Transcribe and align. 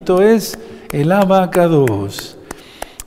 Esto 0.00 0.22
es 0.22 0.56
el 0.92 1.10
abacados. 1.10 2.38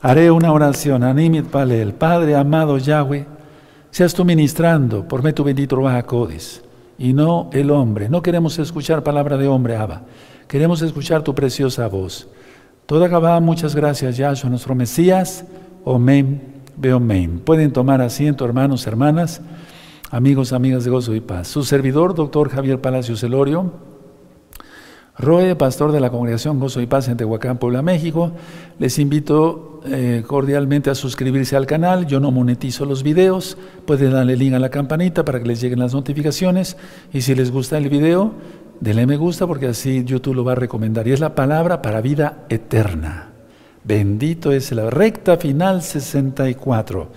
Haré 0.01 0.29
una 0.29 0.51
oración. 0.51 1.03
Animit 1.03 1.47
Palel. 1.47 1.93
Padre 1.93 2.35
amado 2.35 2.77
Yahweh, 2.77 3.25
seas 3.89 4.13
tú 4.13 4.25
ministrando 4.25 5.07
por 5.07 5.23
medio 5.23 5.35
tu 5.35 5.43
bendito 5.45 5.81
Bajacodes 5.81 6.61
y 6.99 7.13
no 7.13 7.49
el 7.53 7.71
hombre. 7.71 8.09
No 8.09 8.21
queremos 8.21 8.59
escuchar 8.59 9.03
palabra 9.03 9.37
de 9.37 9.47
hombre, 9.47 9.77
Abba. 9.77 10.03
Queremos 10.47 10.83
escuchar 10.83 11.23
tu 11.23 11.33
preciosa 11.33 11.87
voz. 11.87 12.27
Toda 12.85 13.07
Gabá, 13.07 13.39
muchas 13.39 13.73
gracias, 13.73 14.17
Yahshua, 14.17 14.49
nuestro 14.49 14.75
Mesías. 14.75 15.45
Omen, 15.85 16.61
Beomen. 16.75 17.39
Pueden 17.39 17.71
tomar 17.71 18.01
asiento, 18.01 18.43
hermanos, 18.43 18.85
hermanas, 18.85 19.41
amigos, 20.11 20.51
amigas 20.53 20.83
de 20.83 20.91
gozo 20.91 21.15
y 21.15 21.21
paz. 21.21 21.47
Su 21.47 21.63
servidor, 21.63 22.13
doctor 22.13 22.49
Javier 22.49 22.79
Palacios 22.79 23.23
Elorio, 23.23 23.90
Roe, 25.21 25.55
pastor 25.55 25.91
de 25.91 25.99
la 25.99 26.09
Congregación 26.09 26.59
Gozo 26.59 26.81
y 26.81 26.87
Paz 26.87 27.07
en 27.07 27.15
Tehuacán, 27.15 27.57
Puebla, 27.57 27.81
México. 27.81 28.31
Les 28.79 28.97
invito 28.99 29.79
eh, 29.85 30.23
cordialmente 30.25 30.89
a 30.89 30.95
suscribirse 30.95 31.55
al 31.55 31.65
canal. 31.65 32.07
Yo 32.07 32.19
no 32.19 32.31
monetizo 32.31 32.85
los 32.85 33.03
videos. 33.03 33.57
Pueden 33.85 34.11
darle 34.11 34.35
link 34.35 34.53
a 34.53 34.59
la 34.59 34.69
campanita 34.69 35.23
para 35.23 35.39
que 35.39 35.47
les 35.47 35.61
lleguen 35.61 35.79
las 35.79 35.93
notificaciones. 35.93 36.75
Y 37.13 37.21
si 37.21 37.35
les 37.35 37.51
gusta 37.51 37.77
el 37.77 37.89
video, 37.89 38.33
denle 38.79 39.05
me 39.05 39.17
gusta 39.17 39.47
porque 39.47 39.67
así 39.67 40.03
YouTube 40.03 40.35
lo 40.35 40.43
va 40.43 40.53
a 40.53 40.55
recomendar. 40.55 41.07
Y 41.07 41.11
es 41.11 41.19
la 41.19 41.35
palabra 41.35 41.81
para 41.81 42.01
vida 42.01 42.45
eterna. 42.49 43.29
Bendito 43.83 44.51
es 44.51 44.71
la 44.71 44.89
recta 44.89 45.37
final 45.37 45.81
64. 45.81 47.09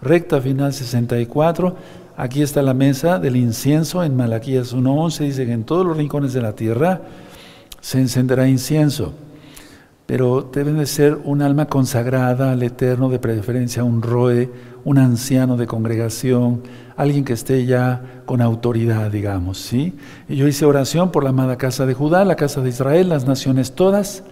Recta 0.00 0.40
final 0.40 0.72
64. 0.72 1.76
Aquí 2.18 2.40
está 2.40 2.62
la 2.62 2.72
mesa 2.72 3.18
del 3.18 3.36
incienso 3.36 4.02
en 4.02 4.16
Malaquías 4.16 4.74
1.11. 4.74 5.18
Dice 5.18 5.46
que 5.46 5.52
en 5.52 5.64
todos 5.64 5.86
los 5.86 5.96
rincones 5.96 6.32
de 6.32 6.40
la 6.40 6.54
tierra 6.54 7.02
se 7.86 8.00
encenderá 8.00 8.48
incienso. 8.48 9.14
Pero 10.06 10.50
deben 10.52 10.76
de 10.78 10.86
ser 10.86 11.20
un 11.22 11.40
alma 11.40 11.66
consagrada 11.66 12.50
al 12.50 12.64
Eterno, 12.64 13.08
de 13.10 13.20
preferencia 13.20 13.84
un 13.84 14.02
roe, 14.02 14.50
un 14.84 14.98
anciano 14.98 15.56
de 15.56 15.68
congregación, 15.68 16.62
alguien 16.96 17.24
que 17.24 17.34
esté 17.34 17.64
ya 17.64 18.22
con 18.26 18.40
autoridad, 18.40 19.12
digamos, 19.12 19.58
¿sí? 19.58 19.94
Y 20.28 20.34
yo 20.34 20.48
hice 20.48 20.64
oración 20.64 21.12
por 21.12 21.22
la 21.22 21.30
amada 21.30 21.58
casa 21.58 21.86
de 21.86 21.94
Judá, 21.94 22.24
la 22.24 22.34
casa 22.34 22.60
de 22.60 22.70
Israel, 22.70 23.08
las 23.08 23.24
naciones 23.24 23.76
todas, 23.76 24.24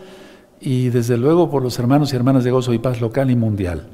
y 0.61 0.89
desde 0.89 1.17
luego 1.17 1.49
por 1.49 1.63
los 1.63 1.79
hermanos 1.79 2.13
y 2.13 2.17
hermanas 2.17 2.43
de 2.43 2.51
gozo 2.51 2.75
y 2.75 2.81
paz 2.81 3.01
local 3.01 3.31
y 3.31 3.37
mundial. 3.37 3.87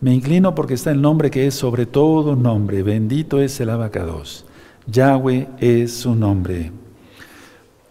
Me 0.00 0.14
inclino 0.14 0.54
porque 0.54 0.74
está 0.74 0.92
el 0.92 1.02
nombre 1.02 1.28
que 1.28 1.48
es 1.48 1.54
sobre 1.54 1.86
todo 1.86 2.36
nombre, 2.36 2.84
bendito 2.84 3.40
es 3.40 3.58
el 3.58 3.70
abacados. 3.70 4.44
Yahweh 4.86 5.48
es 5.58 5.92
su 5.92 6.14
nombre. 6.14 6.70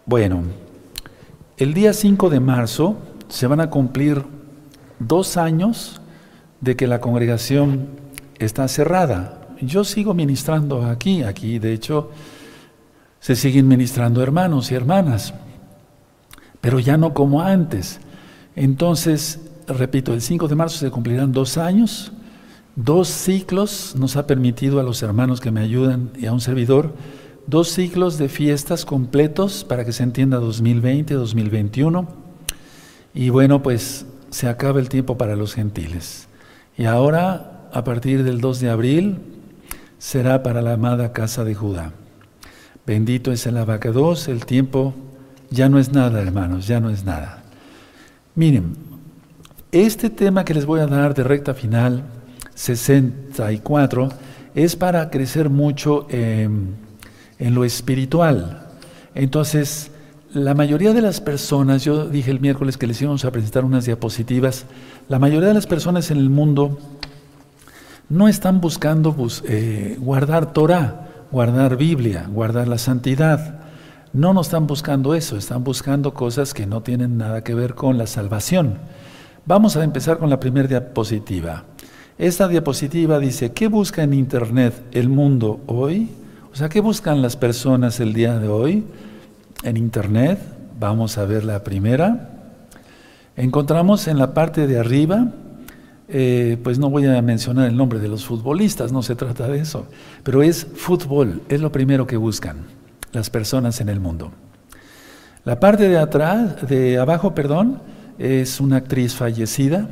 Bueno, 0.06 0.67
el 1.58 1.74
día 1.74 1.92
5 1.92 2.30
de 2.30 2.38
marzo 2.38 2.96
se 3.28 3.48
van 3.48 3.60
a 3.60 3.68
cumplir 3.68 4.22
dos 5.00 5.36
años 5.36 6.00
de 6.60 6.76
que 6.76 6.86
la 6.86 7.00
congregación 7.00 7.88
está 8.38 8.68
cerrada. 8.68 9.48
Yo 9.60 9.82
sigo 9.82 10.14
ministrando 10.14 10.86
aquí, 10.86 11.24
aquí 11.24 11.58
de 11.58 11.72
hecho 11.72 12.10
se 13.18 13.34
siguen 13.34 13.66
ministrando 13.66 14.22
hermanos 14.22 14.70
y 14.70 14.76
hermanas, 14.76 15.34
pero 16.60 16.78
ya 16.78 16.96
no 16.96 17.12
como 17.12 17.42
antes. 17.42 17.98
Entonces, 18.54 19.40
repito, 19.66 20.14
el 20.14 20.22
5 20.22 20.46
de 20.46 20.54
marzo 20.54 20.78
se 20.78 20.90
cumplirán 20.92 21.32
dos 21.32 21.58
años, 21.58 22.12
dos 22.76 23.08
ciclos 23.08 23.96
nos 23.98 24.16
ha 24.16 24.28
permitido 24.28 24.78
a 24.78 24.84
los 24.84 25.02
hermanos 25.02 25.40
que 25.40 25.50
me 25.50 25.60
ayudan 25.60 26.10
y 26.16 26.26
a 26.26 26.32
un 26.32 26.40
servidor 26.40 26.94
dos 27.48 27.70
ciclos 27.70 28.18
de 28.18 28.28
fiestas 28.28 28.84
completos 28.84 29.64
para 29.64 29.84
que 29.84 29.92
se 29.92 30.02
entienda 30.02 30.36
2020, 30.36 31.14
2021. 31.14 32.06
Y 33.14 33.30
bueno, 33.30 33.62
pues 33.62 34.06
se 34.30 34.48
acaba 34.48 34.80
el 34.80 34.90
tiempo 34.90 35.16
para 35.16 35.34
los 35.34 35.54
gentiles. 35.54 36.28
Y 36.76 36.84
ahora, 36.84 37.68
a 37.72 37.84
partir 37.84 38.22
del 38.22 38.40
2 38.40 38.60
de 38.60 38.70
abril, 38.70 39.18
será 39.98 40.42
para 40.42 40.60
la 40.60 40.74
amada 40.74 41.12
casa 41.12 41.42
de 41.42 41.54
Judá. 41.54 41.92
Bendito 42.86 43.32
es 43.32 43.46
el 43.46 43.56
abacados, 43.56 44.28
el 44.28 44.44
tiempo 44.44 44.94
ya 45.50 45.68
no 45.68 45.78
es 45.78 45.92
nada, 45.92 46.20
hermanos, 46.20 46.66
ya 46.66 46.80
no 46.80 46.90
es 46.90 47.04
nada. 47.04 47.42
Miren, 48.34 48.76
este 49.72 50.10
tema 50.10 50.44
que 50.44 50.54
les 50.54 50.66
voy 50.66 50.80
a 50.80 50.86
dar 50.86 51.14
de 51.14 51.24
recta 51.24 51.54
final 51.54 52.04
64 52.54 54.10
es 54.54 54.76
para 54.76 55.10
crecer 55.10 55.48
mucho 55.48 56.06
en 57.38 57.54
lo 57.54 57.64
espiritual. 57.64 58.66
Entonces, 59.14 59.90
la 60.32 60.54
mayoría 60.54 60.92
de 60.92 61.00
las 61.00 61.20
personas, 61.20 61.84
yo 61.84 62.06
dije 62.06 62.30
el 62.30 62.40
miércoles 62.40 62.76
que 62.76 62.86
les 62.86 63.00
íbamos 63.00 63.24
a 63.24 63.30
presentar 63.30 63.64
unas 63.64 63.86
diapositivas, 63.86 64.66
la 65.08 65.18
mayoría 65.18 65.48
de 65.48 65.54
las 65.54 65.66
personas 65.66 66.10
en 66.10 66.18
el 66.18 66.30
mundo 66.30 66.78
no 68.08 68.28
están 68.28 68.60
buscando 68.60 69.14
eh, 69.44 69.96
guardar 69.98 70.52
Torah, 70.52 71.08
guardar 71.30 71.76
Biblia, 71.76 72.26
guardar 72.30 72.68
la 72.68 72.78
santidad. 72.78 73.60
No 74.12 74.32
nos 74.32 74.46
están 74.46 74.66
buscando 74.66 75.14
eso, 75.14 75.36
están 75.36 75.64
buscando 75.64 76.14
cosas 76.14 76.54
que 76.54 76.66
no 76.66 76.82
tienen 76.82 77.18
nada 77.18 77.44
que 77.44 77.54
ver 77.54 77.74
con 77.74 77.98
la 77.98 78.06
salvación. 78.06 78.78
Vamos 79.44 79.76
a 79.76 79.84
empezar 79.84 80.18
con 80.18 80.30
la 80.30 80.40
primera 80.40 80.68
diapositiva. 80.68 81.64
Esta 82.18 82.48
diapositiva 82.48 83.18
dice, 83.18 83.52
¿qué 83.52 83.68
busca 83.68 84.02
en 84.02 84.12
Internet 84.12 84.74
el 84.92 85.08
mundo 85.08 85.60
hoy? 85.66 86.10
Sea, 86.58 86.68
¿qué 86.68 86.80
buscan 86.80 87.22
las 87.22 87.36
personas 87.36 88.00
el 88.00 88.12
día 88.12 88.36
de 88.40 88.48
hoy 88.48 88.84
en 89.62 89.76
Internet? 89.76 90.40
Vamos 90.80 91.16
a 91.16 91.24
ver 91.24 91.44
la 91.44 91.62
primera. 91.62 92.30
Encontramos 93.36 94.08
en 94.08 94.18
la 94.18 94.34
parte 94.34 94.66
de 94.66 94.76
arriba, 94.76 95.28
eh, 96.08 96.58
pues 96.64 96.80
no 96.80 96.90
voy 96.90 97.06
a 97.06 97.22
mencionar 97.22 97.68
el 97.68 97.76
nombre 97.76 98.00
de 98.00 98.08
los 98.08 98.26
futbolistas, 98.26 98.90
no 98.90 99.04
se 99.04 99.14
trata 99.14 99.46
de 99.46 99.60
eso, 99.60 99.86
pero 100.24 100.42
es 100.42 100.66
fútbol, 100.74 101.42
es 101.48 101.60
lo 101.60 101.70
primero 101.70 102.08
que 102.08 102.16
buscan 102.16 102.64
las 103.12 103.30
personas 103.30 103.80
en 103.80 103.88
el 103.88 104.00
mundo. 104.00 104.32
La 105.44 105.60
parte 105.60 105.88
de 105.88 105.98
atrás, 105.98 106.66
de 106.66 106.98
abajo, 106.98 107.36
perdón, 107.36 107.82
es 108.18 108.58
una 108.58 108.78
actriz 108.78 109.14
fallecida, 109.14 109.90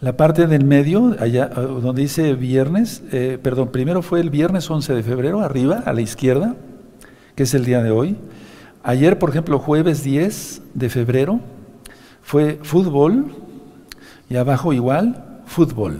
la 0.00 0.16
parte 0.16 0.46
del 0.46 0.64
medio, 0.64 1.16
allá 1.18 1.50
ah, 1.54 1.60
donde 1.60 2.02
dice 2.02 2.34
viernes, 2.34 3.02
eh, 3.12 3.38
perdón, 3.42 3.68
primero 3.68 4.02
fue 4.02 4.20
el 4.20 4.30
viernes 4.30 4.70
11 4.70 4.94
de 4.94 5.02
febrero, 5.02 5.40
arriba, 5.40 5.82
a 5.86 5.92
la 5.92 6.02
izquierda, 6.02 6.54
que 7.34 7.44
es 7.44 7.54
el 7.54 7.64
día 7.64 7.82
de 7.82 7.90
hoy. 7.90 8.16
Ayer, 8.82 9.18
por 9.18 9.30
ejemplo, 9.30 9.58
jueves 9.58 10.04
10 10.04 10.62
de 10.74 10.90
febrero, 10.90 11.40
fue 12.22 12.58
fútbol, 12.62 13.34
y 14.28 14.36
abajo 14.36 14.72
igual, 14.72 15.40
fútbol. 15.46 15.98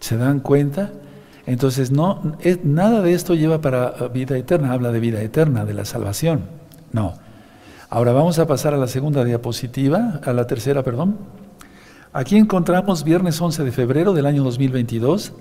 ¿Se 0.00 0.16
dan 0.16 0.40
cuenta? 0.40 0.90
Entonces, 1.46 1.92
no, 1.92 2.36
nada 2.64 3.02
de 3.02 3.14
esto 3.14 3.34
lleva 3.34 3.60
para 3.60 3.86
ah, 3.86 4.08
vida 4.08 4.36
eterna, 4.36 4.72
habla 4.72 4.90
de 4.90 4.98
vida 4.98 5.22
eterna, 5.22 5.64
de 5.64 5.74
la 5.74 5.84
salvación. 5.84 6.40
No. 6.90 7.14
Ahora 7.88 8.12
vamos 8.12 8.38
a 8.40 8.46
pasar 8.46 8.74
a 8.74 8.78
la 8.78 8.88
segunda 8.88 9.24
diapositiva, 9.24 10.20
a 10.24 10.32
la 10.32 10.46
tercera, 10.48 10.82
perdón. 10.82 11.18
Aquí 12.14 12.36
encontramos 12.36 13.04
viernes 13.04 13.40
11 13.40 13.64
de 13.64 13.72
febrero 13.72 14.12
del 14.12 14.26
año 14.26 14.44
2022, 14.44 15.32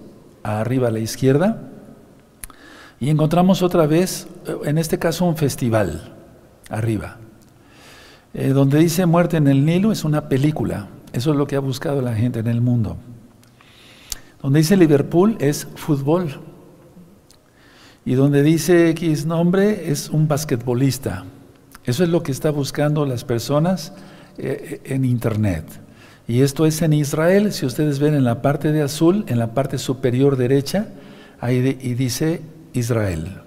arriba 0.42 0.88
a 0.88 0.92
la 0.92 1.00
izquierda, 1.00 1.70
y 2.98 3.09
encontramos 3.09 3.62
otra 3.62 3.88
vez, 3.88 4.30
eh, 4.48 4.56
en 4.64 4.78
este 4.78 4.98
caso, 4.98 5.26
un 5.26 5.36
festival, 5.36 6.16
arriba, 6.70 7.18
eh, 8.34 8.50
donde 8.50 8.80
dice 8.80 9.06
Muerte 9.06 9.36
en 9.36 9.50
el 9.50 9.66
Nilo, 9.66 9.92
es 9.92 10.06
una 10.06 10.30
película, 10.30 10.88
eso 11.12 11.31
es 11.31 11.38
lo 11.38 11.46
que 11.46 11.58
ha 11.58 11.60
buscado 11.60 12.02
la 12.02 12.16
gente 12.16 12.40
en 12.40 12.48
el 12.48 12.62
mundo. 12.62 12.96
Donde 14.42 14.60
dice 14.60 14.78
Liverpool 14.78 15.36
es 15.42 15.68
fútbol, 15.76 16.40
y 18.06 18.14
donde 18.14 18.44
dice 18.44 18.92
X 18.92 19.26
nombre 19.26 19.92
es 19.92 20.08
un 20.10 20.30
basquetbolista. 20.30 21.26
Eso 21.84 22.04
es 22.04 22.10
lo 22.10 22.24
que 22.24 22.31
está 22.31 22.50
buscando 22.50 23.06
las 23.06 23.26
personas 23.26 23.92
eh, 24.38 24.80
en 24.86 25.04
Internet. 25.04 25.81
Y 26.31 26.44
esto 26.44 26.66
es 26.66 26.81
en 26.81 26.94
Israel, 26.94 27.51
si 27.51 27.66
ustedes 27.66 28.00
ven 28.00 28.13
en 28.13 28.24
la 28.24 28.42
parte 28.42 28.72
de 28.72 28.81
azul, 28.81 29.25
en 29.28 29.38
la 29.38 29.54
parte 29.54 29.78
superior 29.78 30.38
derecha, 30.38 30.88
ahí 31.42 31.78
y 31.81 31.94
dice 31.94 32.39
Israel. 32.72 33.42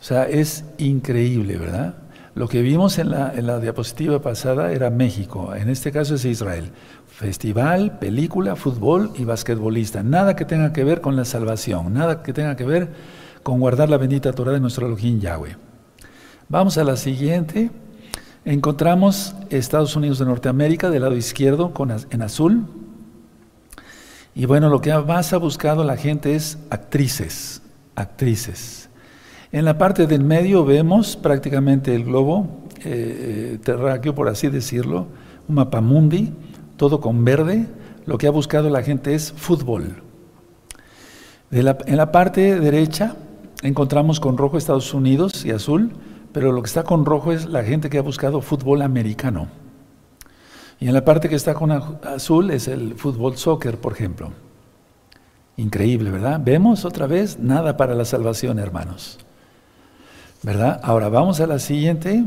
O 0.00 0.04
sea, 0.04 0.22
es 0.28 0.64
increíble, 0.78 1.58
¿verdad? 1.58 1.96
Lo 2.36 2.46
que 2.46 2.62
vimos 2.62 3.00
en 3.00 3.10
la, 3.10 3.32
en 3.34 3.48
la 3.48 3.58
diapositiva 3.58 4.22
pasada 4.22 4.70
era 4.70 4.88
México, 4.88 5.52
en 5.52 5.68
este 5.68 5.90
caso 5.90 6.14
es 6.14 6.24
Israel. 6.24 6.70
Festival, 7.08 7.98
película, 7.98 8.54
fútbol 8.54 9.10
y 9.16 9.24
basquetbolista. 9.24 10.04
Nada 10.04 10.36
que 10.36 10.44
tenga 10.44 10.72
que 10.72 10.84
ver 10.84 11.00
con 11.00 11.16
la 11.16 11.24
salvación, 11.24 11.92
nada 11.92 12.22
que 12.22 12.32
tenga 12.32 12.54
que 12.54 12.66
ver 12.66 12.88
con 13.42 13.58
guardar 13.58 13.90
la 13.90 13.96
bendita 13.96 14.32
Torah 14.32 14.52
de 14.52 14.60
nuestro 14.60 14.86
Elohim 14.86 15.18
Yahweh. 15.18 15.56
Vamos 16.48 16.78
a 16.78 16.84
la 16.84 16.96
siguiente. 16.96 17.72
Encontramos 18.46 19.34
Estados 19.50 19.96
Unidos 19.96 20.20
de 20.20 20.24
Norteamérica 20.24 20.88
del 20.88 21.02
lado 21.02 21.16
izquierdo 21.16 21.72
en 22.10 22.22
azul. 22.22 22.64
Y 24.36 24.46
bueno, 24.46 24.68
lo 24.68 24.80
que 24.80 24.94
más 24.94 25.32
ha 25.32 25.38
buscado 25.38 25.82
la 25.82 25.96
gente 25.96 26.36
es 26.36 26.56
actrices, 26.70 27.60
actrices. 27.96 28.88
En 29.50 29.64
la 29.64 29.78
parte 29.78 30.06
del 30.06 30.22
medio 30.22 30.64
vemos 30.64 31.16
prácticamente 31.16 31.92
el 31.92 32.04
globo, 32.04 32.46
eh, 32.84 33.58
terráqueo, 33.64 34.14
por 34.14 34.28
así 34.28 34.46
decirlo, 34.48 35.08
un 35.48 35.56
mapa 35.56 35.80
mundi, 35.80 36.32
todo 36.76 37.00
con 37.00 37.24
verde, 37.24 37.66
lo 38.04 38.16
que 38.16 38.28
ha 38.28 38.30
buscado 38.30 38.70
la 38.70 38.84
gente 38.84 39.16
es 39.16 39.32
fútbol. 39.32 40.04
en 41.50 41.96
la 41.96 42.12
parte 42.12 42.60
derecha 42.60 43.16
encontramos 43.62 44.20
con 44.20 44.38
rojo 44.38 44.56
Estados 44.56 44.94
Unidos 44.94 45.44
y 45.44 45.50
azul, 45.50 45.90
pero 46.36 46.52
lo 46.52 46.60
que 46.60 46.66
está 46.66 46.82
con 46.82 47.06
rojo 47.06 47.32
es 47.32 47.46
la 47.46 47.64
gente 47.64 47.88
que 47.88 47.96
ha 47.96 48.02
buscado 48.02 48.42
fútbol 48.42 48.82
americano. 48.82 49.48
Y 50.78 50.86
en 50.86 50.92
la 50.92 51.02
parte 51.02 51.30
que 51.30 51.34
está 51.34 51.54
con 51.54 51.72
azul 51.72 52.50
es 52.50 52.68
el 52.68 52.94
fútbol 52.94 53.38
soccer, 53.38 53.78
por 53.78 53.94
ejemplo. 53.94 54.32
Increíble, 55.56 56.10
¿verdad? 56.10 56.38
Vemos 56.44 56.84
otra 56.84 57.06
vez 57.06 57.38
nada 57.38 57.78
para 57.78 57.94
la 57.94 58.04
salvación, 58.04 58.58
hermanos. 58.58 59.18
¿Verdad? 60.42 60.78
Ahora 60.82 61.08
vamos 61.08 61.40
a 61.40 61.46
la 61.46 61.58
siguiente. 61.58 62.22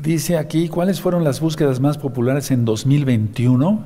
Dice 0.00 0.38
aquí, 0.38 0.70
¿cuáles 0.70 1.02
fueron 1.02 1.22
las 1.22 1.38
búsquedas 1.38 1.80
más 1.80 1.98
populares 1.98 2.50
en 2.50 2.64
2021? 2.64 3.78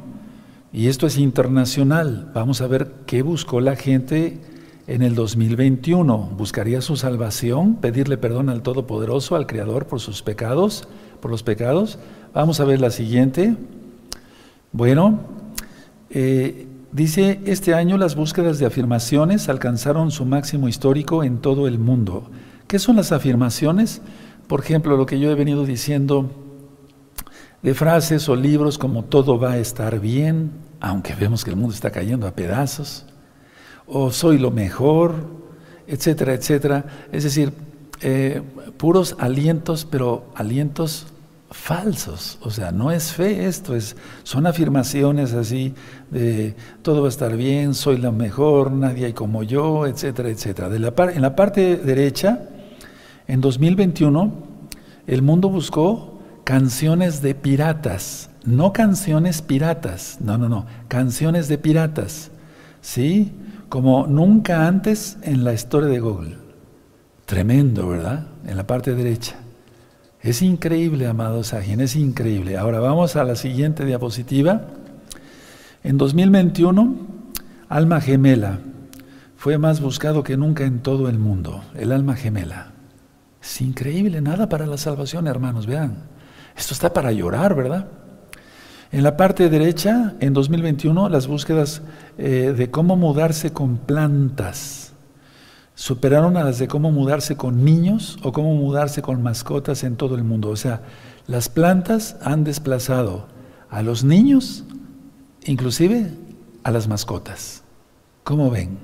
Y 0.73 0.87
esto 0.87 1.09
es 1.09 1.19
internacional. 1.19 2.31
Vamos 2.33 2.61
a 2.61 2.69
ver 2.69 2.93
qué 3.07 3.23
buscó 3.23 3.61
la 3.61 3.75
gente 3.75 4.41
en 4.87 5.03
el 5.03 5.15
2021. 5.15 6.31
¿Buscaría 6.37 6.81
su 6.81 6.97
salvación? 6.97 7.77
¿Pedirle 7.77 8.17
perdón 8.17 8.49
al 8.49 8.63
Todopoderoso, 8.63 9.37
al 9.37 9.47
Creador, 9.47 9.87
por 9.87 10.01
sus 10.01 10.23
pecados? 10.23 10.87
¿Por 11.21 11.31
los 11.31 11.43
pecados? 11.43 11.99
Vamos 12.33 12.61
a 12.61 12.65
ver 12.65 12.81
la 12.81 12.91
siguiente. 12.91 13.57
Bueno, 14.73 15.21
eh, 16.11 16.67
dice, 16.93 17.41
este 17.47 17.75
año 17.75 17.97
las 17.97 18.17
búsquedas 18.17 18.59
de 18.59 18.67
afirmaciones 18.67 19.49
alcanzaron 19.49 20.11
su 20.11 20.25
máximo 20.25 20.69
histórico 20.69 21.25
en 21.25 21.39
todo 21.39 21.67
el 21.67 21.79
mundo. 21.79 22.31
¿Qué 22.67 22.79
son 22.79 22.97
las 22.97 23.13
afirmaciones? 23.13 24.03
Por 24.47 24.61
ejemplo, 24.61 24.97
lo 24.97 25.07
que 25.07 25.19
yo 25.19 25.31
he 25.31 25.35
venido 25.35 25.65
diciendo 25.65 26.31
de 27.63 27.73
frases 27.73 28.29
o 28.29 28.37
libros 28.37 28.77
como 28.77 29.05
todo 29.05 29.39
va 29.39 29.53
a 29.53 29.59
estar 29.59 29.99
bien, 29.99 30.51
aunque 30.81 31.15
vemos 31.15 31.45
que 31.45 31.51
el 31.51 31.57
mundo 31.57 31.75
está 31.75 31.91
cayendo 31.91 32.27
a 32.27 32.33
pedazos, 32.33 33.07
o 33.87 34.11
soy 34.11 34.39
lo 34.39 34.51
mejor, 34.51 35.15
etcétera, 35.87 36.35
etcétera. 36.35 36.85
Es 37.13 37.25
decir, 37.25 37.53
eh, 38.01 38.43
puros 38.77 39.17
alientos, 39.19 39.87
pero 39.91 40.27
alientos 40.35 41.07
falsos, 41.51 42.39
o 42.43 42.51
sea, 42.51 42.73
no 42.73 42.91
es 42.91 43.13
fe 43.13 43.47
esto, 43.47 43.77
es, 43.77 43.97
son 44.25 44.47
afirmaciones 44.47 45.33
así 45.35 45.73
de 46.11 46.57
todo 46.83 47.01
va 47.01 47.07
a 47.07 47.11
estar 47.11 47.37
bien, 47.37 47.75
soy 47.75 47.97
la 47.99 48.11
mejor, 48.11 48.73
nadie 48.73 49.07
hay 49.07 49.13
como 49.13 49.45
yo, 49.45 49.87
etcétera, 49.87 50.31
etcétera. 50.31 50.69
En 50.75 51.23
la 51.23 51.37
parte 51.37 51.77
derecha, 51.77 52.49
en 53.29 53.41
2021, 53.41 54.33
el 55.07 55.23
mundo 55.23 55.49
buscó 55.49 56.19
canciones 56.43 57.23
de 57.23 57.37
piratas, 57.37 58.31
no 58.45 58.73
canciones 58.73 59.41
piratas, 59.41 60.19
no, 60.21 60.37
no, 60.37 60.49
no, 60.49 60.67
canciones 60.89 61.47
de 61.47 61.57
piratas, 61.57 62.33
¿sí? 62.81 63.33
Como 63.75 64.07
nunca 64.07 64.69
antes 64.69 65.19
en 65.23 65.43
la 65.43 65.53
historia 65.53 65.89
de 65.89 65.99
Google. 65.99 66.37
Tremendo, 67.27 67.89
¿verdad? 67.89 68.29
En 68.47 68.57
la 68.57 68.69
parte 68.69 68.95
derecha. 68.95 69.35
Es 70.21 70.43
increíble, 70.43 71.09
amado 71.09 71.43
Sajin, 71.43 71.81
es 71.81 71.97
increíble. 71.97 72.57
Ahora 72.57 72.79
vamos 72.79 73.17
a 73.17 73.25
la 73.25 73.35
siguiente 73.35 73.85
diapositiva. 73.85 74.61
En 75.83 75.99
2021, 75.99 76.95
alma 77.69 78.01
gemela 78.01 78.61
fue 79.37 79.59
más 79.59 79.81
buscado 79.81 80.23
que 80.23 80.37
nunca 80.37 80.63
en 80.63 80.79
todo 80.79 81.09
el 81.09 81.19
mundo, 81.19 81.65
el 81.75 81.91
alma 81.91 82.15
gemela. 82.15 82.75
Es 83.43 83.61
increíble, 83.61 84.21
nada 84.21 84.49
para 84.49 84.67
la 84.67 84.79
salvación, 84.79 85.27
hermanos, 85.27 85.67
vean. 85.67 85.97
Esto 86.57 86.75
está 86.75 86.93
para 86.93 87.11
llorar, 87.11 87.57
¿verdad? 87.57 87.89
En 88.93 89.03
la 89.03 89.17
parte 89.17 89.49
derecha, 89.49 90.15
en 90.21 90.33
2021, 90.33 91.09
las 91.09 91.27
búsquedas 91.27 91.83
eh, 92.19 92.55
de 92.57 92.71
cómo 92.71 92.97
mudarse 92.97 93.53
con 93.53 93.79
plantas 93.79 94.85
superaron 95.75 96.37
a 96.37 96.45
las 96.45 96.59
de 96.59 96.69
cómo 96.69 96.93
mudarse 96.93 97.37
con 97.37 97.65
niños 97.65 98.19
o 98.23 98.33
cómo 98.33 98.55
mudarse 98.55 99.03
con 99.03 99.23
mascotas 99.23 99.83
en 99.83 99.97
todo 99.97 100.15
el 100.15 100.25
mundo. 100.25 100.51
O 100.51 100.57
sea, 100.57 100.83
las 101.27 101.49
plantas 101.49 102.17
han 102.23 102.45
desplazado 102.45 103.27
a 103.71 103.83
los 103.83 104.05
niños, 104.05 104.65
inclusive 105.45 106.11
a 106.63 106.71
las 106.71 106.87
mascotas. 106.87 107.63
¿Cómo 108.23 108.51
ven? 108.51 108.79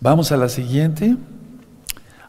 Vamos 0.00 0.32
a 0.32 0.36
la 0.36 0.48
siguiente. 0.48 1.16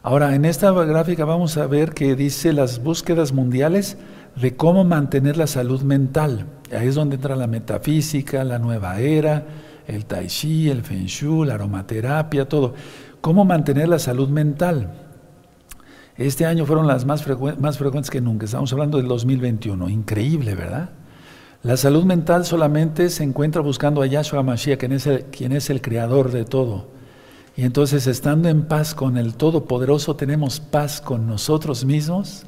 Ahora, 0.02 0.34
en 0.34 0.44
esta 0.44 0.70
gráfica 0.70 1.24
vamos 1.24 1.56
a 1.56 1.66
ver 1.66 1.92
que 1.92 2.14
dice 2.14 2.52
las 2.52 2.82
búsquedas 2.82 3.32
mundiales 3.32 3.98
de 4.40 4.56
cómo 4.56 4.84
mantener 4.84 5.36
la 5.36 5.46
salud 5.46 5.82
mental. 5.82 6.46
Ahí 6.76 6.88
es 6.88 6.94
donde 6.94 7.16
entra 7.16 7.36
la 7.36 7.46
metafísica, 7.46 8.44
la 8.44 8.58
nueva 8.58 9.00
era, 9.00 9.44
el 9.86 10.04
tai 10.04 10.26
chi, 10.26 10.68
el 10.68 10.82
feng 10.82 11.06
shui, 11.06 11.46
la 11.46 11.54
aromaterapia, 11.54 12.48
todo. 12.48 12.74
¿Cómo 13.20 13.44
mantener 13.44 13.88
la 13.88 13.98
salud 13.98 14.28
mental? 14.28 14.92
Este 16.16 16.46
año 16.46 16.66
fueron 16.66 16.86
las 16.86 17.04
más, 17.04 17.22
frecuentes 17.22 18.10
que 18.10 18.20
nunca. 18.20 18.44
Estamos 18.44 18.72
hablando 18.72 18.98
del 18.98 19.08
2021. 19.08 19.88
Increíble, 19.88 20.54
¿verdad? 20.54 20.90
La 21.62 21.76
salud 21.76 22.04
mental 22.04 22.44
solamente 22.44 23.08
se 23.10 23.24
encuentra 23.24 23.62
buscando 23.62 24.02
a 24.02 24.06
Yahshua 24.06 24.42
Mashiach, 24.42 24.78
quien 24.78 24.92
es, 24.92 25.06
el, 25.06 25.24
quien 25.24 25.52
es 25.52 25.70
el 25.70 25.80
creador 25.80 26.30
de 26.30 26.44
todo. 26.44 26.88
Y 27.56 27.64
entonces, 27.64 28.06
estando 28.06 28.48
en 28.48 28.66
paz 28.66 28.94
con 28.94 29.16
el 29.16 29.34
Todopoderoso, 29.34 30.14
tenemos 30.14 30.60
paz 30.60 31.00
con 31.00 31.26
nosotros 31.26 31.84
mismos 31.84 32.46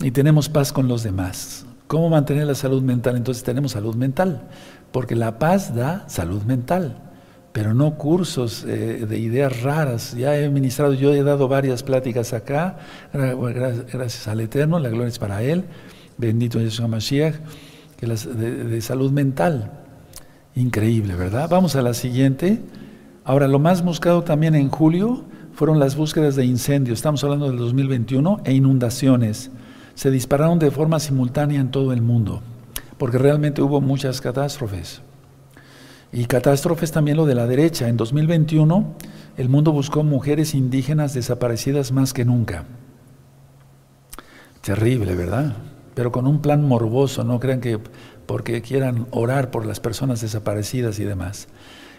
y 0.00 0.10
tenemos 0.10 0.48
paz 0.48 0.72
con 0.72 0.88
los 0.88 1.02
demás. 1.02 1.66
¿Cómo 1.86 2.08
mantener 2.08 2.46
la 2.46 2.54
salud 2.54 2.82
mental? 2.82 3.16
Entonces 3.16 3.44
tenemos 3.44 3.72
salud 3.72 3.94
mental, 3.94 4.48
porque 4.92 5.14
la 5.14 5.38
paz 5.38 5.74
da 5.74 6.08
salud 6.08 6.42
mental 6.42 7.02
pero 7.56 7.72
no 7.72 7.94
cursos 7.94 8.66
eh, 8.68 9.06
de 9.08 9.18
ideas 9.18 9.62
raras. 9.62 10.14
Ya 10.14 10.36
he 10.36 10.50
ministrado, 10.50 10.92
yo 10.92 11.14
he 11.14 11.22
dado 11.22 11.48
varias 11.48 11.82
pláticas 11.82 12.34
acá, 12.34 12.76
gracias 13.14 14.28
al 14.28 14.40
Eterno, 14.40 14.78
la 14.78 14.90
gloria 14.90 15.08
es 15.08 15.18
para 15.18 15.42
Él, 15.42 15.64
bendito 16.18 16.58
Jesús 16.58 16.86
Mashiach, 16.86 17.36
que 17.96 18.06
de, 18.06 18.64
de, 18.64 18.80
salud 18.82 19.10
mental. 19.10 19.72
Increíble, 20.54 21.14
¿verdad? 21.14 21.48
Vamos 21.48 21.76
a 21.76 21.80
la 21.80 21.94
siguiente. 21.94 22.60
Ahora, 23.24 23.48
lo 23.48 23.58
más 23.58 23.82
buscado 23.82 24.22
también 24.22 24.54
en 24.54 24.68
julio 24.68 25.24
fueron 25.54 25.78
las 25.78 25.96
búsquedas 25.96 26.36
de 26.36 26.44
incendios, 26.44 26.98
estamos 26.98 27.24
hablando 27.24 27.48
del 27.48 27.56
2021, 27.56 28.42
e 28.44 28.52
inundaciones. 28.52 29.50
Se 29.96 30.10
dispararon 30.10 30.58
de 30.58 30.70
forma 30.70 31.00
simultánea 31.00 31.58
en 31.58 31.70
todo 31.70 31.92
el 31.92 32.02
mundo, 32.02 32.42
porque 32.98 33.16
realmente 33.16 33.62
hubo 33.62 33.80
muchas 33.80 34.20
catástrofes. 34.20 35.00
Y 36.12 36.26
catástrofes 36.26 36.92
también 36.92 37.16
lo 37.16 37.24
de 37.24 37.34
la 37.34 37.46
derecha. 37.46 37.88
En 37.88 37.96
2021 37.96 38.94
el 39.38 39.48
mundo 39.48 39.72
buscó 39.72 40.04
mujeres 40.04 40.54
indígenas 40.54 41.14
desaparecidas 41.14 41.92
más 41.92 42.12
que 42.12 42.26
nunca. 42.26 42.64
Terrible, 44.60 45.14
¿verdad? 45.14 45.56
Pero 45.94 46.12
con 46.12 46.26
un 46.26 46.42
plan 46.42 46.62
morboso, 46.62 47.24
no 47.24 47.40
crean 47.40 47.60
que 47.60 47.80
porque 48.26 48.60
quieran 48.60 49.06
orar 49.12 49.50
por 49.50 49.64
las 49.64 49.80
personas 49.80 50.20
desaparecidas 50.20 50.98
y 50.98 51.04
demás. 51.04 51.48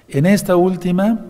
En 0.08 0.28
esta 0.28 0.56
última, 0.56 1.26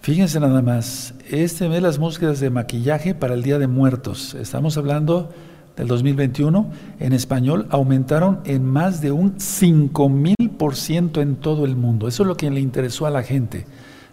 fíjense 0.00 0.38
nada 0.38 0.62
más, 0.62 1.14
este 1.28 1.66
ve 1.66 1.80
las 1.80 1.98
búsquedas 1.98 2.38
de 2.38 2.50
maquillaje 2.50 3.14
para 3.14 3.34
el 3.34 3.42
Día 3.42 3.58
de 3.58 3.66
Muertos. 3.66 4.34
Estamos 4.34 4.76
hablando 4.78 5.32
del 5.76 5.88
2021, 5.88 6.70
en 7.00 7.12
español 7.12 7.66
aumentaron 7.70 8.40
en 8.44 8.64
más 8.64 9.00
de 9.00 9.12
un 9.12 9.36
5000% 9.36 11.20
en 11.20 11.36
todo 11.36 11.64
el 11.64 11.76
mundo. 11.76 12.08
Eso 12.08 12.22
es 12.22 12.26
lo 12.26 12.36
que 12.36 12.50
le 12.50 12.60
interesó 12.60 13.06
a 13.06 13.10
la 13.10 13.22
gente. 13.22 13.66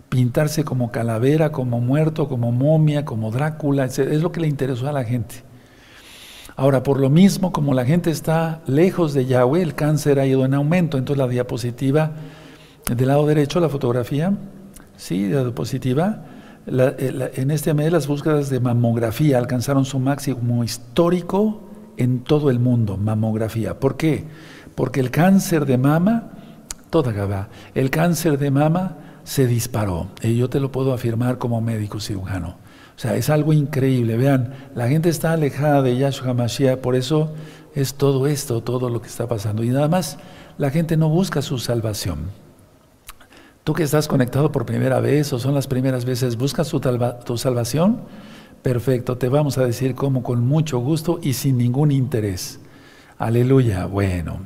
Pintarse 0.09 0.63
como 0.63 0.91
calavera, 0.91 1.51
como 1.51 1.79
muerto, 1.79 2.27
como 2.27 2.51
momia, 2.51 3.05
como 3.05 3.31
Drácula, 3.31 3.85
es 3.85 4.21
lo 4.21 4.31
que 4.31 4.41
le 4.41 4.47
interesó 4.47 4.87
a 4.89 4.91
la 4.91 5.05
gente. 5.05 5.43
Ahora, 6.55 6.83
por 6.83 6.99
lo 6.99 7.09
mismo, 7.09 7.51
como 7.51 7.73
la 7.73 7.85
gente 7.85 8.11
está 8.11 8.61
lejos 8.67 9.13
de 9.13 9.25
Yahweh, 9.25 9.61
el 9.61 9.73
cáncer 9.73 10.19
ha 10.19 10.27
ido 10.27 10.45
en 10.45 10.53
aumento. 10.53 10.97
Entonces, 10.97 11.17
la 11.17 11.27
diapositiva 11.27 12.11
del 12.95 13.07
lado 13.07 13.25
derecho, 13.25 13.59
la 13.59 13.69
fotografía, 13.69 14.33
sí, 14.95 15.29
la 15.29 15.43
diapositiva, 15.43 16.25
eh, 16.65 17.31
en 17.35 17.51
este 17.51 17.73
mes 17.73 17.91
las 17.91 18.07
búsquedas 18.07 18.49
de 18.49 18.59
mamografía 18.59 19.37
alcanzaron 19.37 19.85
su 19.85 19.99
máximo 19.99 20.63
histórico 20.63 21.61
en 21.97 22.21
todo 22.23 22.49
el 22.49 22.59
mundo, 22.59 22.97
mamografía. 22.97 23.79
¿Por 23.79 23.97
qué? 23.97 24.25
Porque 24.75 24.99
el 24.99 25.11
cáncer 25.11 25.65
de 25.65 25.77
mama, 25.77 26.31
toda 26.89 27.11
gaba, 27.11 27.49
el 27.75 27.89
cáncer 27.89 28.37
de 28.37 28.51
mama 28.51 28.97
se 29.23 29.47
disparó. 29.47 30.07
Y 30.21 30.35
yo 30.37 30.49
te 30.49 30.59
lo 30.59 30.71
puedo 30.71 30.93
afirmar 30.93 31.37
como 31.37 31.61
médico 31.61 31.99
cirujano. 31.99 32.57
O 32.95 32.99
sea, 32.99 33.15
es 33.15 33.29
algo 33.29 33.53
increíble. 33.53 34.17
Vean, 34.17 34.53
la 34.75 34.87
gente 34.87 35.09
está 35.09 35.33
alejada 35.33 35.81
de 35.81 35.97
Yahshua 35.97 36.33
Mashiach, 36.33 36.79
por 36.79 36.95
eso 36.95 37.33
es 37.75 37.95
todo 37.95 38.27
esto, 38.27 38.61
todo 38.61 38.89
lo 38.89 39.01
que 39.01 39.07
está 39.07 39.27
pasando. 39.27 39.63
Y 39.63 39.69
nada 39.69 39.87
más, 39.87 40.17
la 40.57 40.69
gente 40.69 40.95
no 40.97 41.09
busca 41.09 41.41
su 41.41 41.57
salvación. 41.57 42.42
Tú 43.63 43.73
que 43.73 43.83
estás 43.83 44.09
conectado 44.09 44.51
por 44.51 44.65
primera 44.65 44.99
vez 44.99 45.31
o 45.31 45.39
son 45.39 45.53
las 45.53 45.67
primeras 45.67 46.03
veces, 46.03 46.35
¿buscas 46.35 46.67
tu, 46.69 47.37
salvación? 47.37 48.01
Perfecto, 48.61 49.17
te 49.17 49.29
vamos 49.29 49.57
a 49.57 49.65
decir 49.65 49.95
cómo 49.95 50.21
con 50.21 50.45
mucho 50.45 50.79
gusto 50.79 51.19
y 51.21 51.31
sin 51.31 51.57
ningún 51.57 51.91
interés. 51.91 52.59
Aleluya, 53.17 53.85
bueno. 53.85 54.39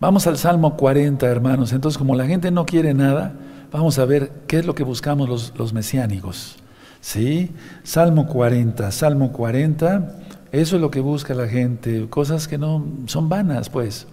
Vamos 0.00 0.26
al 0.26 0.38
Salmo 0.38 0.74
40, 0.78 1.26
hermanos. 1.26 1.74
Entonces, 1.74 1.98
como 1.98 2.14
la 2.14 2.26
gente 2.26 2.50
no 2.50 2.64
quiere 2.64 2.94
nada, 2.94 3.34
vamos 3.70 3.98
a 3.98 4.06
ver 4.06 4.32
qué 4.46 4.60
es 4.60 4.64
lo 4.64 4.74
que 4.74 4.84
buscamos 4.84 5.28
los, 5.28 5.52
los 5.58 5.74
mesiánicos. 5.74 6.56
¿Sí? 7.02 7.50
Salmo 7.82 8.26
40, 8.26 8.90
Salmo 8.90 9.32
40, 9.32 10.14
eso 10.52 10.76
es 10.76 10.82
lo 10.82 10.90
que 10.90 11.00
busca 11.00 11.34
la 11.34 11.46
gente, 11.46 12.08
cosas 12.08 12.48
que 12.48 12.56
no 12.56 12.86
son 13.04 13.28
vanas, 13.28 13.68
pues. 13.68 14.06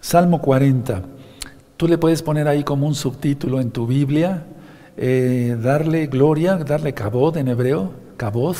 Salmo 0.00 0.40
40, 0.40 1.02
tú 1.76 1.88
le 1.88 1.98
puedes 1.98 2.22
poner 2.22 2.48
ahí 2.48 2.64
como 2.64 2.86
un 2.86 2.94
subtítulo 2.94 3.60
en 3.60 3.70
tu 3.70 3.86
Biblia, 3.86 4.46
eh, 4.96 5.56
darle 5.60 6.06
gloria, 6.06 6.56
darle 6.56 6.94
cabod 6.94 7.36
en 7.36 7.48
hebreo, 7.48 7.92
cabod, 8.16 8.56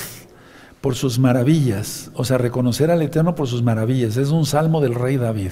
por 0.80 0.94
sus 0.94 1.18
maravillas, 1.18 2.11
o 2.14 2.25
sea, 2.25 2.38
reconocer 2.38 2.90
al 2.90 3.02
Eterno 3.02 3.35
por 3.35 3.49
sus 3.49 3.62
maravillas. 3.62 4.16
Es 4.16 4.30
un 4.30 4.46
salmo 4.46 4.80
del 4.80 4.94
rey 4.94 5.16
David. 5.16 5.50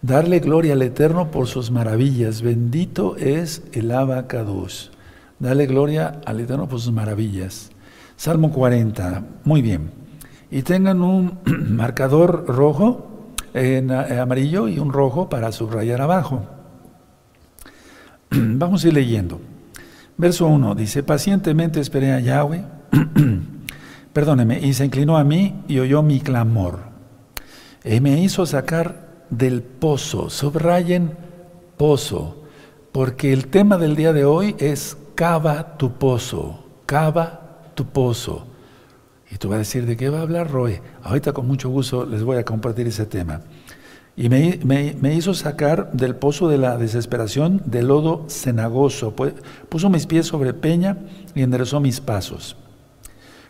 Darle 0.00 0.38
gloria 0.38 0.74
al 0.74 0.82
Eterno 0.82 1.30
por 1.30 1.48
sus 1.48 1.70
maravillas. 1.70 2.40
Bendito 2.40 3.16
es 3.16 3.62
el 3.72 3.90
abacados. 3.90 4.90
Dale 5.38 5.66
gloria 5.66 6.20
al 6.24 6.40
Eterno 6.40 6.68
por 6.68 6.80
sus 6.80 6.92
maravillas. 6.92 7.70
Salmo 8.16 8.52
40. 8.52 9.22
Muy 9.44 9.60
bien. 9.60 9.90
Y 10.50 10.62
tengan 10.62 11.02
un 11.02 11.40
marcador 11.68 12.46
rojo, 12.46 13.26
en 13.54 13.90
amarillo 13.90 14.68
y 14.68 14.78
un 14.78 14.92
rojo 14.92 15.28
para 15.28 15.52
subrayar 15.52 16.00
abajo. 16.00 16.57
Vamos 18.30 18.84
a 18.84 18.88
ir 18.88 18.94
leyendo. 18.94 19.40
Verso 20.16 20.46
1 20.46 20.74
dice, 20.74 21.02
pacientemente 21.02 21.80
esperé 21.80 22.12
a 22.12 22.20
Yahweh, 22.20 22.64
perdóneme, 24.12 24.58
y 24.60 24.74
se 24.74 24.84
inclinó 24.84 25.16
a 25.16 25.24
mí 25.24 25.62
y 25.68 25.78
oyó 25.78 26.02
mi 26.02 26.20
clamor. 26.20 26.80
Y 27.84 28.00
me 28.00 28.20
hizo 28.20 28.44
sacar 28.44 29.26
del 29.30 29.62
pozo, 29.62 30.28
subrayen 30.28 31.12
pozo, 31.76 32.44
porque 32.90 33.32
el 33.32 33.46
tema 33.46 33.78
del 33.78 33.94
día 33.94 34.12
de 34.12 34.24
hoy 34.24 34.56
es 34.58 34.96
cava 35.14 35.76
tu 35.76 35.92
pozo, 35.92 36.64
cava 36.84 37.60
tu 37.74 37.86
pozo. 37.86 38.46
Y 39.30 39.36
tú 39.36 39.48
vas 39.48 39.56
a 39.56 39.58
decir, 39.58 39.86
¿de 39.86 39.96
qué 39.96 40.08
va 40.08 40.18
a 40.18 40.22
hablar 40.22 40.50
Roy? 40.50 40.80
Ahorita 41.02 41.32
con 41.32 41.46
mucho 41.46 41.68
gusto 41.68 42.06
les 42.06 42.24
voy 42.24 42.38
a 42.38 42.44
compartir 42.44 42.86
ese 42.86 43.06
tema. 43.06 43.40
Y 44.20 44.28
me, 44.30 45.14
hizo 45.14 45.32
sacar 45.32 45.92
del 45.92 46.16
pozo 46.16 46.48
de 46.48 46.58
la 46.58 46.76
desesperación, 46.76 47.62
del 47.66 47.86
lodo 47.86 48.24
cenagoso. 48.28 49.14
Puso 49.68 49.90
mis 49.90 50.06
pies 50.06 50.26
sobre 50.26 50.52
peña 50.54 50.98
y 51.36 51.42
enderezó 51.42 51.78
mis 51.78 52.00
pasos. 52.00 52.56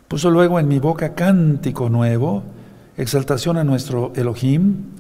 Puso 0.09 0.31
luego 0.31 0.61
en 0.61 0.69
mi 0.69 0.79
boca 0.79 1.15
cántico 1.15 1.89
nuevo, 1.89 2.43
exaltación 2.99 3.57
a 3.57 3.65
nuestro 3.65 4.13
Elohim. 4.15 4.91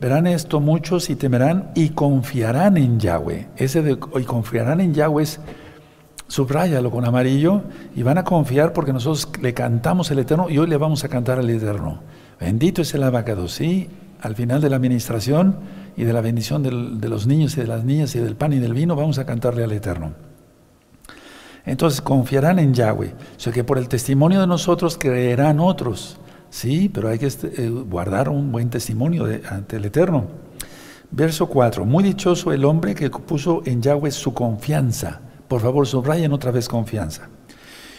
Verán 0.00 0.26
esto 0.26 0.60
muchos 0.60 1.10
y 1.10 1.16
temerán 1.16 1.72
y 1.74 1.90
confiarán 1.90 2.78
en 2.78 2.98
Yahweh. 2.98 3.48
Ese 3.58 3.82
de 3.82 3.98
y 4.14 4.24
confiarán 4.24 4.80
en 4.80 4.94
Yahweh 4.94 5.24
es, 5.24 5.40
subráyalo 6.26 6.90
con 6.90 7.04
amarillo, 7.04 7.64
y 7.94 8.02
van 8.02 8.16
a 8.16 8.24
confiar 8.24 8.72
porque 8.72 8.94
nosotros 8.94 9.28
le 9.42 9.52
cantamos 9.52 10.10
el 10.10 10.20
Eterno 10.20 10.48
y 10.48 10.56
hoy 10.56 10.68
le 10.68 10.78
vamos 10.78 11.04
a 11.04 11.10
cantar 11.10 11.38
al 11.38 11.50
Eterno. 11.50 12.00
Bendito 12.40 12.80
es 12.80 12.94
el 12.94 13.02
abacado, 13.02 13.46
sí, 13.46 13.90
al 14.20 14.34
final 14.34 14.60
de 14.60 14.70
la 14.70 14.76
administración 14.76 15.56
y 15.96 16.04
de 16.04 16.12
la 16.12 16.20
bendición 16.20 16.62
de 16.62 17.08
los 17.08 17.26
niños 17.26 17.56
y 17.56 17.60
de 17.60 17.66
las 17.66 17.84
niñas 17.84 18.14
y 18.14 18.20
del 18.20 18.36
pan 18.36 18.52
y 18.52 18.58
del 18.58 18.74
vino, 18.74 18.96
vamos 18.96 19.18
a 19.18 19.26
cantarle 19.26 19.64
al 19.64 19.72
Eterno. 19.72 20.12
Entonces 21.64 22.00
confiarán 22.00 22.58
en 22.58 22.72
Yahweh, 22.72 23.14
o 23.36 23.40
sea 23.40 23.52
que 23.52 23.64
por 23.64 23.78
el 23.78 23.88
testimonio 23.88 24.40
de 24.40 24.46
nosotros 24.46 24.96
creerán 24.96 25.60
otros, 25.60 26.18
sí, 26.50 26.88
pero 26.88 27.08
hay 27.08 27.18
que 27.18 27.26
eh, 27.26 27.68
guardar 27.68 28.28
un 28.28 28.50
buen 28.50 28.70
testimonio 28.70 29.26
ante 29.50 29.76
el 29.76 29.84
Eterno. 29.84 30.26
Verso 31.10 31.46
4, 31.46 31.84
muy 31.84 32.04
dichoso 32.04 32.52
el 32.52 32.64
hombre 32.64 32.94
que 32.94 33.10
puso 33.10 33.62
en 33.64 33.82
Yahweh 33.82 34.10
su 34.10 34.34
confianza. 34.34 35.20
Por 35.46 35.60
favor, 35.60 35.86
subrayen 35.86 36.32
otra 36.32 36.50
vez 36.50 36.68
confianza. 36.68 37.28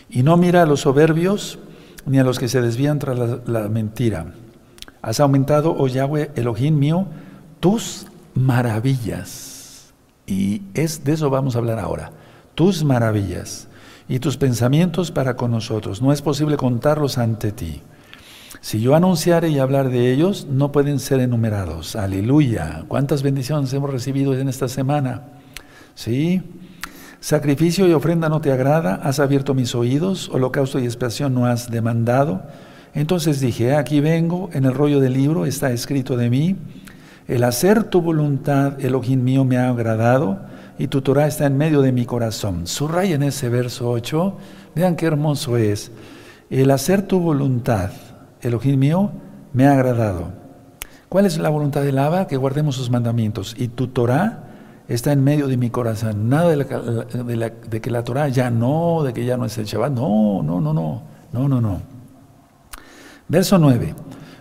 Y 0.10 0.24
no 0.24 0.38
mira 0.38 0.64
a 0.64 0.66
los 0.66 0.82
soberbios 0.82 1.60
ni 2.06 2.20
a 2.20 2.24
los 2.24 2.40
que 2.40 2.48
se 2.48 2.62
desvían 2.62 3.00
tras 3.00 3.48
la 3.48 3.68
mentira 3.68 4.34
Has 5.02 5.20
aumentado, 5.20 5.76
oh 5.78 5.88
Yahweh, 5.88 6.32
Elohim 6.36 6.78
mío, 6.78 7.08
tus 7.60 8.08
maravillas. 8.34 9.94
Y 10.28 10.62
es 10.74 11.04
de 11.04 11.14
eso 11.14 11.30
vamos 11.30 11.56
a 11.56 11.60
hablar 11.60 11.80
ahora. 11.80 12.12
Tus 12.56 12.84
maravillas 12.84 13.68
y 14.08 14.20
tus 14.20 14.38
pensamientos 14.38 15.12
para 15.12 15.36
con 15.36 15.52
nosotros. 15.52 16.02
No 16.02 16.12
es 16.12 16.22
posible 16.22 16.58
contarlos 16.58 17.18
ante 17.18 17.52
ti. 17.52 17.82
Si 18.62 18.82
yo 18.82 18.96
anunciare 18.96 19.50
y 19.50 19.60
hablar 19.60 19.90
de 19.90 20.12
ellos, 20.12 20.48
no 20.50 20.72
pueden 20.72 21.00
ser 21.00 21.22
enumerados. 21.22 21.96
Aleluya. 21.96 22.84
¿Cuántas 22.88 23.24
bendiciones 23.24 23.72
hemos 23.74 23.90
recibido 23.90 24.34
en 24.38 24.50
esta 24.50 24.68
semana? 24.68 25.24
¿Sí? 25.96 26.42
Sacrificio 27.22 27.88
y 27.88 27.94
ofrenda 27.94 28.30
no 28.30 28.42
te 28.42 28.52
agrada, 28.52 28.96
has 28.96 29.20
abierto 29.20 29.54
mis 29.54 29.76
oídos, 29.76 30.30
holocausto 30.30 30.80
y 30.80 30.86
expiación 30.86 31.34
no 31.34 31.46
has 31.46 31.70
demandado. 31.70 32.44
Entonces 33.00 33.40
dije, 33.40 33.76
aquí 33.76 34.02
vengo, 34.02 34.50
en 34.52 34.66
el 34.66 34.74
rollo 34.74 35.00
del 35.00 35.14
libro 35.14 35.46
está 35.46 35.72
escrito 35.72 36.18
de 36.18 36.30
mí, 36.30 36.58
el 37.30 37.46
hacer 37.46 37.86
tu 37.86 38.02
voluntad, 38.02 38.78
Elohim 38.84 39.24
mío, 39.24 39.46
me 39.46 39.56
ha 39.56 39.70
agradado, 39.70 40.42
y 40.78 40.88
tu 40.88 41.02
Torah 41.02 41.26
está 41.26 41.46
en 41.46 41.58
medio 41.58 41.82
de 41.82 41.94
mi 41.94 42.06
corazón. 42.06 42.66
en 42.66 43.24
ese 43.24 43.48
verso 43.48 43.90
8, 43.90 44.38
vean 44.76 44.98
qué 44.98 45.06
hermoso 45.06 45.56
es. 45.56 45.94
El 46.50 46.72
hacer 46.72 47.04
tu 47.04 47.22
voluntad, 47.22 47.92
Elohim 48.42 48.78
mío, 48.78 49.12
me 49.54 49.66
ha 49.66 49.76
agradado. 49.76 50.34
¿Cuál 51.08 51.26
es 51.26 51.38
la 51.38 51.48
voluntad 51.48 51.84
del 51.84 52.00
Abba? 52.00 52.28
Que 52.28 52.36
guardemos 52.36 52.76
sus 52.76 52.90
mandamientos. 52.90 53.56
Y 53.58 53.70
tu 53.70 53.88
Torah 53.88 54.44
está 54.90 55.14
en 55.14 55.24
medio 55.24 55.48
de 55.48 55.56
mi 55.56 55.70
corazón. 55.70 56.28
Nada 56.28 56.50
de, 56.50 57.54
de 57.70 57.80
que 57.80 57.92
la 57.92 58.04
Torah 58.04 58.28
ya 58.28 58.50
no, 58.50 59.04
de 59.04 59.14
que 59.14 59.24
ya 59.24 59.38
no 59.38 59.46
es 59.46 59.58
el 59.58 59.68
Shabbat. 59.68 59.94
No, 59.94 60.44
no, 60.44 60.60
no, 60.60 60.74
no, 60.74 61.02
no, 61.32 61.48
no, 61.48 61.62
no. 61.62 61.99
Verso 63.30 63.60
9. 63.60 63.94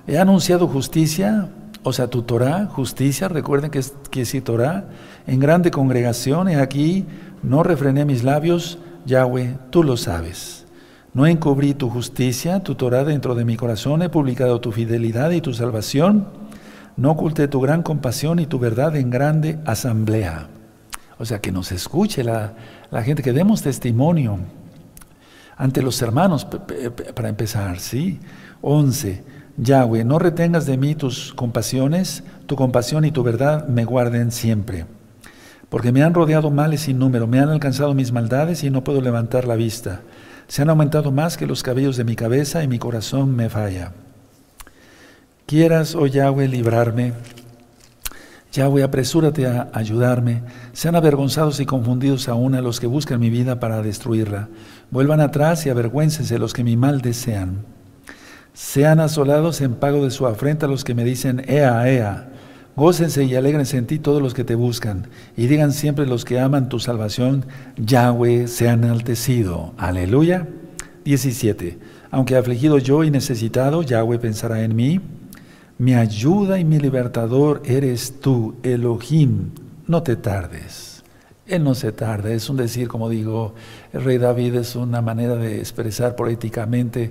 He 0.07 0.19
anunciado 0.19 0.67
justicia, 0.67 1.51
o 1.83 1.93
sea, 1.93 2.09
tu 2.09 2.23
Torah, 2.23 2.67
justicia, 2.67 3.29
recuerden 3.29 3.71
que 3.71 3.79
es 3.81 3.93
que 4.11 4.25
si 4.25 4.41
Torah, 4.41 4.89
en 5.27 5.39
grande 5.39 5.71
congregación, 5.71 6.49
y 6.49 6.55
aquí 6.55 7.05
no 7.43 7.63
refrené 7.63 8.07
mis 8.07 8.25
labios, 8.25 8.79
Yahweh, 9.05 9.59
tú 9.69 9.83
lo 9.83 9.99
sabes. 9.99 10.65
No 11.13 11.27
encubrí 11.27 11.75
tu 11.75 11.91
justicia, 11.91 12.61
tu 12.61 12.77
Torah 12.77 13.05
dentro 13.05 13.35
de 13.35 13.45
mi 13.45 13.57
corazón, 13.57 14.01
he 14.01 14.09
publicado 14.09 14.59
tu 14.63 14.73
fidelidad 14.73 15.33
y 15.33 15.43
tu 15.43 15.53
salvación, 15.53 16.27
no 16.97 17.11
oculté 17.11 17.47
tu 17.47 17.61
gran 17.61 17.83
compasión 17.83 18.39
y 18.39 18.47
tu 18.47 18.59
verdad 18.59 18.97
en 18.97 19.11
grande 19.11 19.59
asamblea. 19.67 20.49
O 21.19 21.27
sea, 21.27 21.41
que 21.41 21.53
nos 21.53 21.73
escuche 21.73 22.25
la, 22.25 22.55
la 22.91 23.03
gente, 23.03 23.23
que 23.23 23.35
demos 23.35 23.61
testimonio 23.61 24.39
ante 25.59 25.83
los 25.83 26.01
hermanos, 26.01 26.47
para 27.15 27.29
empezar, 27.29 27.81
¿sí? 27.81 28.21
11. 28.63 29.25
Yahweh, 29.57 30.05
no 30.05 30.21
retengas 30.21 30.67
de 30.67 30.77
mí 30.77 30.95
tus 30.95 31.35
compasiones, 31.35 32.23
tu 32.47 32.55
compasión 32.55 33.05
y 33.05 33.11
tu 33.11 33.25
verdad 33.25 33.67
me 33.67 33.85
guarden 33.85 34.31
siempre. 34.31 34.87
Porque 35.69 35.91
me 35.91 36.05
han 36.05 36.15
rodeado 36.15 36.53
males 36.53 36.83
sin 36.83 37.01
número, 37.01 37.27
me 37.27 37.41
han 37.41 37.49
alcanzado 37.49 37.93
mis 37.93 38.13
maldades 38.13 38.63
y 38.63 38.71
no 38.71 38.85
puedo 38.85 39.01
levantar 39.01 39.49
la 39.49 39.57
vista. 39.57 40.03
Se 40.47 40.63
han 40.63 40.71
aumentado 40.71 41.11
más 41.11 41.37
que 41.37 41.47
los 41.47 41.65
cabellos 41.65 41.97
de 41.97 42.05
mi 42.05 42.15
cabeza 42.15 42.63
y 42.63 42.69
mi 42.69 42.79
corazón 42.79 43.35
me 43.35 43.51
falla. 43.51 43.93
Quieras, 45.45 45.97
oh 45.97 46.07
Yahweh, 46.07 46.47
librarme. 46.47 47.15
Yahweh, 48.53 48.83
apresúrate 48.83 49.47
a 49.47 49.69
ayudarme. 49.75 50.43
Sean 50.73 50.97
avergonzados 50.97 51.61
y 51.61 51.67
confundidos 51.67 52.29
aún 52.29 52.55
a 52.55 52.63
los 52.63 52.81
que 52.81 52.87
buscan 52.87 53.21
mi 53.21 53.29
vida 53.29 53.61
para 53.61 53.83
destruirla. 53.83 54.49
Vuelvan 54.91 55.21
atrás 55.21 55.67
y 55.67 55.71
avergüéncense 55.71 56.39
los 56.39 56.53
que 56.53 56.65
mi 56.65 56.77
mal 56.77 57.01
desean. 57.01 57.65
Sean 58.55 59.01
asolados 59.01 59.61
en 59.61 59.75
pago 59.75 60.03
de 60.03 60.11
su 60.11 60.27
afrenta 60.27 60.67
los 60.67 60.83
que 60.83 60.95
me 60.95 61.05
dicen, 61.05 61.45
Ea, 61.47 61.89
Ea. 61.91 62.31
Gócense 62.75 63.25
y 63.25 63.35
alegrense 63.35 63.77
en 63.77 63.87
ti 63.87 63.99
todos 63.99 64.23
los 64.23 64.35
que 64.35 64.45
te 64.45 64.55
buscan, 64.55 65.09
y 65.37 65.49
digan 65.49 65.73
siempre 65.73 66.07
los 66.07 66.25
que 66.25 66.39
aman 66.39 66.69
tu 66.69 66.79
salvación, 66.79 67.45
Yahweh 67.77 68.47
sea 68.47 68.75
enaltecido. 68.75 69.75
Aleluya. 69.77 70.47
17. 71.05 71.79
Aunque 72.11 72.37
afligido 72.37 72.79
yo 72.79 73.03
y 73.05 73.11
necesitado, 73.11 73.83
Yahweh 73.83 74.19
pensará 74.19 74.63
en 74.63 74.77
mí. 74.77 75.01
Mi 75.77 75.95
ayuda 75.95 76.59
y 76.59 76.65
mi 76.65 76.79
libertador 76.79 77.63
eres 77.65 78.21
tú, 78.21 78.57
Elohim. 78.63 79.51
No 79.87 80.03
te 80.03 80.17
tardes. 80.17 81.03
Él 81.47 81.65
no 81.65 81.75
se 81.75 81.93
tarda. 81.93 82.31
Es 82.31 82.51
un 82.51 82.59
decir, 82.59 82.89
como 82.89 83.09
digo, 83.09 83.55
el 83.93 84.05
rey 84.05 84.19
David 84.19 84.57
es 84.57 84.77
una 84.77 85.01
manera 85.01 85.37
de 85.37 85.59
expresar 85.59 86.17
poéticamente 86.17 87.11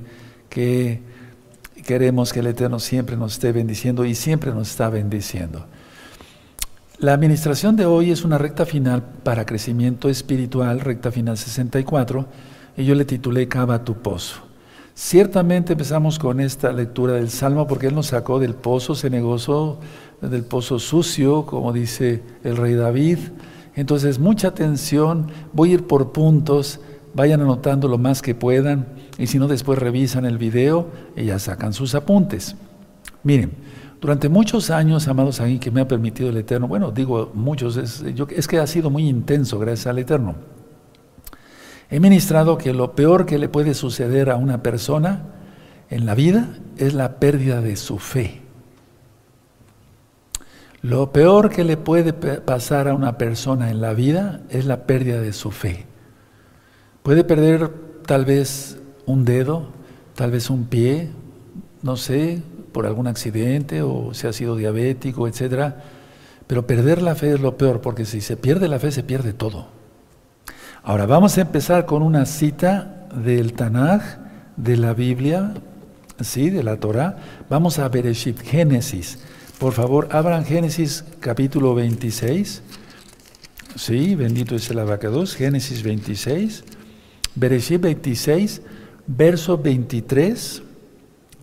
que 0.49 1.01
Queremos 1.87 2.33
que 2.33 2.41
el 2.41 2.47
Eterno 2.47 2.79
siempre 2.79 3.15
nos 3.15 3.35
esté 3.35 3.53
bendiciendo 3.53 4.03
y 4.03 4.13
siempre 4.13 4.51
nos 4.51 4.69
está 4.69 4.89
bendiciendo. 4.89 5.67
La 6.99 7.13
administración 7.13 7.77
de 7.77 7.85
hoy 7.85 8.11
es 8.11 8.25
una 8.25 8.37
recta 8.37 8.65
final 8.65 9.03
para 9.23 9.45
crecimiento 9.45 10.09
espiritual, 10.09 10.81
recta 10.81 11.13
final 11.13 11.37
64, 11.37 12.25
y 12.75 12.83
yo 12.83 12.93
le 12.93 13.05
titulé 13.05 13.47
Cava 13.47 13.85
tu 13.85 13.95
pozo. 13.95 14.41
Ciertamente 14.95 15.73
empezamos 15.73 16.19
con 16.19 16.41
esta 16.41 16.73
lectura 16.73 17.13
del 17.13 17.29
Salmo 17.29 17.67
porque 17.67 17.87
Él 17.87 17.95
nos 17.95 18.07
sacó 18.07 18.37
del 18.37 18.55
pozo 18.55 18.93
cenegoso, 18.93 19.79
del 20.19 20.43
pozo 20.43 20.79
sucio, 20.79 21.45
como 21.45 21.71
dice 21.71 22.21
el 22.43 22.57
rey 22.57 22.73
David. 22.73 23.19
Entonces, 23.77 24.17
mucha 24.17 24.47
atención, 24.47 25.27
voy 25.53 25.69
a 25.69 25.73
ir 25.75 25.85
por 25.85 26.11
puntos, 26.11 26.79
vayan 27.13 27.41
anotando 27.41 27.87
lo 27.87 27.99
más 27.99 28.23
que 28.23 28.33
puedan 28.33 28.87
y 29.19 29.27
si 29.27 29.37
no, 29.37 29.47
después 29.47 29.77
revisan 29.77 30.25
el 30.25 30.39
video 30.39 30.87
y 31.15 31.25
ya 31.25 31.37
sacan 31.37 31.73
sus 31.73 31.93
apuntes. 31.93 32.55
Miren, 33.21 33.51
durante 34.01 34.29
muchos 34.29 34.71
años, 34.71 35.07
amados 35.07 35.39
aquí, 35.39 35.59
que 35.59 35.69
me 35.69 35.81
ha 35.81 35.87
permitido 35.87 36.29
el 36.29 36.37
Eterno, 36.37 36.67
bueno, 36.67 36.91
digo 36.91 37.31
muchos, 37.35 37.77
es, 37.77 38.03
es 38.35 38.47
que 38.47 38.57
ha 38.57 38.65
sido 38.65 38.89
muy 38.89 39.07
intenso 39.07 39.59
gracias 39.59 39.85
al 39.85 39.99
Eterno. 39.99 40.35
He 41.91 41.99
ministrado 41.99 42.57
que 42.57 42.73
lo 42.73 42.95
peor 42.95 43.27
que 43.27 43.37
le 43.37 43.47
puede 43.47 43.75
suceder 43.75 44.31
a 44.31 44.37
una 44.37 44.63
persona 44.63 45.35
en 45.91 46.07
la 46.07 46.15
vida 46.15 46.49
es 46.77 46.95
la 46.95 47.19
pérdida 47.19 47.61
de 47.61 47.75
su 47.75 47.99
fe. 47.99 48.41
Lo 50.87 51.11
peor 51.11 51.49
que 51.49 51.65
le 51.65 51.75
puede 51.75 52.13
pasar 52.13 52.87
a 52.87 52.93
una 52.93 53.17
persona 53.17 53.71
en 53.71 53.81
la 53.81 53.93
vida 53.93 54.39
es 54.49 54.65
la 54.65 54.85
pérdida 54.85 55.19
de 55.19 55.33
su 55.33 55.51
fe. 55.51 55.85
Puede 57.03 57.25
perder 57.25 57.69
tal 58.05 58.23
vez 58.23 58.77
un 59.05 59.25
dedo, 59.25 59.67
tal 60.15 60.31
vez 60.31 60.49
un 60.49 60.63
pie, 60.63 61.09
no 61.81 61.97
sé, 61.97 62.41
por 62.71 62.85
algún 62.85 63.07
accidente 63.07 63.81
o 63.81 64.13
si 64.13 64.27
ha 64.27 64.31
sido 64.31 64.55
diabético, 64.55 65.27
etcétera. 65.27 65.83
Pero 66.47 66.65
perder 66.65 67.01
la 67.01 67.15
fe 67.15 67.33
es 67.33 67.41
lo 67.41 67.57
peor, 67.57 67.81
porque 67.81 68.05
si 68.05 68.21
se 68.21 68.37
pierde 68.37 68.69
la 68.69 68.79
fe, 68.79 68.93
se 68.93 69.03
pierde 69.03 69.33
todo. 69.33 69.67
Ahora 70.83 71.05
vamos 71.05 71.37
a 71.37 71.41
empezar 71.41 71.85
con 71.85 72.01
una 72.01 72.25
cita 72.25 73.09
del 73.13 73.51
Tanaj, 73.51 74.03
de 74.55 74.77
la 74.77 74.93
Biblia, 74.93 75.53
sí, 76.21 76.49
de 76.49 76.63
la 76.63 76.77
Torah. 76.77 77.17
Vamos 77.49 77.77
a 77.77 77.89
Bereshit, 77.89 78.39
Génesis. 78.39 79.19
Por 79.59 79.73
favor, 79.73 80.09
abran 80.11 80.45
Génesis 80.45 81.03
capítulo 81.19 81.73
26. 81.73 82.61
Sí, 83.75 84.13
bendito 84.13 84.55
es 84.55 84.69
el 84.69 84.77
abacados. 84.77 85.35
Génesis 85.35 85.81
26. 85.81 86.63
Bereshit 87.33 87.81
26, 87.81 88.61
verso 89.07 89.57
23. 89.57 90.61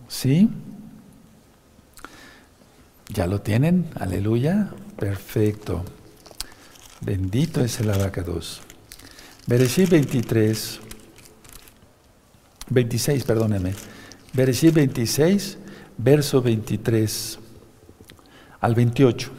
Sí. 0.07 0.49
¿Ya 3.13 3.27
lo 3.27 3.41
tienen? 3.41 3.89
Aleluya. 3.99 4.69
Perfecto. 4.97 5.83
Bendito 7.01 7.65
es 7.65 7.81
el 7.81 7.91
abacados. 7.91 8.61
Bereshit 9.45 9.89
23, 9.89 10.79
26, 12.69 13.23
perdóneme. 13.25 13.73
Bereshit 14.31 14.73
26, 14.73 15.57
verso 15.97 16.41
23 16.41 17.39
al 18.65 18.73
28. 18.73 19.29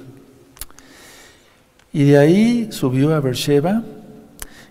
Y 1.92 2.04
de 2.04 2.18
ahí 2.18 2.68
subió 2.70 3.14
a 3.14 3.20
Beersheba 3.20 3.82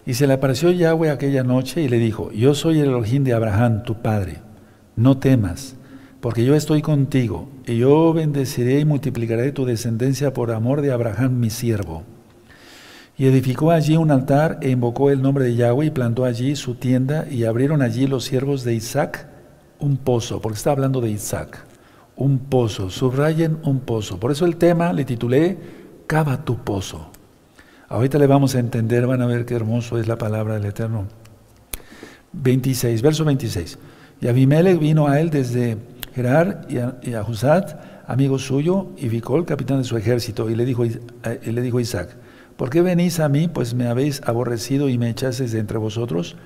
y 0.06 0.14
se 0.14 0.28
le 0.28 0.34
apareció 0.34 0.72
Yahweh 0.72 1.10
aquella 1.10 1.44
noche 1.44 1.82
y 1.82 1.90
le 1.90 1.98
dijo, 1.98 2.32
yo 2.32 2.56
soy 2.56 2.80
el 2.80 2.88
Elohim 2.88 3.24
de 3.24 3.34
Abraham, 3.34 3.84
tu 3.84 4.02
padre, 4.02 4.38
no 4.96 5.18
temas, 5.18 5.76
porque 6.22 6.46
yo 6.46 6.56
estoy 6.56 6.82
contigo, 6.82 7.50
y 7.66 7.78
yo 7.78 8.14
bendeciré 8.14 8.80
y 8.80 8.86
multiplicaré 8.86 9.52
tu 9.52 9.66
descendencia 9.66 10.32
por 10.34 10.52
amor 10.52 10.82
de 10.82 10.92
Abraham, 10.92 11.40
mi 11.40 11.50
siervo. 11.50 12.04
Y 13.18 13.26
edificó 13.26 13.72
allí 13.72 13.98
un 13.98 14.12
altar 14.12 14.60
e 14.62 14.70
invocó 14.70 15.10
el 15.10 15.22
nombre 15.22 15.46
de 15.46 15.56
Yahweh 15.56 15.88
y 15.88 15.92
plantó 15.92 16.26
allí 16.26 16.56
su 16.56 16.76
tienda 16.76 17.28
y 17.30 17.44
abrieron 17.44 17.82
allí 17.82 18.08
los 18.08 18.24
siervos 18.24 18.64
de 18.64 18.74
Isaac 18.74 19.28
un 19.80 19.98
pozo, 19.98 20.42
porque 20.42 20.58
está 20.58 20.72
hablando 20.72 21.02
de 21.02 21.10
Isaac, 21.10 21.66
un 22.18 22.40
pozo, 22.40 22.90
subrayen 22.90 23.58
un 23.64 23.82
pozo. 23.82 24.20
Por 24.20 24.32
eso 24.32 24.46
el 24.46 24.58
tema 24.58 24.94
le 24.94 25.06
titulé 25.06 25.58
Cava 26.08 26.44
tu 26.44 26.58
pozo. 26.58 27.10
Ahorita 27.88 28.18
le 28.18 28.28
vamos 28.28 28.56
a 28.56 28.60
entender, 28.60 29.06
van 29.06 29.22
a 29.22 29.28
ver 29.28 29.46
qué 29.46 29.56
hermoso 29.56 29.98
es 29.98 30.08
la 30.08 30.18
palabra 30.18 30.56
del 30.56 30.66
Eterno. 30.66 31.06
26, 32.34 33.01
verso 33.01 33.25
26. 33.25 33.78
Y 34.22 34.28
Abimelech 34.28 34.80
vino 34.80 35.08
a 35.08 35.20
él 35.20 35.30
desde 35.30 35.78
Gerar 36.14 36.66
y 36.70 36.78
a, 36.78 36.98
y 37.04 37.14
amigo 38.08 38.40
suyo, 38.40 38.88
y 38.98 39.10
Vicol, 39.10 39.46
capitán 39.46 39.80
de 39.80 39.84
su 39.84 39.98
ejército, 39.98 40.50
y 40.50 40.56
le 40.56 40.66
dijo, 40.66 40.86
y 40.86 40.92
le 41.51 41.62
dijo 41.62 41.80
Isaac, 41.80 42.16
¿Por 42.58 42.70
qué 42.70 42.82
venís 42.82 43.20
a 43.20 43.28
mí, 43.28 43.50
pues 43.50 43.74
me 43.74 43.88
habéis 43.88 44.22
aborrecido 44.25 44.88
y 44.88 44.98
me 44.98 45.10
echasteis 45.10 45.51
de 45.51 45.60
entre 45.60 45.78
vosotros? 45.78 46.38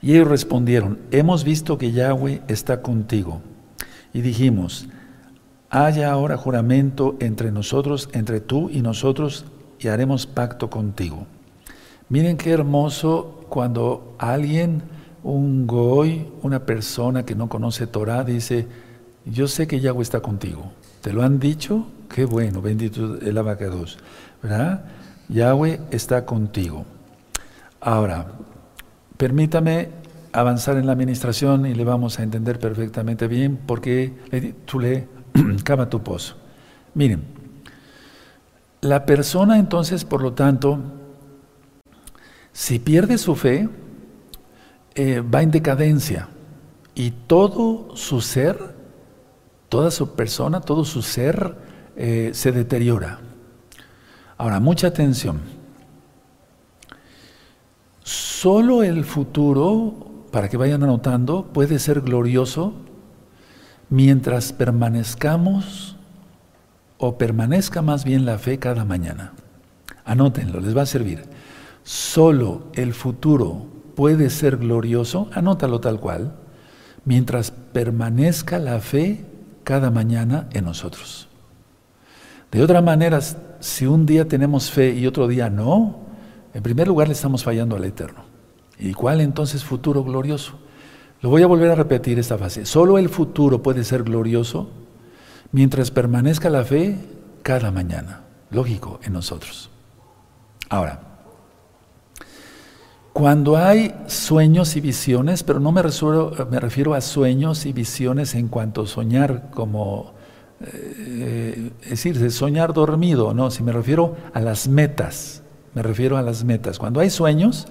Y 0.00 0.14
ellos 0.14 0.28
respondieron, 0.28 0.98
hemos 1.10 1.44
visto 1.44 1.76
que 1.76 1.92
Yahweh 1.92 2.40
está 2.48 2.80
contigo. 2.80 3.42
Y 4.12 4.20
dijimos, 4.20 4.86
haya 5.70 6.10
ahora 6.10 6.36
juramento 6.36 7.16
entre 7.20 7.52
nosotros, 7.52 8.08
entre 8.12 8.40
tú 8.40 8.70
y 8.70 8.82
nosotros, 8.82 9.44
y 9.78 9.88
haremos 9.88 10.26
pacto 10.26 10.70
contigo. 10.70 11.26
Miren 12.08 12.36
qué 12.36 12.50
hermoso 12.52 13.44
cuando 13.48 14.14
alguien, 14.18 14.82
un 15.22 15.66
goy, 15.66 16.26
una 16.42 16.64
persona 16.64 17.24
que 17.24 17.34
no 17.34 17.48
conoce 17.48 17.86
Torah, 17.86 18.24
dice, 18.24 18.66
yo 19.26 19.46
sé 19.46 19.66
que 19.66 19.80
Yahweh 19.80 20.02
está 20.02 20.20
contigo. 20.20 20.72
¿Te 21.02 21.12
lo 21.12 21.22
han 21.22 21.38
dicho? 21.38 21.86
Qué 22.12 22.24
bueno, 22.24 22.62
bendito 22.62 23.18
el 23.20 23.36
abacados. 23.36 23.98
¿verdad? 24.42 24.84
Yahweh 25.28 25.80
está 25.90 26.24
contigo. 26.24 26.84
Ahora, 27.80 28.26
permítame 29.16 29.90
avanzar 30.32 30.76
en 30.76 30.86
la 30.86 30.92
administración 30.92 31.66
y 31.66 31.74
le 31.74 31.84
vamos 31.84 32.18
a 32.18 32.22
entender 32.22 32.58
perfectamente 32.58 33.26
bien 33.26 33.56
por 33.56 33.80
qué 33.80 34.12
tú 34.64 34.80
le 34.80 35.08
cava 35.64 35.88
tu 35.88 36.02
pozo. 36.02 36.36
Miren, 36.94 37.22
la 38.80 39.06
persona 39.06 39.58
entonces, 39.58 40.04
por 40.04 40.22
lo 40.22 40.32
tanto, 40.32 40.78
si 42.52 42.78
pierde 42.78 43.18
su 43.18 43.34
fe, 43.34 43.68
eh, 44.94 45.20
va 45.20 45.42
en 45.42 45.50
decadencia 45.50 46.28
y 46.94 47.12
todo 47.12 47.94
su 47.94 48.20
ser, 48.20 48.74
toda 49.68 49.90
su 49.90 50.14
persona, 50.14 50.60
todo 50.60 50.84
su 50.84 51.02
ser 51.02 51.56
eh, 51.96 52.30
se 52.34 52.52
deteriora. 52.52 53.20
Ahora, 54.36 54.60
mucha 54.60 54.88
atención. 54.88 55.40
Solo 58.02 58.82
el 58.82 59.04
futuro, 59.04 60.07
para 60.30 60.48
que 60.48 60.56
vayan 60.56 60.82
anotando, 60.82 61.46
puede 61.52 61.78
ser 61.78 62.00
glorioso 62.00 62.74
mientras 63.90 64.52
permanezcamos 64.52 65.96
o 66.98 67.16
permanezca 67.16 67.82
más 67.82 68.04
bien 68.04 68.24
la 68.24 68.38
fe 68.38 68.58
cada 68.58 68.84
mañana. 68.84 69.32
Anótenlo, 70.04 70.60
les 70.60 70.76
va 70.76 70.82
a 70.82 70.86
servir. 70.86 71.22
Solo 71.82 72.64
el 72.74 72.92
futuro 72.92 73.66
puede 73.94 74.30
ser 74.30 74.58
glorioso, 74.58 75.28
anótalo 75.32 75.80
tal 75.80 76.00
cual, 76.00 76.34
mientras 77.04 77.50
permanezca 77.50 78.58
la 78.58 78.80
fe 78.80 79.24
cada 79.64 79.90
mañana 79.90 80.48
en 80.52 80.64
nosotros. 80.64 81.28
De 82.50 82.62
otra 82.62 82.80
manera, 82.80 83.20
si 83.60 83.86
un 83.86 84.06
día 84.06 84.26
tenemos 84.26 84.70
fe 84.70 84.94
y 84.94 85.06
otro 85.06 85.28
día 85.28 85.50
no, 85.50 86.00
en 86.54 86.62
primer 86.62 86.88
lugar 86.88 87.08
le 87.08 87.14
estamos 87.14 87.44
fallando 87.44 87.76
al 87.76 87.84
Eterno. 87.84 88.27
¿Y 88.78 88.94
cuál 88.94 89.20
entonces 89.20 89.64
futuro 89.64 90.04
glorioso? 90.04 90.58
Lo 91.20 91.30
voy 91.30 91.42
a 91.42 91.46
volver 91.46 91.70
a 91.70 91.74
repetir 91.74 92.18
esta 92.18 92.38
fase. 92.38 92.64
Solo 92.64 92.98
el 92.98 93.08
futuro 93.08 93.62
puede 93.62 93.84
ser 93.84 94.04
glorioso 94.04 94.70
mientras 95.50 95.90
permanezca 95.90 96.48
la 96.50 96.64
fe 96.64 96.96
cada 97.42 97.70
mañana. 97.70 98.24
Lógico 98.50 99.00
en 99.02 99.14
nosotros. 99.14 99.70
Ahora, 100.68 101.00
cuando 103.12 103.56
hay 103.56 103.94
sueños 104.06 104.76
y 104.76 104.80
visiones, 104.80 105.42
pero 105.42 105.58
no 105.58 105.72
me 105.72 105.82
me 105.82 106.60
refiero 106.60 106.94
a 106.94 107.00
sueños 107.00 107.66
y 107.66 107.72
visiones 107.72 108.34
en 108.34 108.48
cuanto 108.48 108.82
a 108.82 108.86
soñar 108.86 109.50
como 109.50 110.18
eh, 110.60 111.70
es 111.82 111.90
decir, 111.90 112.18
de 112.18 112.30
soñar 112.30 112.72
dormido, 112.72 113.32
no, 113.32 113.50
si 113.50 113.62
me 113.62 113.72
refiero 113.72 114.16
a 114.34 114.40
las 114.40 114.66
metas, 114.66 115.42
me 115.74 115.82
refiero 115.82 116.16
a 116.16 116.22
las 116.22 116.44
metas. 116.44 116.78
Cuando 116.78 117.00
hay 117.00 117.10
sueños, 117.10 117.68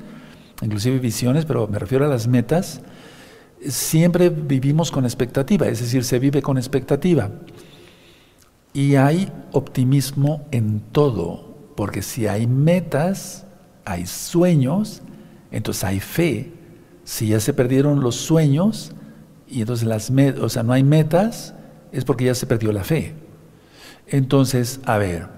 inclusive 0.61 0.99
visiones, 0.99 1.45
pero 1.45 1.67
me 1.67 1.79
refiero 1.79 2.05
a 2.05 2.07
las 2.07 2.27
metas, 2.27 2.81
siempre 3.67 4.29
vivimos 4.29 4.91
con 4.91 5.05
expectativa, 5.05 5.67
es 5.67 5.79
decir, 5.79 6.03
se 6.03 6.19
vive 6.19 6.41
con 6.41 6.57
expectativa. 6.57 7.31
Y 8.73 8.95
hay 8.95 9.31
optimismo 9.51 10.45
en 10.51 10.81
todo, 10.91 11.55
porque 11.75 12.01
si 12.01 12.27
hay 12.27 12.47
metas, 12.47 13.45
hay 13.85 14.05
sueños, 14.05 15.01
entonces 15.51 15.83
hay 15.83 15.99
fe. 15.99 16.51
Si 17.03 17.29
ya 17.29 17.39
se 17.39 17.53
perdieron 17.53 18.01
los 18.01 18.15
sueños, 18.15 18.91
y 19.47 19.61
entonces 19.61 19.87
las 19.87 20.11
o 20.41 20.49
sea, 20.49 20.63
no 20.63 20.73
hay 20.73 20.83
metas, 20.83 21.55
es 21.91 22.03
porque 22.03 22.25
ya 22.25 22.35
se 22.35 22.45
perdió 22.45 22.71
la 22.71 22.83
fe. 22.83 23.15
Entonces, 24.07 24.79
a 24.85 24.97
ver, 24.97 25.36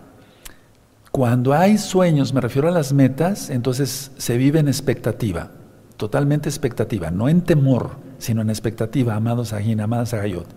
cuando 1.11 1.53
hay 1.53 1.77
sueños, 1.77 2.33
me 2.33 2.41
refiero 2.41 2.67
a 2.67 2.71
las 2.71 2.93
metas, 2.93 3.49
entonces 3.49 4.11
se 4.17 4.37
vive 4.37 4.59
en 4.59 4.67
expectativa, 4.67 5.51
totalmente 5.97 6.49
expectativa, 6.49 7.09
no 7.09 7.29
en 7.29 7.41
temor, 7.41 7.97
sino 8.19 8.41
en 8.41 8.49
expectativa, 8.49 9.15
amados 9.15 9.53
Ajín, 9.53 9.81
amadas 9.81 10.13
Agayot. 10.13 10.47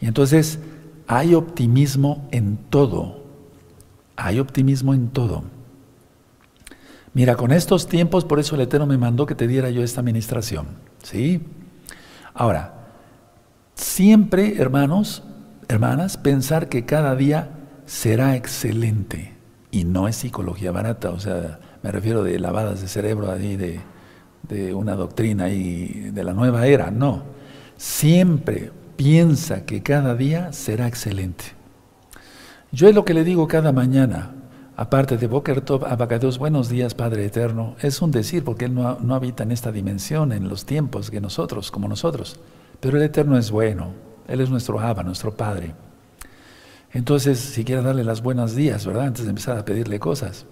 Y 0.00 0.06
entonces 0.06 0.58
hay 1.06 1.34
optimismo 1.34 2.28
en 2.30 2.56
todo. 2.56 3.24
Hay 4.16 4.38
optimismo 4.38 4.92
en 4.92 5.08
todo. 5.08 5.44
Mira, 7.14 7.36
con 7.36 7.52
estos 7.52 7.88
tiempos, 7.88 8.24
por 8.24 8.38
eso 8.38 8.56
el 8.56 8.62
Eterno 8.62 8.86
me 8.86 8.98
mandó 8.98 9.24
que 9.24 9.34
te 9.34 9.46
diera 9.46 9.70
yo 9.70 9.82
esta 9.82 10.00
administración. 10.00 10.66
¿Sí? 11.02 11.42
Ahora, 12.34 12.74
siempre, 13.74 14.60
hermanos, 14.60 15.22
hermanas, 15.68 16.18
pensar 16.18 16.68
que 16.68 16.84
cada 16.84 17.14
día 17.16 17.50
será 17.86 18.36
excelente. 18.36 19.35
Y 19.76 19.84
no 19.84 20.08
es 20.08 20.16
psicología 20.16 20.72
barata, 20.72 21.10
o 21.10 21.20
sea, 21.20 21.58
me 21.82 21.92
refiero 21.92 22.24
de 22.24 22.38
lavadas 22.38 22.80
de 22.80 22.88
cerebro 22.88 23.30
ahí 23.30 23.56
de, 23.56 23.78
de 24.48 24.72
una 24.72 24.94
doctrina 24.94 25.50
y 25.50 26.12
de 26.14 26.24
la 26.24 26.32
nueva 26.32 26.66
era, 26.66 26.90
no. 26.90 27.24
Siempre 27.76 28.72
piensa 28.96 29.66
que 29.66 29.82
cada 29.82 30.14
día 30.14 30.54
será 30.54 30.88
excelente. 30.88 31.44
Yo 32.72 32.88
es 32.88 32.94
lo 32.94 33.04
que 33.04 33.12
le 33.12 33.22
digo 33.22 33.48
cada 33.48 33.70
mañana, 33.70 34.30
aparte 34.78 35.18
de 35.18 35.26
Boker 35.26 35.60
Tov, 35.60 35.84
Abacados, 35.84 36.38
buenos 36.38 36.70
días 36.70 36.94
Padre 36.94 37.26
Eterno, 37.26 37.76
es 37.82 38.00
un 38.00 38.10
decir 38.10 38.44
porque 38.44 38.64
Él 38.64 38.74
no, 38.74 38.98
no, 39.00 39.14
habita 39.14 39.42
en 39.42 39.52
esta 39.52 39.72
dimensión, 39.72 40.32
en 40.32 40.48
los 40.48 40.64
tiempos 40.64 41.10
que 41.10 41.20
nosotros, 41.20 41.70
como 41.70 41.86
nosotros, 41.86 42.40
pero 42.80 42.96
el 42.96 43.02
Eterno 43.02 43.36
es 43.36 43.50
bueno, 43.50 43.90
Él 44.26 44.40
es 44.40 44.48
nuestro 44.48 44.80
Abba, 44.80 45.02
nuestro 45.02 45.36
Padre. 45.36 45.74
Entonces, 46.96 47.38
si 47.38 47.62
quiere 47.62 47.82
darle 47.82 48.04
las 48.04 48.22
buenos 48.22 48.54
días, 48.54 48.86
¿verdad? 48.86 49.08
Antes 49.08 49.24
de 49.24 49.28
empezar 49.28 49.58
a 49.58 49.66
pedirle 49.66 49.98
cosas. 49.98 50.46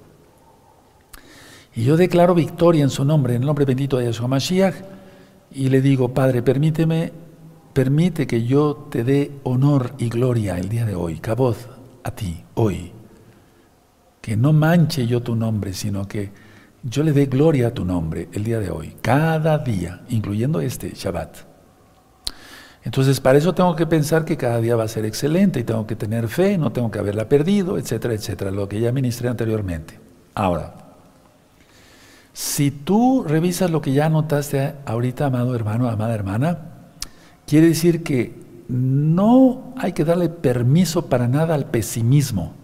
Y 1.74 1.84
yo 1.84 1.96
declaro 1.96 2.34
victoria 2.34 2.84
en 2.84 2.90
su 2.90 3.02
nombre, 3.02 3.34
en 3.34 3.40
el 3.40 3.46
nombre 3.46 3.64
bendito 3.64 3.96
de 3.96 4.04
Yeshua 4.04 4.28
Mashiach, 4.28 4.74
y 5.52 5.70
le 5.70 5.80
digo, 5.80 6.12
Padre, 6.12 6.42
permíteme 6.42 7.12
Permite 7.72 8.26
que 8.26 8.44
yo 8.44 8.86
te 8.90 9.04
dé 9.04 9.32
honor 9.42 9.94
y 9.96 10.10
gloria 10.10 10.58
el 10.58 10.68
día 10.68 10.84
de 10.84 10.94
hoy, 10.94 11.18
Caboz, 11.18 11.66
a 12.04 12.10
ti, 12.12 12.44
hoy. 12.54 12.92
Que 14.20 14.36
no 14.36 14.52
manche 14.52 15.06
yo 15.06 15.22
tu 15.22 15.34
nombre, 15.34 15.72
sino 15.72 16.06
que 16.06 16.30
yo 16.82 17.02
le 17.02 17.12
dé 17.12 17.24
gloria 17.24 17.68
a 17.68 17.74
tu 17.74 17.86
nombre 17.86 18.28
el 18.32 18.44
día 18.44 18.60
de 18.60 18.70
hoy, 18.70 18.94
cada 19.00 19.58
día, 19.58 20.02
incluyendo 20.10 20.60
este 20.60 20.92
Shabbat. 20.94 21.53
Entonces, 22.84 23.20
para 23.20 23.38
eso 23.38 23.54
tengo 23.54 23.74
que 23.76 23.86
pensar 23.86 24.24
que 24.24 24.36
cada 24.36 24.60
día 24.60 24.76
va 24.76 24.84
a 24.84 24.88
ser 24.88 25.04
excelente 25.04 25.60
y 25.60 25.64
tengo 25.64 25.86
que 25.86 25.96
tener 25.96 26.28
fe, 26.28 26.58
no 26.58 26.70
tengo 26.70 26.90
que 26.90 26.98
haberla 26.98 27.28
perdido, 27.28 27.78
etcétera, 27.78 28.14
etcétera, 28.14 28.50
lo 28.50 28.68
que 28.68 28.78
ya 28.78 28.92
ministré 28.92 29.28
anteriormente. 29.28 29.98
Ahora, 30.34 30.74
si 32.34 32.70
tú 32.70 33.24
revisas 33.26 33.70
lo 33.70 33.80
que 33.80 33.92
ya 33.92 34.06
anotaste 34.06 34.74
ahorita, 34.84 35.26
amado 35.26 35.54
hermano, 35.54 35.88
amada 35.88 36.14
hermana, 36.14 36.74
Quiere 37.46 37.68
decir 37.68 38.02
que 38.02 38.34
no 38.68 39.74
hay 39.76 39.92
que 39.92 40.04
darle 40.04 40.28
permiso 40.28 41.06
para 41.06 41.28
nada 41.28 41.54
al 41.54 41.66
pesimismo. 41.66 42.54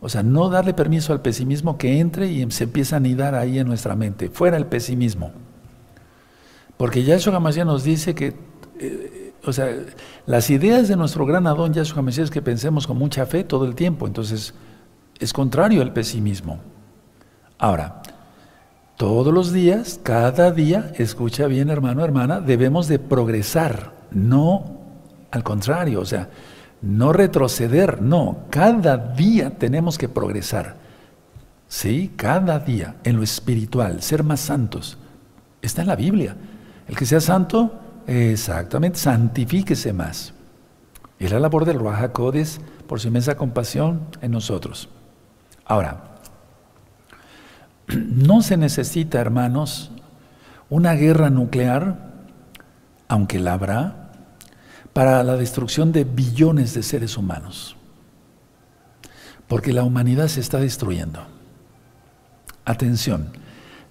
O 0.00 0.08
sea, 0.08 0.22
no 0.22 0.48
darle 0.48 0.74
permiso 0.74 1.12
al 1.12 1.22
pesimismo 1.22 1.78
que 1.78 1.98
entre 1.98 2.30
y 2.30 2.48
se 2.50 2.64
empieza 2.64 2.96
a 2.96 2.98
anidar 2.98 3.34
ahí 3.34 3.58
en 3.58 3.66
nuestra 3.66 3.96
mente. 3.96 4.28
Fuera 4.28 4.56
el 4.56 4.66
pesimismo. 4.66 5.32
Porque 6.76 7.02
Yahshua 7.02 7.34
HaMashiach 7.36 7.66
nos 7.66 7.82
dice 7.82 8.14
que, 8.14 8.34
eh, 8.78 9.17
o 9.48 9.52
sea, 9.52 9.68
las 10.26 10.50
ideas 10.50 10.88
de 10.88 10.96
nuestro 10.96 11.26
gran 11.26 11.46
Adón 11.46 11.72
Yahshua 11.72 11.98
HaMashiach 11.98 12.24
es 12.24 12.30
que 12.30 12.42
pensemos 12.42 12.86
con 12.86 12.98
mucha 12.98 13.26
fe 13.26 13.44
todo 13.44 13.64
el 13.64 13.74
tiempo. 13.74 14.06
Entonces, 14.06 14.54
es 15.18 15.32
contrario 15.32 15.82
al 15.82 15.92
pesimismo. 15.92 16.60
Ahora, 17.58 18.02
todos 18.96 19.32
los 19.32 19.52
días, 19.52 20.00
cada 20.02 20.52
día, 20.52 20.92
escucha 20.96 21.46
bien 21.46 21.70
hermano, 21.70 22.04
hermana, 22.04 22.40
debemos 22.40 22.88
de 22.88 22.98
progresar 22.98 23.92
no 24.10 24.78
al 25.30 25.44
contrario, 25.44 26.00
o 26.00 26.04
sea, 26.04 26.28
no 26.80 27.12
retroceder, 27.12 28.00
no, 28.00 28.38
cada 28.50 28.96
día 28.96 29.50
tenemos 29.50 29.98
que 29.98 30.08
progresar. 30.08 30.76
Sí, 31.66 32.12
cada 32.16 32.58
día 32.60 32.96
en 33.04 33.16
lo 33.16 33.22
espiritual, 33.22 34.00
ser 34.00 34.22
más 34.22 34.40
santos. 34.40 34.96
Está 35.60 35.82
en 35.82 35.88
la 35.88 35.96
Biblia. 35.96 36.36
El 36.86 36.96
que 36.96 37.04
sea 37.04 37.20
santo, 37.20 37.78
exactamente, 38.08 38.98
santifíquese 38.98 39.92
más. 39.92 40.32
Es 41.18 41.30
la 41.30 41.40
labor 41.40 41.64
del 41.64 41.78
Ruach 41.78 42.12
Codes 42.12 42.60
por 42.86 43.00
su 43.00 43.08
inmensa 43.08 43.36
compasión 43.36 44.00
en 44.20 44.32
nosotros. 44.32 44.88
Ahora, 45.64 46.04
no 47.88 48.42
se 48.42 48.56
necesita, 48.56 49.20
hermanos, 49.20 49.90
una 50.68 50.94
guerra 50.94 51.30
nuclear 51.30 52.08
aunque 53.08 53.38
la 53.38 53.54
habrá, 53.54 54.10
para 54.92 55.22
la 55.24 55.36
destrucción 55.36 55.92
de 55.92 56.04
billones 56.04 56.74
de 56.74 56.82
seres 56.82 57.16
humanos. 57.16 57.76
Porque 59.48 59.72
la 59.72 59.82
humanidad 59.82 60.28
se 60.28 60.40
está 60.40 60.58
destruyendo. 60.58 61.20
Atención, 62.64 63.30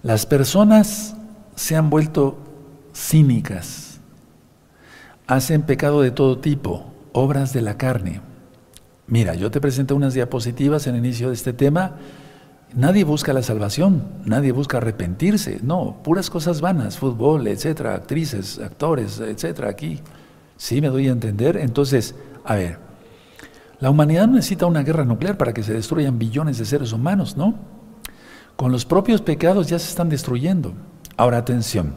las 0.02 0.24
personas 0.24 1.16
se 1.56 1.74
han 1.74 1.90
vuelto 1.90 2.38
cínicas, 2.94 3.87
hacen 5.28 5.62
pecado 5.62 6.02
de 6.02 6.10
todo 6.10 6.38
tipo, 6.38 6.92
obras 7.12 7.52
de 7.52 7.62
la 7.62 7.78
carne. 7.78 8.20
Mira, 9.06 9.36
yo 9.36 9.52
te 9.52 9.60
presenté 9.60 9.94
unas 9.94 10.14
diapositivas 10.14 10.88
en 10.88 10.96
el 10.96 11.04
inicio 11.04 11.28
de 11.28 11.34
este 11.34 11.52
tema 11.52 11.96
Nadie 12.74 13.04
busca 13.04 13.32
la 13.32 13.42
salvación, 13.42 14.04
nadie 14.26 14.52
busca 14.52 14.76
arrepentirse, 14.76 15.58
no, 15.62 16.02
puras 16.04 16.28
cosas 16.28 16.60
vanas, 16.60 16.98
fútbol, 16.98 17.46
etcétera, 17.46 17.94
actrices, 17.94 18.58
actores, 18.58 19.20
etcétera, 19.20 19.70
aquí. 19.70 20.00
¿Sí 20.58 20.80
me 20.82 20.88
doy 20.88 21.08
a 21.08 21.12
entender? 21.12 21.56
Entonces, 21.56 22.14
a 22.44 22.56
ver, 22.56 22.78
la 23.80 23.88
humanidad 23.88 24.28
necesita 24.28 24.66
una 24.66 24.82
guerra 24.82 25.06
nuclear 25.06 25.38
para 25.38 25.54
que 25.54 25.62
se 25.62 25.72
destruyan 25.72 26.18
billones 26.18 26.58
de 26.58 26.66
seres 26.66 26.92
humanos, 26.92 27.38
¿no? 27.38 27.54
Con 28.56 28.70
los 28.70 28.84
propios 28.84 29.22
pecados 29.22 29.68
ya 29.68 29.78
se 29.78 29.88
están 29.88 30.10
destruyendo. 30.10 30.74
Ahora, 31.16 31.38
atención, 31.38 31.94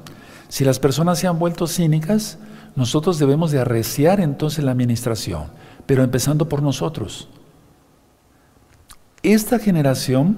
si 0.47 0.63
las 0.63 0.79
personas 0.79 1.19
se 1.19 1.27
han 1.27 1.37
vuelto 1.37 1.67
cínicas, 1.67 2.37
nosotros 2.75 3.19
debemos 3.19 3.51
de 3.51 3.59
arreciar 3.59 4.19
entonces 4.19 4.63
la 4.63 4.71
administración, 4.71 5.45
pero 5.85 6.03
empezando 6.03 6.47
por 6.47 6.61
nosotros. 6.61 7.27
Esta 9.23 9.59
generación 9.59 10.37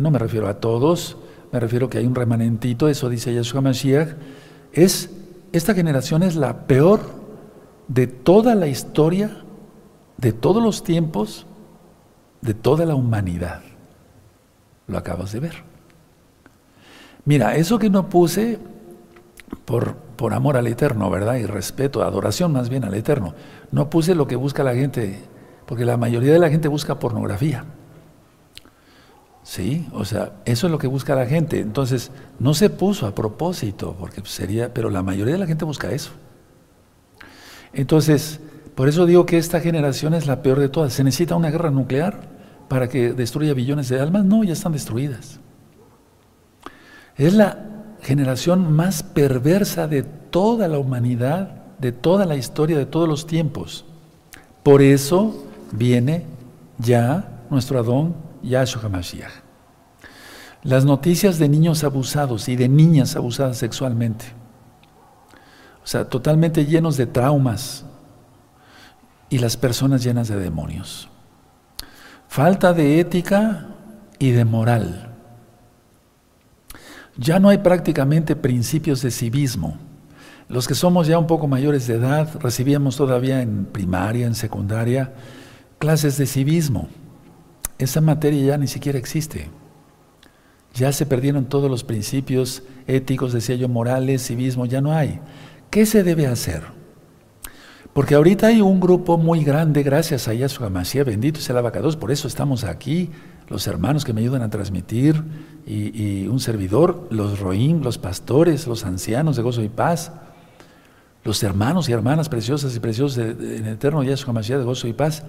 no 0.00 0.10
me 0.10 0.18
refiero 0.18 0.48
a 0.48 0.54
todos, 0.54 1.16
me 1.52 1.60
refiero 1.60 1.90
que 1.90 1.98
hay 1.98 2.06
un 2.06 2.14
remanentito, 2.14 2.88
eso 2.88 3.08
dice 3.08 3.32
Yeshua 3.32 3.60
Mashiach, 3.60 4.14
es, 4.72 5.10
esta 5.52 5.74
generación 5.74 6.22
es 6.22 6.36
la 6.36 6.66
peor 6.66 7.00
de 7.88 8.06
toda 8.06 8.54
la 8.54 8.66
historia, 8.66 9.44
de 10.16 10.32
todos 10.32 10.62
los 10.62 10.82
tiempos, 10.82 11.46
de 12.40 12.54
toda 12.54 12.86
la 12.86 12.94
humanidad. 12.94 13.62
Lo 14.86 14.98
acabas 14.98 15.32
de 15.32 15.40
ver. 15.40 15.54
Mira, 17.24 17.56
eso 17.56 17.78
que 17.78 17.90
no 17.90 18.08
puse 18.08 18.58
por, 19.64 19.94
por 19.94 20.34
amor 20.34 20.56
al 20.56 20.66
Eterno, 20.66 21.10
¿verdad? 21.10 21.36
Y 21.36 21.46
respeto, 21.46 22.02
adoración 22.02 22.52
más 22.52 22.68
bien 22.68 22.84
al 22.84 22.94
Eterno. 22.94 23.34
No 23.72 23.90
puse 23.90 24.14
lo 24.14 24.26
que 24.26 24.36
busca 24.36 24.62
la 24.62 24.74
gente, 24.74 25.20
porque 25.66 25.84
la 25.84 25.96
mayoría 25.96 26.32
de 26.32 26.38
la 26.38 26.50
gente 26.50 26.68
busca 26.68 26.98
pornografía. 26.98 27.64
Sí, 29.42 29.88
o 29.92 30.04
sea, 30.04 30.32
eso 30.44 30.66
es 30.66 30.70
lo 30.70 30.78
que 30.78 30.86
busca 30.86 31.14
la 31.14 31.26
gente. 31.26 31.60
Entonces, 31.60 32.12
no 32.38 32.54
se 32.54 32.70
puso 32.70 33.06
a 33.06 33.14
propósito, 33.14 33.96
porque 33.98 34.22
sería, 34.24 34.72
pero 34.72 34.90
la 34.90 35.02
mayoría 35.02 35.34
de 35.34 35.40
la 35.40 35.46
gente 35.46 35.64
busca 35.64 35.90
eso. 35.90 36.12
Entonces, 37.72 38.40
por 38.74 38.88
eso 38.88 39.06
digo 39.06 39.26
que 39.26 39.38
esta 39.38 39.60
generación 39.60 40.14
es 40.14 40.26
la 40.26 40.42
peor 40.42 40.60
de 40.60 40.68
todas. 40.68 40.92
¿Se 40.92 41.04
necesita 41.04 41.36
una 41.36 41.50
guerra 41.50 41.70
nuclear 41.70 42.28
para 42.68 42.88
que 42.88 43.12
destruya 43.12 43.54
billones 43.54 43.88
de 43.88 44.00
almas? 44.00 44.24
No, 44.24 44.44
ya 44.44 44.52
están 44.52 44.72
destruidas. 44.72 45.40
Es 47.16 47.34
la 47.34 47.69
generación 48.02 48.72
más 48.72 49.02
perversa 49.02 49.86
de 49.86 50.02
toda 50.02 50.68
la 50.68 50.78
humanidad, 50.78 51.62
de 51.78 51.92
toda 51.92 52.26
la 52.26 52.36
historia, 52.36 52.78
de 52.78 52.86
todos 52.86 53.08
los 53.08 53.26
tiempos. 53.26 53.84
Por 54.62 54.82
eso 54.82 55.46
viene 55.72 56.24
ya 56.78 57.42
nuestro 57.50 57.78
Adón 57.78 58.14
Yahshua 58.42 58.82
HaMashiach. 58.84 59.32
Las 60.62 60.84
noticias 60.84 61.38
de 61.38 61.48
niños 61.48 61.84
abusados 61.84 62.48
y 62.48 62.56
de 62.56 62.68
niñas 62.68 63.16
abusadas 63.16 63.56
sexualmente. 63.56 64.26
O 65.82 65.86
sea, 65.86 66.04
totalmente 66.04 66.66
llenos 66.66 66.96
de 66.96 67.06
traumas 67.06 67.86
y 69.30 69.38
las 69.38 69.56
personas 69.56 70.02
llenas 70.02 70.28
de 70.28 70.36
demonios. 70.36 71.08
Falta 72.28 72.72
de 72.72 73.00
ética 73.00 73.68
y 74.18 74.32
de 74.32 74.44
moral. 74.44 75.09
Ya 77.20 77.38
no 77.38 77.50
hay 77.50 77.58
prácticamente 77.58 78.34
principios 78.34 79.02
de 79.02 79.10
civismo. 79.10 79.76
Los 80.48 80.66
que 80.66 80.74
somos 80.74 81.06
ya 81.06 81.18
un 81.18 81.26
poco 81.26 81.46
mayores 81.46 81.86
de 81.86 81.96
edad 81.96 82.28
recibíamos 82.40 82.96
todavía 82.96 83.42
en 83.42 83.66
primaria, 83.66 84.26
en 84.26 84.34
secundaria, 84.34 85.12
clases 85.78 86.16
de 86.16 86.26
civismo. 86.26 86.88
Esa 87.78 88.00
materia 88.00 88.44
ya 88.44 88.58
ni 88.58 88.66
siquiera 88.66 88.98
existe. 88.98 89.50
Ya 90.74 90.92
se 90.92 91.04
perdieron 91.04 91.44
todos 91.44 91.70
los 91.70 91.84
principios 91.84 92.62
éticos, 92.86 93.34
decía 93.34 93.54
yo, 93.56 93.68
morales, 93.68 94.26
civismo, 94.26 94.64
ya 94.64 94.80
no 94.80 94.92
hay. 94.92 95.20
¿qué 95.70 95.86
se 95.86 96.02
debe 96.02 96.26
hacer? 96.26 96.62
Porque 97.92 98.14
ahorita 98.14 98.48
hay 98.48 98.60
un 98.60 98.80
grupo 98.80 99.18
muy 99.18 99.42
grande, 99.44 99.82
gracias 99.82 100.28
a 100.28 100.34
Yahshua 100.34 100.70
Mashiach, 100.70 101.06
bendito 101.06 101.40
sea 101.40 101.54
el 101.54 101.58
abacados, 101.58 101.96
por 101.96 102.10
eso 102.10 102.28
estamos 102.28 102.64
aquí, 102.64 103.10
los 103.50 103.66
hermanos 103.66 104.04
que 104.04 104.12
me 104.12 104.20
ayudan 104.20 104.42
a 104.42 104.48
transmitir, 104.48 105.22
y, 105.66 106.26
un 106.26 106.40
servidor, 106.40 107.06
los 107.10 107.38
roim, 107.38 107.82
los 107.82 107.98
pastores, 107.98 108.66
los 108.66 108.84
ancianos 108.84 109.36
de 109.36 109.42
gozo 109.42 109.62
y 109.62 109.68
paz, 109.68 110.12
los 111.24 111.42
hermanos 111.42 111.88
y 111.88 111.92
hermanas 111.92 112.28
preciosas 112.28 112.74
y 112.74 112.80
preciosos 112.80 113.18
en 113.18 113.66
el 113.66 113.74
eterno 113.74 114.02
Yahshua 114.02 114.32
Mashiach 114.32 114.58
de 114.58 114.64
gozo 114.64 114.88
y 114.88 114.92
paz, 114.92 115.24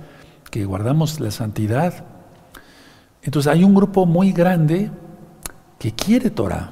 que 0.50 0.66
guardamos 0.66 1.20
la 1.20 1.32
santidad. 1.32 2.06
Entonces 3.24 3.52
hay 3.52 3.64
un 3.64 3.76
grupo 3.76 4.06
muy 4.06 4.32
grande 4.32 4.90
que 5.78 5.94
quiere 5.94 6.30
Torah. 6.30 6.72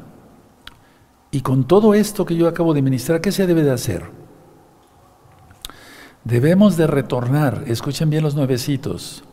Y 1.31 1.41
con 1.41 1.65
todo 1.65 1.93
esto 1.93 2.25
que 2.25 2.35
yo 2.35 2.47
acabo 2.47 2.73
de 2.73 2.81
ministrar, 2.81 3.21
¿qué 3.21 3.31
se 3.31 3.45
debe 3.45 3.63
de 3.63 3.71
hacer? 3.71 4.03
Debemos 6.23 6.77
de 6.77 6.87
retornar, 6.87 7.63
escuchen 7.67 8.09
bien 8.09 8.23
los 8.23 8.35
nuevecitos, 8.35 9.23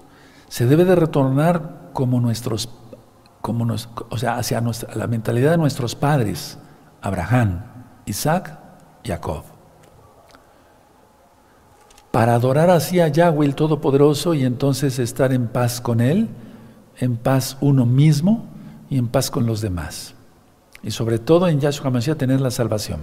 se 0.49 0.67
debe 0.67 0.85
de 0.85 0.95
retornar 0.95 1.86
como 1.97 2.21
nuestros, 2.21 2.69
como 3.41 3.65
nos, 3.65 3.89
o 4.11 4.19
sea, 4.19 4.37
hacia 4.37 4.61
nuestra, 4.61 4.95
la 4.95 5.07
mentalidad 5.07 5.53
de 5.53 5.57
nuestros 5.57 5.95
padres, 5.95 6.59
Abraham, 7.01 7.63
Isaac, 8.05 8.59
Jacob. 9.03 9.45
Para 12.11 12.35
adorar 12.35 12.69
así 12.69 13.01
a 13.01 13.09
Yahweh 13.09 13.47
el 13.47 13.55
Todopoderoso 13.55 14.35
y 14.35 14.45
entonces 14.45 14.99
estar 14.99 15.33
en 15.33 15.49
paz 15.49 15.81
con 15.81 16.03
Él, 16.03 16.29
en 16.99 17.17
paz 17.17 17.57
uno 17.63 17.87
mismo 17.87 18.45
y 18.91 18.99
en 18.99 19.09
paz 19.09 19.31
con 19.31 19.47
los 19.47 19.63
demás. 19.63 20.15
Y 20.83 20.91
sobre 20.91 21.19
todo 21.19 21.49
en 21.49 21.61
Yahshua 21.61 21.91
Mashiach 21.91 22.19
tener 22.19 22.43
la 22.43 22.51
salvación. 22.51 23.01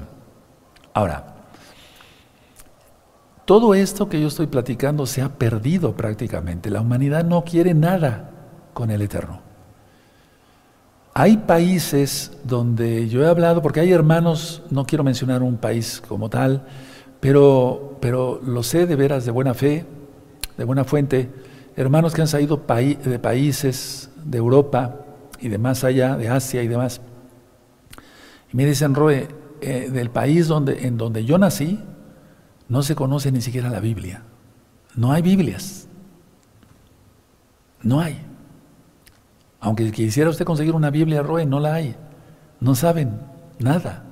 Ahora, 0.94 1.34
todo 3.46 3.74
esto 3.74 4.08
que 4.08 4.22
yo 4.22 4.28
estoy 4.28 4.46
platicando 4.46 5.08
se 5.08 5.24
ha 5.24 5.30
perdido 5.30 5.98
prácticamente. 5.98 6.70
La 6.70 6.82
humanidad 6.82 7.24
no 7.24 7.44
quiere 7.44 7.74
nada 7.74 8.33
con 8.74 8.92
el 8.92 9.02
Eterno. 9.02 9.42
Hay 11.14 11.38
países 11.38 12.32
donde 12.44 13.08
yo 13.08 13.24
he 13.24 13.28
hablado, 13.28 13.62
porque 13.62 13.80
hay 13.80 13.92
hermanos, 13.92 14.64
no 14.72 14.86
quiero 14.86 15.04
mencionar 15.04 15.44
un 15.44 15.58
país 15.58 16.02
como 16.08 16.30
tal, 16.30 16.64
pero, 17.20 17.98
pero 18.02 18.42
lo 18.44 18.64
sé 18.64 18.88
de 18.88 18.96
veras 18.96 19.24
de 19.26 19.32
buena 19.32 19.54
fe, 19.54 19.86
de 20.58 20.64
buena 20.64 20.84
fuente, 20.84 21.30
hermanos 21.76 22.14
que 22.14 22.22
han 22.22 22.28
salido 22.28 22.58
de 22.58 23.20
países 23.20 24.10
de 24.26 24.38
Europa 24.38 24.96
y 25.40 25.50
de 25.50 25.58
más 25.58 25.84
allá, 25.84 26.18
de 26.18 26.30
Asia 26.30 26.64
y 26.64 26.68
demás. 26.68 27.00
Y 28.52 28.58
me 28.58 28.66
dicen, 28.66 28.96
Roe, 28.96 29.28
eh, 29.62 29.90
del 29.92 30.10
país 30.10 30.48
donde, 30.48 30.88
en 30.88 30.98
donde 30.98 31.26
yo 31.26 31.38
nací, 31.38 31.80
no 32.70 32.82
se 32.82 32.96
conoce 32.96 33.32
ni 33.32 33.42
siquiera 33.42 33.70
la 33.70 33.80
Biblia. 33.80 34.24
No 34.96 35.12
hay 35.12 35.22
Biblias. 35.22 35.88
No 37.82 38.00
hay. 38.00 38.33
Aunque 39.64 39.90
quisiera 39.94 40.30
usted 40.30 40.44
conseguir 40.44 40.76
una 40.76 40.90
Biblia, 40.90 41.24
Roe, 41.24 41.46
no 41.46 41.62
la 41.62 41.76
hay. 41.76 41.96
No 42.60 42.76
saben 42.76 43.22
nada. 43.60 44.04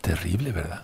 Terrible, 0.00 0.52
¿verdad? 0.52 0.82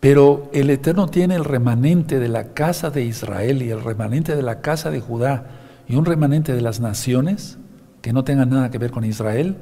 Pero 0.00 0.50
el 0.52 0.68
Eterno 0.70 1.06
tiene 1.06 1.36
el 1.36 1.44
remanente 1.44 2.18
de 2.18 2.28
la 2.28 2.52
casa 2.52 2.90
de 2.90 3.04
Israel 3.04 3.62
y 3.62 3.70
el 3.70 3.80
remanente 3.80 4.34
de 4.34 4.42
la 4.42 4.60
casa 4.60 4.90
de 4.90 5.00
Judá 5.00 5.46
y 5.86 5.94
un 5.94 6.04
remanente 6.04 6.52
de 6.52 6.62
las 6.62 6.80
naciones 6.80 7.58
que 8.02 8.12
no 8.12 8.24
tengan 8.24 8.50
nada 8.50 8.72
que 8.72 8.78
ver 8.78 8.90
con 8.90 9.04
Israel 9.04 9.56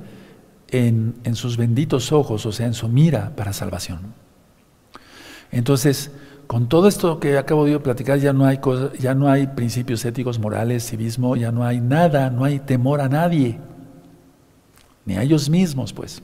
en, 0.69 1.17
en 1.25 1.35
sus 1.35 1.59
benditos 1.59 2.13
ojos, 2.13 2.47
o 2.47 2.53
sea, 2.53 2.67
en 2.67 2.73
su 2.73 2.89
mira 2.89 3.37
para 3.37 3.53
salvación. 3.53 4.15
Entonces, 5.53 6.13
con 6.47 6.69
todo 6.69 6.89
esto 6.89 7.21
que 7.21 7.39
acabo 7.39 7.65
de 7.65 7.79
platicar, 7.81 8.19
ya 8.19 8.33
no 8.33 8.45
hay 8.47 8.61
ya 8.99 9.15
no 9.15 9.29
hay 9.29 9.47
principios 9.49 10.05
éticos, 10.05 10.39
morales, 10.39 10.89
civismo, 10.89 11.37
ya 11.37 11.53
no 11.53 11.65
hay 11.65 11.81
nada, 11.81 12.31
no 12.31 12.45
hay 12.45 12.59
temor 12.59 13.01
a 13.01 13.09
nadie, 13.09 13.59
ni 15.05 15.17
a 15.17 15.23
ellos 15.23 15.49
mismos, 15.49 15.93
pues. 15.93 16.23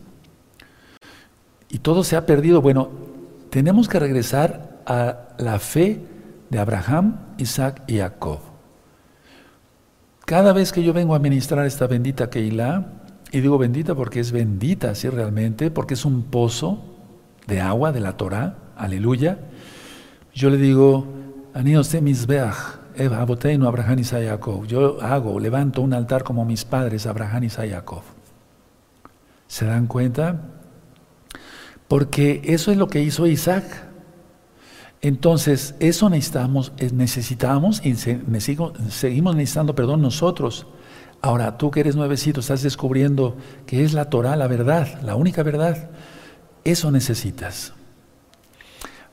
Y 1.68 1.78
todo 1.78 2.04
se 2.04 2.16
ha 2.16 2.26
perdido. 2.26 2.60
Bueno, 2.60 2.90
tenemos 3.50 3.88
que 3.88 3.98
regresar 3.98 4.80
a 4.86 5.28
la 5.38 5.58
fe 5.58 6.00
de 6.50 6.58
Abraham, 6.58 7.18
Isaac 7.38 7.82
y 7.86 7.98
Jacob. 7.98 8.40
Cada 10.26 10.52
vez 10.52 10.72
que 10.72 10.82
yo 10.82 10.92
vengo 10.92 11.14
a 11.14 11.18
ministrar 11.18 11.66
esta 11.66 11.86
bendita 11.86 12.30
Keilah, 12.30 12.86
y 13.32 13.40
digo 13.40 13.58
bendita 13.58 13.94
porque 13.94 14.20
es 14.20 14.32
bendita, 14.32 14.94
sí, 14.94 15.08
realmente, 15.08 15.70
porque 15.70 15.94
es 15.94 16.04
un 16.04 16.24
pozo 16.24 16.84
de 17.46 17.60
agua 17.60 17.92
de 17.92 18.00
la 18.00 18.16
Torah, 18.16 18.56
aleluya, 18.76 19.38
yo 20.34 20.50
le 20.50 20.56
digo. 20.56 21.06
Yo 24.66 25.00
hago, 25.02 25.40
levanto 25.40 25.82
un 25.82 25.94
altar 25.94 26.22
como 26.22 26.44
mis 26.44 26.64
padres, 26.64 27.06
Abraham 27.06 27.44
y. 27.44 28.04
¿Se 29.46 29.64
dan 29.64 29.86
cuenta? 29.86 30.40
Porque 31.88 32.42
eso 32.44 32.70
es 32.70 32.76
lo 32.76 32.88
que 32.88 33.02
hizo 33.02 33.26
Isaac. 33.26 33.64
Entonces, 35.02 35.74
eso 35.80 36.10
necesitamos, 36.10 36.72
necesitamos 36.92 37.84
y 37.84 37.94
seguimos 37.96 39.34
necesitando 39.34 39.74
perdón 39.74 40.02
nosotros. 40.02 40.66
Ahora, 41.22 41.58
tú 41.58 41.70
que 41.70 41.80
eres 41.80 41.96
nuevecito, 41.96 42.40
estás 42.40 42.62
descubriendo 42.62 43.36
que 43.66 43.82
es 43.82 43.92
la 43.92 44.10
Torah, 44.10 44.36
la 44.36 44.46
verdad, 44.46 45.00
la 45.02 45.16
única 45.16 45.42
verdad. 45.42 45.90
Eso 46.64 46.90
necesitas. 46.90 47.72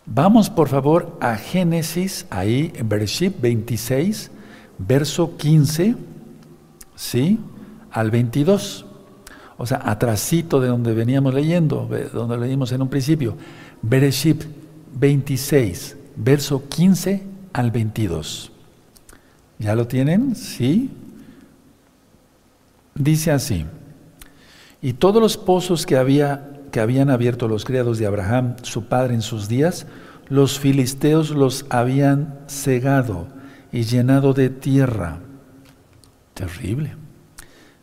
Vamos 0.09 0.49
por 0.49 0.69
favor 0.69 1.17
a 1.19 1.35
Génesis, 1.35 2.25
ahí 2.29 2.71
en 2.75 2.87
Bereshit 2.87 3.41
26, 3.41 4.31
verso 4.77 5.35
15, 5.35 5.95
¿sí? 6.95 7.39
Al 7.91 8.09
22. 8.09 8.85
O 9.57 9.65
sea, 9.65 9.81
atrasito 9.83 10.61
de 10.61 10.69
donde 10.69 10.93
veníamos 10.93 11.33
leyendo, 11.33 11.89
donde 12.13 12.37
leímos 12.37 12.71
en 12.71 12.83
un 12.83 12.87
principio. 12.87 13.35
Bereshit 13.81 14.45
26, 14.93 15.97
verso 16.15 16.63
15 16.69 17.23
al 17.51 17.71
22. 17.71 18.51
¿Ya 19.59 19.75
lo 19.75 19.87
tienen? 19.87 20.37
Sí. 20.37 20.89
Dice 22.95 23.31
así. 23.31 23.65
Y 24.81 24.93
todos 24.93 25.21
los 25.21 25.35
pozos 25.35 25.85
que 25.85 25.97
había 25.97 26.56
que 26.77 26.81
habían 26.81 27.09
abierto 27.09 27.47
los 27.47 27.65
criados 27.65 27.97
de 27.97 28.05
Abraham, 28.05 28.55
su 28.61 28.85
padre, 28.85 29.15
en 29.15 29.23
sus 29.23 29.47
días, 29.47 29.87
los 30.29 30.59
filisteos 30.59 31.31
los 31.31 31.65
habían 31.71 32.37
cegado 32.47 33.29
y 33.71 33.81
llenado 33.81 34.35
de 34.35 34.51
tierra. 34.51 35.17
Terrible. 36.35 36.95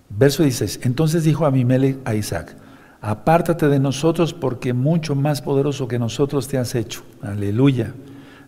Verso 0.09 0.45
16. 0.45 0.79
Entonces 0.85 1.25
dijo 1.25 1.45
Abimelech 1.45 1.99
a 2.05 2.15
Isaac, 2.15 2.55
apártate 3.01 3.67
de 3.67 3.81
nosotros 3.81 4.33
porque 4.33 4.73
mucho 4.73 5.17
más 5.17 5.43
poderoso 5.43 5.89
que 5.89 5.99
nosotros 5.99 6.47
te 6.47 6.57
has 6.57 6.77
hecho. 6.77 7.03
Aleluya. 7.21 7.95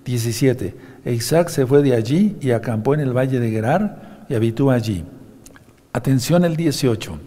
17. 0.04 0.76
E 1.04 1.12
Isaac 1.12 1.48
se 1.48 1.66
fue 1.66 1.82
de 1.82 1.96
allí 1.96 2.37
y 2.40 2.52
acampó 2.52 2.94
en 2.94 3.00
el 3.00 3.12
valle 3.12 3.40
de 3.40 3.50
Gerar 3.50 4.24
y 4.28 4.35
habitó 4.35 4.70
allí. 4.70 5.02
Atención 5.92 6.44
el 6.44 6.54
18. 6.54 7.18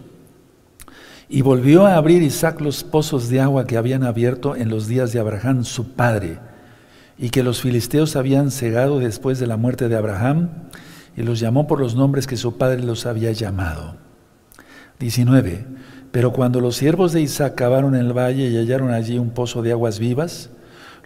Y 1.32 1.42
volvió 1.42 1.86
a 1.86 1.94
abrir 1.94 2.22
Isaac 2.22 2.60
los 2.60 2.82
pozos 2.82 3.28
de 3.28 3.40
agua 3.40 3.64
que 3.64 3.76
habían 3.76 4.02
abierto 4.02 4.56
en 4.56 4.68
los 4.68 4.88
días 4.88 5.12
de 5.12 5.20
Abraham, 5.20 5.62
su 5.62 5.92
padre, 5.92 6.40
y 7.16 7.30
que 7.30 7.44
los 7.44 7.60
filisteos 7.60 8.16
habían 8.16 8.50
cegado 8.50 8.98
después 8.98 9.38
de 9.38 9.46
la 9.46 9.56
muerte 9.56 9.88
de 9.88 9.94
Abraham, 9.94 10.48
y 11.16 11.22
los 11.22 11.38
llamó 11.38 11.68
por 11.68 11.78
los 11.78 11.94
nombres 11.94 12.26
que 12.26 12.36
su 12.36 12.58
padre 12.58 12.82
los 12.82 13.06
había 13.06 13.30
llamado. 13.30 13.94
19. 14.98 15.66
Pero 16.10 16.32
cuando 16.32 16.60
los 16.60 16.74
siervos 16.74 17.12
de 17.12 17.20
Isaac 17.20 17.54
cavaron 17.54 17.94
el 17.94 18.12
valle 18.12 18.48
y 18.48 18.56
hallaron 18.56 18.90
allí 18.90 19.16
un 19.16 19.30
pozo 19.30 19.62
de 19.62 19.70
aguas 19.70 20.00
vivas, 20.00 20.50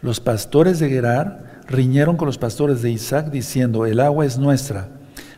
los 0.00 0.20
pastores 0.20 0.78
de 0.78 0.88
Gerar 0.88 1.60
riñeron 1.68 2.16
con 2.16 2.24
los 2.24 2.38
pastores 2.38 2.80
de 2.80 2.90
Isaac 2.90 3.30
diciendo, 3.30 3.84
el 3.84 4.00
agua 4.00 4.24
es 4.24 4.38
nuestra. 4.38 4.88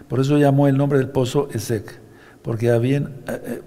Por 0.06 0.20
eso 0.20 0.38
llamó 0.38 0.68
el 0.68 0.76
nombre 0.76 1.00
del 1.00 1.08
pozo 1.08 1.48
Esec, 1.52 1.98
porque, 2.42 2.70
habían, 2.70 3.14
eh, 3.26 3.62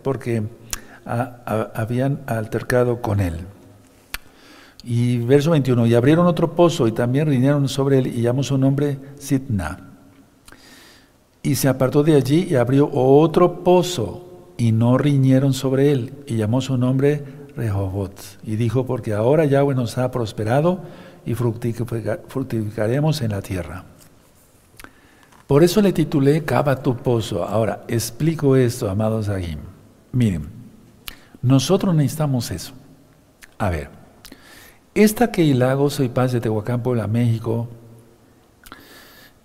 habían 1.06 2.22
altercado 2.26 3.02
con 3.02 3.20
él. 3.20 3.40
Y 4.84 5.18
verso 5.20 5.52
21, 5.52 5.88
y 5.88 5.96
abrieron 5.96 6.26
otro 6.26 6.56
pozo 6.56 6.88
y 6.88 6.92
también 6.92 7.28
riñeron 7.28 7.68
sobre 7.68 8.00
él 8.00 8.08
y 8.08 8.22
llamó 8.22 8.44
su 8.44 8.58
nombre 8.58 8.98
Sitna. 9.18 9.80
Y 11.44 11.56
se 11.56 11.68
apartó 11.68 12.04
de 12.04 12.16
allí 12.16 12.48
y 12.50 12.56
abrió 12.56 12.90
otro 12.92 13.64
pozo 13.64 14.54
y 14.58 14.72
no 14.72 14.98
riñeron 14.98 15.54
sobre 15.54 15.92
él 15.92 16.14
y 16.28 16.36
llamó 16.36 16.62
su 16.62 16.78
nombre 16.78 17.24
Rehobot. 17.56 18.14
Y 18.44 18.56
dijo, 18.56 18.86
porque 18.86 19.14
ahora 19.14 19.46
Yahweh 19.46 19.76
nos 19.76 19.98
ha 19.98 20.12
prosperado 20.12 20.82
y 21.26 21.34
fructificaremos 21.36 23.22
en 23.22 23.32
la 23.32 23.42
tierra. 23.42 23.84
Por 25.48 25.64
eso 25.64 25.82
le 25.82 25.94
titulé 25.94 26.44
Cava 26.44 26.84
tu 26.84 26.96
pozo. 26.96 27.44
Ahora, 27.44 27.84
explico 27.88 28.56
esto, 28.56 28.90
amados 28.90 29.30
aquí. 29.30 29.58
Miren, 30.12 30.59
nosotros 31.42 31.96
necesitamos 31.96 32.52
eso. 32.52 32.74
A 33.58 33.70
ver, 33.70 33.90
esta 34.96 35.32
Keilah, 35.32 35.74
Gozo 35.76 36.04
y 36.04 36.10
Paz 36.10 36.32
de 36.32 36.42
Tehuacán, 36.42 36.84
Puebla, 36.84 37.08
México, 37.08 37.70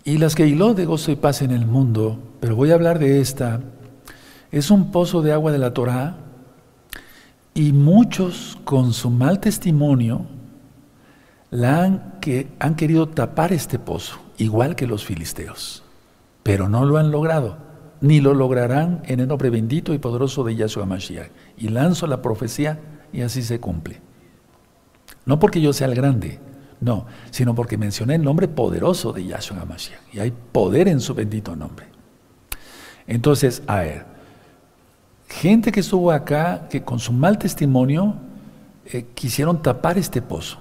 y 0.05 0.19
las 0.19 0.35
Keilot 0.35 0.77
de 0.77 0.85
Gozo 0.85 1.11
y 1.13 1.17
Paz 1.17 1.43
en 1.43 1.51
el 1.51 1.65
mundo, 1.65 2.19
pero 2.41 2.57
voy 2.57 2.71
a 2.71 2.75
hablar 2.75 2.99
de 2.99 3.21
esta, 3.21 3.61
es 4.53 4.71
un 4.71 4.91
pozo 4.91 5.23
de 5.23 5.33
agua 5.33 5.51
de 5.51 5.59
la 5.59 5.73
Torá, 5.73 6.17
y 7.55 7.73
muchos 7.73 8.59
con 8.65 8.93
su 8.93 9.11
mal 9.11 9.41
testimonio 9.41 10.27
la 11.51 11.85
han, 11.85 12.19
que, 12.21 12.49
han 12.59 12.75
querido 12.75 13.09
tapar 13.09 13.53
este 13.53 13.79
pozo, 13.79 14.19
igual 14.39 14.77
que 14.77 14.87
los 14.87 15.05
filisteos, 15.05 15.85
pero 16.43 16.69
no 16.69 16.85
lo 16.85 16.99
han 16.99 17.11
logrado, 17.11 17.57
ni 18.01 18.21
lo 18.21 18.35
lograrán 18.35 19.03
en 19.07 19.21
el 19.21 19.29
nombre 19.29 19.51
bendito 19.51 19.95
y 19.95 19.99
poderoso 19.99 20.45
de 20.45 20.57
Yahshua 20.57 20.85
Mashiach. 20.85 21.31
Y 21.57 21.69
lanzo 21.69 22.07
la 22.07 22.23
profecía 22.23 22.79
y 23.13 23.23
así 23.23 23.43
se 23.43 23.61
cumple. 23.61 24.01
No 25.27 25.39
porque 25.39 25.61
yo 25.61 25.73
sea 25.73 25.87
el 25.87 25.95
grande, 25.95 26.41
no, 26.81 27.07
sino 27.31 27.55
porque 27.55 27.79
mencioné 27.79 28.17
el 28.17 28.23
nombre 28.23 28.49
poderoso 28.49 29.13
de 29.13 29.25
Yahshua 29.25 29.61
HaMashiach. 29.63 30.01
Y 30.13 30.19
hay 30.19 30.33
poder 30.53 30.89
en 30.89 31.01
su 31.01 31.15
bendito 31.15 31.57
nombre. 31.57 31.87
Entonces, 33.07 33.63
a 33.67 33.77
ver, 33.77 34.05
gente 35.29 35.73
que 35.73 35.81
estuvo 35.81 36.11
acá, 36.11 36.69
que 36.69 36.83
con 36.83 36.99
su 36.99 37.13
mal 37.13 37.39
testimonio 37.39 38.17
eh, 38.87 39.07
quisieron 39.15 39.63
tapar 39.63 39.97
este 39.99 40.21
pozo. 40.21 40.59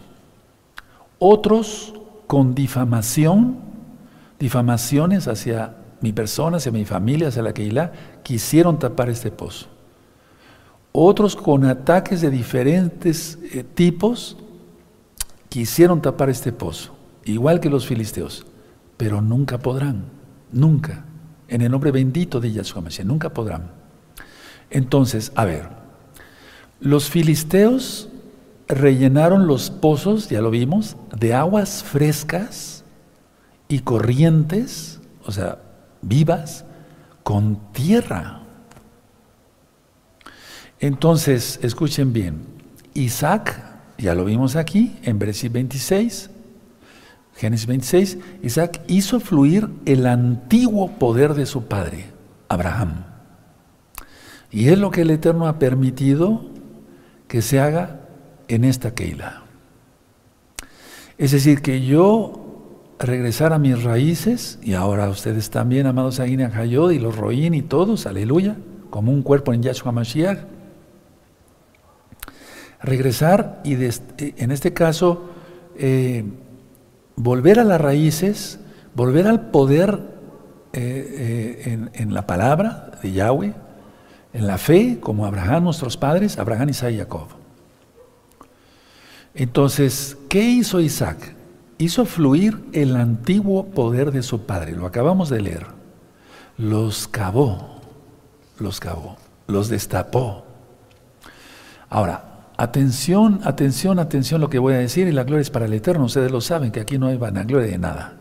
Otros 1.20 1.94
con 2.28 2.56
difamación, 2.56 3.58
difamaciones 4.40 5.28
hacia 5.28 5.76
mi 6.02 6.12
persona, 6.12 6.58
hacia 6.58 6.72
mi 6.72 6.86
familia, 6.86 7.30
hacia 7.30 7.44
la 7.44 7.54
Keilah, 7.54 7.92
quisieron 8.24 8.80
tapar 8.80 9.10
este 9.10 9.32
pozo. 9.32 9.68
Otros 10.96 11.36
con 11.36 11.66
ataques 11.66 12.22
de 12.22 12.30
diferentes 12.30 13.40
eh, 13.52 13.64
tipos 13.64 14.38
quisieron 15.50 16.04
tapar 16.04 16.30
este 16.30 16.52
pozo, 16.52 16.96
igual 17.26 17.60
que 17.60 17.70
los 17.72 17.88
filisteos, 17.88 18.46
pero 18.96 19.20
nunca 19.20 19.58
podrán, 19.58 20.06
nunca, 20.52 21.06
en 21.48 21.62
el 21.62 21.72
nombre 21.72 21.92
bendito 21.92 22.40
de 22.40 22.52
Yahshua 22.52 22.84
Mashiach, 22.84 23.08
nunca 23.08 23.34
podrán. 23.34 23.72
Entonces, 24.70 25.32
a 25.34 25.46
ver, 25.46 25.68
los 26.80 27.10
filisteos 27.10 28.10
rellenaron 28.68 29.48
los 29.48 29.72
pozos, 29.72 30.30
ya 30.30 30.42
lo 30.42 30.52
vimos, 30.52 30.96
de 31.18 31.34
aguas 31.34 31.84
frescas 31.84 32.84
y 33.68 33.80
corrientes, 33.80 35.02
o 35.26 35.32
sea, 35.32 35.58
vivas, 36.04 36.66
con 37.24 37.60
tierra. 37.72 38.43
Entonces, 40.84 41.62
escuchen 41.63 42.12
bien, 42.12 42.41
Isaac 42.93 43.58
ya 43.98 44.13
lo 44.15 44.26
vimos 44.26 44.58
aquí 44.58 44.98
en 45.04 45.17
Génesis 45.17 45.50
26. 45.50 46.30
Génesis 47.38 47.67
26, 47.67 48.17
Isaac 48.43 48.82
hizo 48.88 49.22
fluir 49.22 49.69
el 49.86 50.06
antiguo 50.06 50.91
poder 51.00 51.36
de 51.36 51.46
su 51.46 51.67
padre, 51.67 52.08
Abraham. 52.50 53.06
Y 54.52 54.67
es 54.67 54.78
lo 54.78 54.91
que 54.91 55.04
el 55.04 55.12
Eterno 55.12 55.48
ha 55.48 55.58
permitido 55.58 56.48
que 57.30 57.41
se 57.41 57.62
haga 57.62 58.02
en 58.50 58.65
esta 58.65 58.93
Keila. 58.93 59.43
Es 61.17 61.32
decir, 61.32 61.62
que 61.62 61.86
yo 61.86 62.76
regresar 63.00 63.54
a 63.54 63.58
mis 63.58 63.82
raíces, 63.84 64.60
y 64.62 64.74
ahora 64.74 65.08
ustedes 65.08 65.50
también, 65.50 65.88
amados 65.88 66.19
Aguina 66.19 66.52
Hayod 66.54 66.91
y 66.91 67.00
los 67.00 67.15
Roín 67.15 67.54
y 67.54 67.62
todos, 67.62 68.06
aleluya, 68.06 68.58
como 68.89 69.13
un 69.13 69.24
cuerpo 69.24 69.54
en 69.54 69.63
Yahshua 69.63 69.93
Mashiach, 69.93 70.53
regresar 72.84 73.62
y 73.63 73.76
eh, 73.76 73.91
en 74.17 74.52
este 74.52 74.74
caso 74.74 75.30
eh, 75.78 76.26
volver 77.15 77.60
a 77.60 77.63
las 77.63 77.82
raíces, 77.82 78.60
volver 78.93 79.26
al 79.26 79.50
poder 79.50 80.00
eh, 80.74 81.89
en, 81.93 82.13
la 82.13 82.28
palabra 82.28 82.91
de 83.02 83.12
Yahweh, 83.12 83.54
en 84.34 84.48
la 84.48 84.58
fe, 84.58 85.00
como 85.00 85.26
Abraham, 85.26 85.63
nuestros 85.63 85.98
padres, 85.98 86.38
Abraham, 86.38 86.69
Isaac 86.69 86.91
y 86.91 86.98
Jacob. 86.98 87.28
Entonces, 89.36 90.17
¿qué 90.30 90.41
hizo 90.43 90.80
Isaac? 90.80 91.36
Hizo 91.78 92.06
fluir 92.06 92.65
el 92.74 92.96
antiguo 92.96 93.67
poder 93.67 94.12
de 94.12 94.24
su 94.24 94.46
padre, 94.46 94.74
lo 94.74 94.86
acabamos 94.86 95.30
de 95.30 95.41
leer. 95.41 95.67
Los 96.58 97.08
cavó, 97.08 97.82
los 98.60 98.80
cavó, 98.80 99.17
los 99.48 99.69
destapó. 99.69 100.46
Ahora, 101.89 102.33
Atención, 102.56 103.39
atención, 103.44 103.98
atención 103.98 104.39
lo 104.39 104.50
que 104.50 104.60
voy 104.60 104.76
a 104.76 104.78
decir 104.80 105.08
y 105.08 105.12
la 105.12 105.24
gloria 105.24 105.42
es 105.42 105.50
para 105.50 105.66
el 105.66 105.74
Eterno. 105.74 106.06
Ustedes 106.06 106.32
lo 106.32 106.42
saben 106.42 106.72
que 106.72 106.80
aquí 106.80 106.98
no 106.98 107.08
hay 107.08 107.18
vanagloria 107.18 107.72
de 107.72 107.78
nada. 107.78 108.18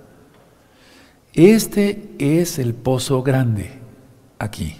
Este 1.34 2.14
es 2.18 2.58
el 2.58 2.74
pozo 2.74 3.22
grande 3.22 3.70
aquí. 4.38 4.76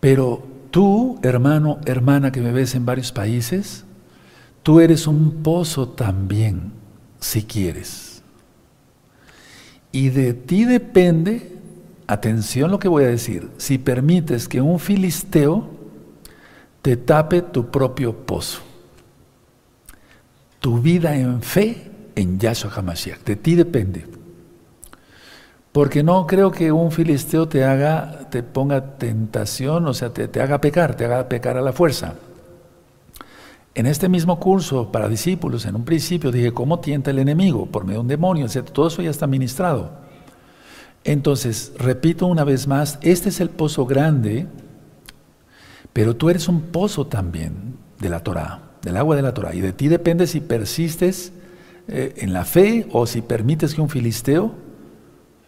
Pero 0.00 0.42
tú, 0.70 1.18
hermano, 1.22 1.78
hermana 1.84 2.32
que 2.32 2.40
me 2.40 2.52
ves 2.52 2.74
en 2.74 2.86
varios 2.86 3.12
países, 3.12 3.84
tú 4.62 4.80
eres 4.80 5.06
un 5.06 5.42
pozo 5.42 5.88
también, 5.88 6.72
si 7.18 7.42
quieres. 7.42 8.22
Y 9.92 10.08
de 10.08 10.32
ti 10.34 10.64
depende, 10.64 11.58
atención 12.06 12.70
lo 12.70 12.78
que 12.78 12.88
voy 12.88 13.04
a 13.04 13.08
decir, 13.08 13.50
si 13.58 13.76
permites 13.76 14.48
que 14.48 14.60
un 14.60 14.78
filisteo 14.78 15.79
te 16.82 16.96
tape 16.96 17.42
tu 17.42 17.70
propio 17.70 18.14
pozo. 18.14 18.60
Tu 20.60 20.78
vida 20.78 21.16
en 21.16 21.42
fe 21.42 21.90
en 22.14 22.38
Yahshua 22.38 22.70
HaMashiach. 22.74 23.24
De 23.24 23.36
ti 23.36 23.54
depende. 23.54 24.06
Porque 25.72 26.02
no 26.02 26.26
creo 26.26 26.50
que 26.50 26.72
un 26.72 26.90
filisteo 26.90 27.46
te 27.46 27.64
haga, 27.64 28.28
te 28.30 28.42
ponga 28.42 28.96
tentación, 28.98 29.86
o 29.86 29.94
sea, 29.94 30.12
te, 30.12 30.40
haga 30.40 30.60
pecar, 30.60 30.96
te 30.96 31.04
haga 31.04 31.28
pecar 31.28 31.56
a 31.56 31.62
la 31.62 31.72
fuerza. 31.72 32.14
En 33.74 33.86
este 33.86 34.08
mismo 34.08 34.40
curso 34.40 34.90
para 34.90 35.08
discípulos, 35.08 35.64
en 35.64 35.76
un 35.76 35.84
principio 35.84 36.32
dije, 36.32 36.52
¿cómo 36.52 36.80
tienta 36.80 37.12
el 37.12 37.20
enemigo? 37.20 37.66
Por 37.66 37.84
medio 37.84 37.98
de 37.98 38.02
un 38.02 38.08
demonio, 38.08 38.46
etc. 38.46 38.68
Todo 38.70 38.88
eso 38.88 39.00
ya 39.00 39.10
está 39.10 39.28
ministrado. 39.28 39.92
Entonces, 41.04 41.72
repito 41.78 42.26
una 42.26 42.42
vez 42.42 42.66
más, 42.66 42.98
este 43.00 43.28
es 43.28 43.40
el 43.40 43.48
pozo 43.48 43.86
grande 43.86 44.48
pero 45.92 46.16
tú 46.16 46.30
eres 46.30 46.48
un 46.48 46.62
pozo 46.62 47.06
también 47.06 47.76
de 47.98 48.08
la 48.08 48.20
Torah, 48.20 48.70
del 48.82 48.96
agua 48.96 49.16
de 49.16 49.22
la 49.22 49.34
Torah. 49.34 49.54
Y 49.54 49.60
de 49.60 49.72
ti 49.72 49.88
depende 49.88 50.26
si 50.26 50.40
persistes 50.40 51.32
eh, 51.88 52.14
en 52.18 52.32
la 52.32 52.44
fe 52.44 52.86
o 52.92 53.06
si 53.06 53.22
permites 53.22 53.74
que 53.74 53.80
un 53.80 53.88
filisteo, 53.88 54.54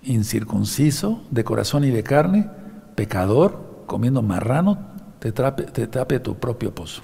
incircunciso, 0.03 1.23
de 1.31 1.45
corazón 1.45 1.85
y 1.85 1.91
de 1.91 2.03
carne, 2.03 2.51
pecador, 2.95 3.85
comiendo 3.87 4.23
marrano, 4.23 4.79
te, 5.21 5.31
te 5.33 5.87
tape 5.87 6.19
tu 6.21 6.37
propio 6.37 6.75
pozo. 6.75 7.03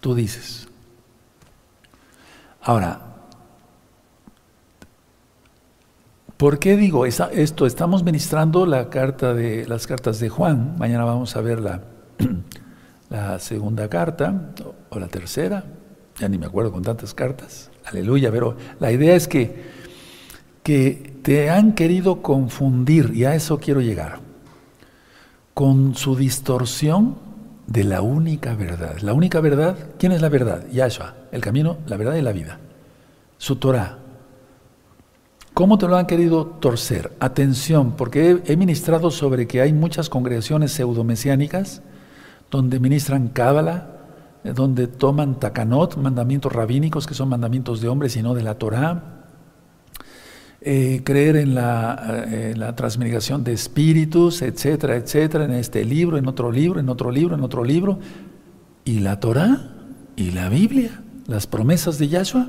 Tú 0.00 0.14
dices. 0.14 0.68
Ahora, 2.60 3.05
¿Por 6.36 6.58
qué 6.58 6.76
digo 6.76 7.06
esto? 7.06 7.66
Estamos 7.66 8.04
ministrando 8.04 8.66
las 8.66 8.88
cartas 8.88 10.20
de 10.20 10.28
Juan. 10.28 10.76
Mañana 10.78 11.04
vamos 11.04 11.34
a 11.34 11.40
ver 11.40 11.60
la, 11.60 11.80
la 13.08 13.38
segunda 13.38 13.88
carta 13.88 14.52
o 14.90 14.98
la 14.98 15.08
tercera. 15.08 15.64
Ya 16.18 16.28
ni 16.28 16.36
me 16.36 16.44
acuerdo 16.44 16.72
con 16.72 16.82
tantas 16.82 17.14
cartas. 17.14 17.70
Aleluya. 17.86 18.30
Pero 18.30 18.54
la 18.80 18.92
idea 18.92 19.16
es 19.16 19.28
que, 19.28 19.64
que 20.62 21.14
te 21.22 21.48
han 21.48 21.72
querido 21.72 22.20
confundir, 22.20 23.12
y 23.14 23.24
a 23.24 23.34
eso 23.34 23.58
quiero 23.58 23.80
llegar, 23.80 24.20
con 25.54 25.94
su 25.94 26.16
distorsión 26.16 27.16
de 27.66 27.84
la 27.84 28.02
única 28.02 28.54
verdad. 28.54 28.98
La 29.00 29.14
única 29.14 29.40
verdad, 29.40 29.74
¿quién 29.98 30.12
es 30.12 30.20
la 30.20 30.28
verdad? 30.28 30.66
Yahshua, 30.70 31.14
el 31.32 31.40
camino, 31.40 31.78
la 31.86 31.96
verdad 31.96 32.14
y 32.16 32.20
la 32.20 32.32
vida. 32.32 32.58
Su 33.38 33.56
Torah, 33.56 34.00
¿Cómo 35.56 35.78
te 35.78 35.88
lo 35.88 35.96
han 35.96 36.04
querido 36.04 36.44
torcer? 36.44 37.12
Atención, 37.18 37.92
porque 37.92 38.42
he, 38.44 38.56
ministrado 38.58 39.10
sobre 39.10 39.46
que 39.46 39.62
hay 39.62 39.72
muchas 39.72 40.10
congregaciones 40.10 40.72
pseudomesiánicas 40.72 41.80
donde 42.50 42.78
ministran 42.78 43.28
cábala, 43.28 43.88
eh, 44.44 44.52
donde 44.54 44.86
toman 44.86 45.40
takanot, 45.40 45.96
mandamientos 45.96 46.52
rabínicos 46.52 47.06
que 47.06 47.14
son 47.14 47.30
mandamientos 47.30 47.80
de 47.80 47.88
hombres 47.88 48.14
y 48.18 48.22
no 48.22 48.34
de 48.34 48.42
la 48.42 48.56
Torá. 48.56 49.24
Eh, 50.60 51.00
creer 51.02 51.36
en 51.36 51.54
la, 51.54 52.26
eh, 52.28 52.52
la, 52.54 52.76
transmigración 52.76 53.42
de 53.42 53.54
espíritus, 53.54 54.42
etcétera, 54.42 54.96
etcétera, 54.96 55.46
en 55.46 55.52
este 55.52 55.86
libro, 55.86 56.18
en 56.18 56.28
otro 56.28 56.52
libro, 56.52 56.80
en 56.80 56.90
otro 56.90 57.10
libro, 57.10 57.34
en 57.34 57.42
otro 57.42 57.64
libro. 57.64 57.98
¿Y 58.84 58.98
la 58.98 59.20
Torá? 59.20 59.70
¿Y 60.16 60.32
la 60.32 60.50
Biblia? 60.50 61.00
¿Las 61.26 61.46
promesas 61.46 61.96
de 61.96 62.08
Yahshua? 62.08 62.48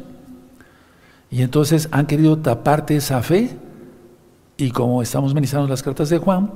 Y 1.29 1.41
entonces 1.41 1.89
han 1.91 2.07
querido 2.07 2.37
taparte 2.37 2.95
esa 2.95 3.21
fe 3.21 3.57
y 4.55 4.71
como 4.71 5.01
estamos 5.01 5.33
ministrando 5.33 5.67
las 5.67 5.83
cartas 5.83 6.09
de 6.09 6.17
Juan, 6.17 6.51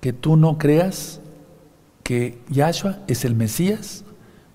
que 0.00 0.12
tú 0.12 0.36
no 0.36 0.58
creas 0.58 1.20
que 2.02 2.38
Yahshua 2.50 2.98
es 3.08 3.24
el 3.24 3.34
Mesías 3.34 4.04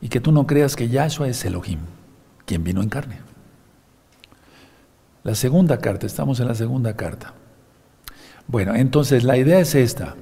y 0.02 0.10
que 0.10 0.22
tú 0.22 0.32
no 0.32 0.48
creas 0.48 0.76
que 0.76 0.88
Yahshua 0.88 1.28
es 1.28 1.44
Elohim, 1.44 1.80
quien 2.46 2.64
vino 2.64 2.82
en 2.82 2.90
carne. 2.90 3.20
La 5.24 5.36
segunda 5.36 5.80
carta, 5.80 6.06
estamos 6.06 6.40
en 6.40 6.48
la 6.48 6.56
segunda 6.56 6.96
carta. 6.96 7.34
Bueno, 8.48 8.74
entonces 8.76 9.24
la 9.24 9.38
idea 9.38 9.60
es 9.60 9.76
esta. 9.76 10.16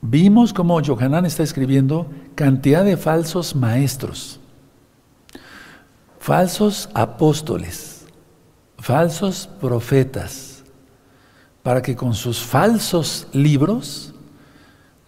Vimos 0.00 0.52
como 0.54 0.82
Johanan 0.82 1.26
está 1.26 1.42
escribiendo 1.42 2.10
cantidad 2.34 2.84
de 2.84 2.96
falsos 2.96 3.54
maestros, 3.54 4.39
falsos 6.20 6.90
apóstoles, 6.92 8.04
falsos 8.78 9.48
profetas, 9.58 10.62
para 11.62 11.80
que 11.80 11.96
con 11.96 12.14
sus 12.14 12.40
falsos 12.40 13.26
libros, 13.32 14.14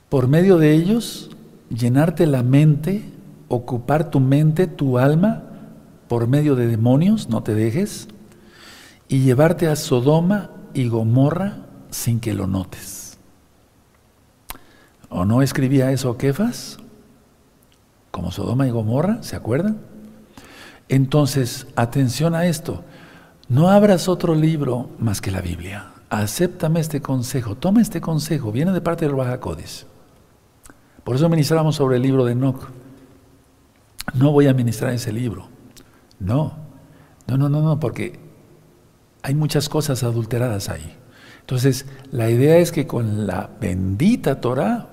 por 0.09 0.27
medio 0.27 0.57
de 0.57 0.73
ellos, 0.73 1.31
llenarte 1.69 2.27
la 2.27 2.43
mente, 2.43 3.05
ocupar 3.49 4.11
tu 4.11 4.21
mente, 4.21 4.67
tu 4.67 4.99
alma, 4.99 5.45
por 6.09 6.27
medio 6.27 6.57
de 6.57 6.67
demonios, 6.67 7.29
no 7.29 7.43
te 7.43 7.55
dejes, 7.55 8.09
y 9.07 9.21
llevarte 9.21 9.69
a 9.69 9.77
Sodoma 9.77 10.51
y 10.73 10.89
Gomorra 10.89 11.67
sin 11.91 12.21
que 12.21 12.33
lo 12.33 12.47
notes. 12.47 13.19
¿O 15.11 15.27
no 15.27 15.43
escribía 15.43 15.93
eso 15.93 16.17
Kefas? 16.17 16.79
Como 18.11 18.31
Sodoma 18.31 18.67
y 18.67 18.71
Gomorra, 18.71 19.23
¿se 19.23 19.37
acuerdan? 19.37 19.92
Entonces, 20.93 21.67
atención 21.75 22.35
a 22.35 22.45
esto. 22.45 22.85
No 23.49 23.71
abras 23.71 24.09
otro 24.09 24.35
libro 24.35 24.91
más 24.99 25.23
que 25.23 25.31
la 25.31 25.41
Biblia. 25.41 25.87
Acéptame 26.11 26.81
este 26.81 27.01
consejo. 27.01 27.55
Toma 27.55 27.81
este 27.81 28.03
consejo. 28.03 28.53
Viene 28.53 28.73
de 28.73 28.83
parte 28.83 29.07
del 29.07 29.15
Baja 29.15 29.41
Por 29.41 31.17
eso 31.17 31.31
ministramos 31.31 31.77
sobre 31.77 31.97
el 31.97 32.03
libro 32.03 32.27
de 32.27 32.33
Enoch. 32.33 32.69
No 34.13 34.33
voy 34.33 34.49
a 34.49 34.53
ministrar 34.53 34.93
ese 34.93 35.15
libro. 35.15 35.49
No. 36.21 36.59
No, 37.27 37.39
no, 37.39 37.49
no, 37.49 37.63
no, 37.63 37.81
porque 37.81 38.21
hay 39.23 39.35
muchas 39.35 39.71
cosas 39.71 40.03
adulteradas 40.03 40.69
ahí. 40.69 40.95
Entonces, 41.41 41.87
la 42.11 42.29
idea 42.29 42.59
es 42.59 42.71
que 42.71 42.87
con 42.87 43.27
la 43.27 43.49
bendita 43.59 44.43
Torah 44.43 44.91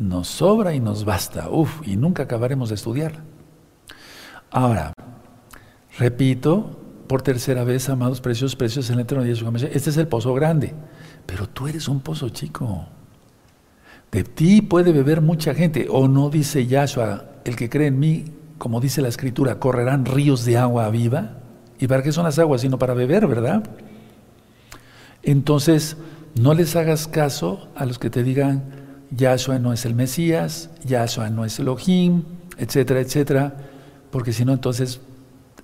nos 0.00 0.26
sobra 0.26 0.74
y 0.74 0.80
nos 0.80 1.04
basta. 1.04 1.48
Uf, 1.48 1.86
y 1.86 1.96
nunca 1.96 2.24
acabaremos 2.24 2.70
de 2.70 2.74
estudiarla. 2.74 3.22
Ahora, 4.50 4.92
repito 5.98 6.78
por 7.06 7.22
tercera 7.22 7.64
vez, 7.64 7.88
amados 7.88 8.20
precios, 8.20 8.56
precios 8.56 8.88
en 8.88 8.94
el 8.94 9.00
eterno 9.02 9.24
de 9.24 9.30
Yeshua 9.30 9.52
Este 9.72 9.90
es 9.90 9.96
el 9.96 10.08
pozo 10.08 10.32
grande, 10.34 10.74
pero 11.26 11.48
tú 11.48 11.68
eres 11.68 11.88
un 11.88 12.00
pozo 12.00 12.28
chico. 12.30 12.86
De 14.10 14.24
ti 14.24 14.60
puede 14.62 14.92
beber 14.92 15.22
mucha 15.22 15.54
gente. 15.54 15.86
O 15.90 16.06
no 16.06 16.28
dice 16.28 16.66
Yahshua, 16.66 17.24
el 17.44 17.56
que 17.56 17.70
cree 17.70 17.88
en 17.88 17.98
mí, 17.98 18.24
como 18.58 18.80
dice 18.80 19.02
la 19.02 19.08
escritura, 19.08 19.58
correrán 19.58 20.04
ríos 20.04 20.44
de 20.44 20.58
agua 20.58 20.88
viva. 20.90 21.38
¿Y 21.78 21.86
para 21.86 22.02
qué 22.02 22.12
son 22.12 22.24
las 22.24 22.38
aguas? 22.38 22.60
Sino 22.60 22.78
para 22.78 22.94
beber, 22.94 23.26
¿verdad? 23.26 23.62
Entonces, 25.22 25.96
no 26.34 26.54
les 26.54 26.76
hagas 26.76 27.08
caso 27.08 27.68
a 27.74 27.86
los 27.86 27.98
que 27.98 28.10
te 28.10 28.22
digan, 28.22 28.64
Yahshua 29.10 29.58
no 29.58 29.72
es 29.72 29.84
el 29.84 29.94
Mesías, 29.94 30.70
Yahshua 30.84 31.30
no 31.30 31.44
es 31.44 31.58
Elohim, 31.58 32.22
etcétera, 32.56 33.00
etcétera, 33.00 33.56
porque 34.10 34.32
si 34.32 34.44
no, 34.44 34.52
entonces 34.52 35.00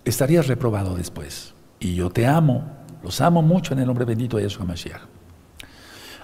estarías 0.04 0.46
reprobado 0.46 0.94
después. 0.96 1.54
Y 1.80 1.94
yo 1.94 2.10
te 2.10 2.26
amo, 2.26 2.64
los 3.02 3.20
amo 3.20 3.42
mucho 3.42 3.72
en 3.72 3.80
el 3.80 3.86
nombre 3.86 4.04
bendito 4.04 4.36
de 4.36 4.44
Yahshua 4.44 4.64
Mashiach. 4.64 5.02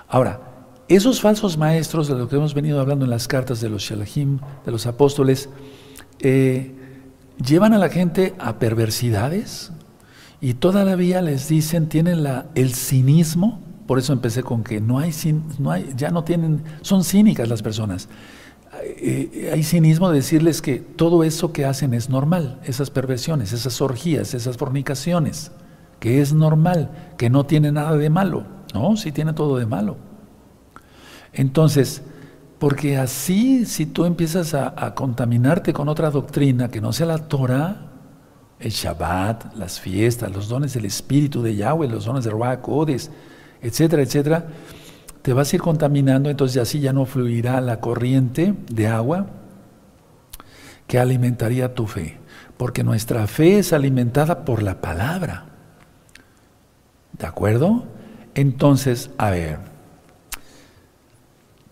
Ahora, 0.08 0.40
esos 0.88 1.20
falsos 1.20 1.56
maestros 1.56 2.08
de 2.08 2.14
los 2.14 2.28
que 2.28 2.36
hemos 2.36 2.54
venido 2.54 2.80
hablando 2.80 3.04
en 3.04 3.10
las 3.10 3.26
cartas 3.26 3.60
de 3.60 3.70
los 3.70 3.82
Shalahim, 3.82 4.38
de 4.64 4.72
los 4.72 4.86
apóstoles, 4.86 5.48
eh, 6.20 6.74
llevan 7.44 7.72
a 7.72 7.78
la 7.78 7.88
gente 7.88 8.34
a 8.38 8.58
perversidades, 8.58 9.72
y 10.44 10.52
todavía 10.52 11.22
les 11.22 11.48
dicen, 11.48 11.88
tienen 11.88 12.22
la, 12.22 12.44
el 12.54 12.74
cinismo, 12.74 13.62
por 13.86 13.98
eso 13.98 14.12
empecé 14.12 14.42
con 14.42 14.62
que 14.62 14.78
no 14.78 14.98
hay, 14.98 15.10
no 15.58 15.70
hay, 15.70 15.90
ya 15.96 16.10
no 16.10 16.22
tienen, 16.22 16.62
son 16.82 17.02
cínicas 17.02 17.48
las 17.48 17.62
personas. 17.62 18.10
Eh, 18.82 19.50
hay 19.52 19.62
cinismo 19.62 20.08
de 20.10 20.16
decirles 20.16 20.62
que 20.62 20.78
todo 20.78 21.24
eso 21.24 21.52
que 21.52 21.64
hacen 21.64 21.94
es 21.94 22.08
normal, 22.08 22.60
esas 22.64 22.90
perversiones, 22.90 23.52
esas 23.52 23.80
orgías, 23.80 24.34
esas 24.34 24.56
fornicaciones, 24.56 25.52
que 26.00 26.20
es 26.20 26.32
normal, 26.32 26.90
que 27.16 27.30
no 27.30 27.46
tiene 27.46 27.72
nada 27.72 27.96
de 27.96 28.10
malo. 28.10 28.44
No, 28.74 28.96
sí 28.96 29.12
tiene 29.12 29.32
todo 29.32 29.58
de 29.58 29.66
malo. 29.66 29.96
Entonces, 31.32 32.02
porque 32.58 32.96
así, 32.96 33.66
si 33.66 33.86
tú 33.86 34.04
empiezas 34.04 34.54
a, 34.54 34.94
contaminarte 34.94 35.72
con 35.72 35.88
otra 35.88 36.10
doctrina 36.10 36.68
que 36.68 36.80
no 36.80 36.92
sea 36.92 37.06
la 37.06 37.18
Torah, 37.18 37.90
el 38.58 38.70
Shabbat, 38.70 39.54
las 39.54 39.80
fiestas, 39.80 40.32
los 40.32 40.48
dones 40.48 40.74
del 40.74 40.86
Espíritu 40.86 41.42
de 41.42 41.56
Yahweh, 41.56 41.88
los 41.88 42.04
dones 42.04 42.24
de 42.24 42.30
Ruach 42.30 42.60
etcétera, 43.60 44.02
etcétera, 44.02 44.46
te 45.24 45.32
vas 45.32 45.50
a 45.50 45.56
ir 45.56 45.62
contaminando, 45.62 46.28
entonces 46.28 46.60
así 46.60 46.80
ya 46.80 46.92
no 46.92 47.06
fluirá 47.06 47.58
la 47.62 47.80
corriente 47.80 48.52
de 48.70 48.88
agua 48.88 49.28
que 50.86 50.98
alimentaría 50.98 51.74
tu 51.74 51.86
fe, 51.86 52.18
porque 52.58 52.84
nuestra 52.84 53.26
fe 53.26 53.58
es 53.58 53.72
alimentada 53.72 54.44
por 54.44 54.62
la 54.62 54.82
palabra. 54.82 55.46
¿De 57.18 57.26
acuerdo? 57.26 57.84
Entonces, 58.34 59.12
a 59.16 59.30
ver, 59.30 59.60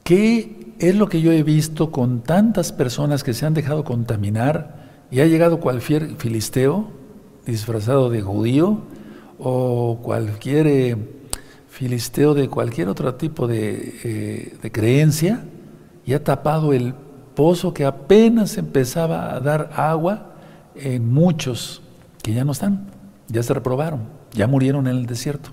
¿qué 0.03 0.75
es 0.79 0.97
lo 0.97 1.11
que 1.11 1.21
yo 1.21 1.31
he 1.31 1.43
visto 1.43 1.93
con 1.93 2.23
tantas 2.23 2.73
personas 2.73 3.23
que 3.23 3.35
se 3.35 3.45
han 3.45 3.53
dejado 3.53 3.85
contaminar? 3.85 4.89
Y 5.11 5.21
ha 5.21 5.27
llegado 5.27 5.61
cualquier 5.61 6.17
filisteo 6.17 6.89
disfrazado 7.45 8.09
de 8.09 8.23
judío 8.23 8.81
o 9.39 10.01
cualquier 10.03 10.67
eh, 10.69 10.97
filisteo 11.83 12.33
de 12.33 12.49
cualquier 12.49 12.89
otro 12.89 13.13
tipo 13.17 13.51
eh, 13.51 14.57
de, 14.63 14.71
creencia 14.71 15.43
y 16.07 16.13
ha 16.13 16.23
tapado 16.23 16.73
el 16.73 16.95
pozo 17.35 17.75
que 17.75 17.85
apenas 17.85 18.57
empezaba 18.57 19.35
a 19.35 19.41
dar 19.41 19.73
agua 19.75 20.33
en 20.77 21.13
muchos 21.13 21.83
que 22.23 22.35
ya 22.35 22.45
no 22.45 22.53
están, 22.53 22.87
ya 23.27 23.43
se 23.43 23.53
reprobaron, 23.53 24.03
ya 24.33 24.47
murieron 24.47 24.87
en 24.87 24.95
el 24.97 25.07
desierto. 25.07 25.51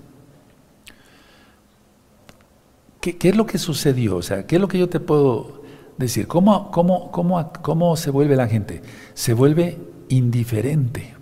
¿Qué, 3.00 3.18
¿Qué, 3.18 3.30
es 3.30 3.36
lo 3.36 3.44
que 3.44 3.58
sucedió? 3.58 4.14
O 4.14 4.22
sea, 4.22 4.46
¿qué 4.46 4.54
es 4.54 4.62
lo 4.62 4.68
que 4.68 4.78
yo 4.78 4.88
te 4.88 5.00
puedo 5.00 5.64
decir, 5.98 6.28
¿cómo, 6.28 6.70
cómo, 6.70 7.10
cómo, 7.10 7.52
cómo 7.60 7.96
se 7.96 8.12
vuelve 8.12 8.36
la 8.36 8.46
gente? 8.46 8.82
Se 9.14 9.34
vuelve 9.34 9.78
indiferente, 10.08 11.12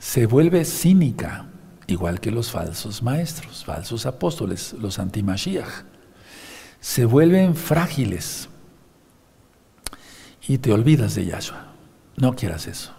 se 0.00 0.26
vuelve 0.26 0.64
cínica, 0.64 1.49
igual 1.90 2.20
que 2.20 2.30
los 2.30 2.50
falsos 2.50 3.02
maestros, 3.02 3.64
falsos 3.64 4.06
apóstoles, 4.06 4.74
los 4.74 4.98
antimashiach. 4.98 5.84
Se 6.80 7.04
vuelven 7.04 7.54
frágiles 7.54 8.48
y 10.46 10.58
te 10.58 10.72
olvidas 10.72 11.14
de 11.14 11.26
Yahshua. 11.26 11.66
No 12.16 12.34
quieras 12.34 12.66
eso. 12.66 12.92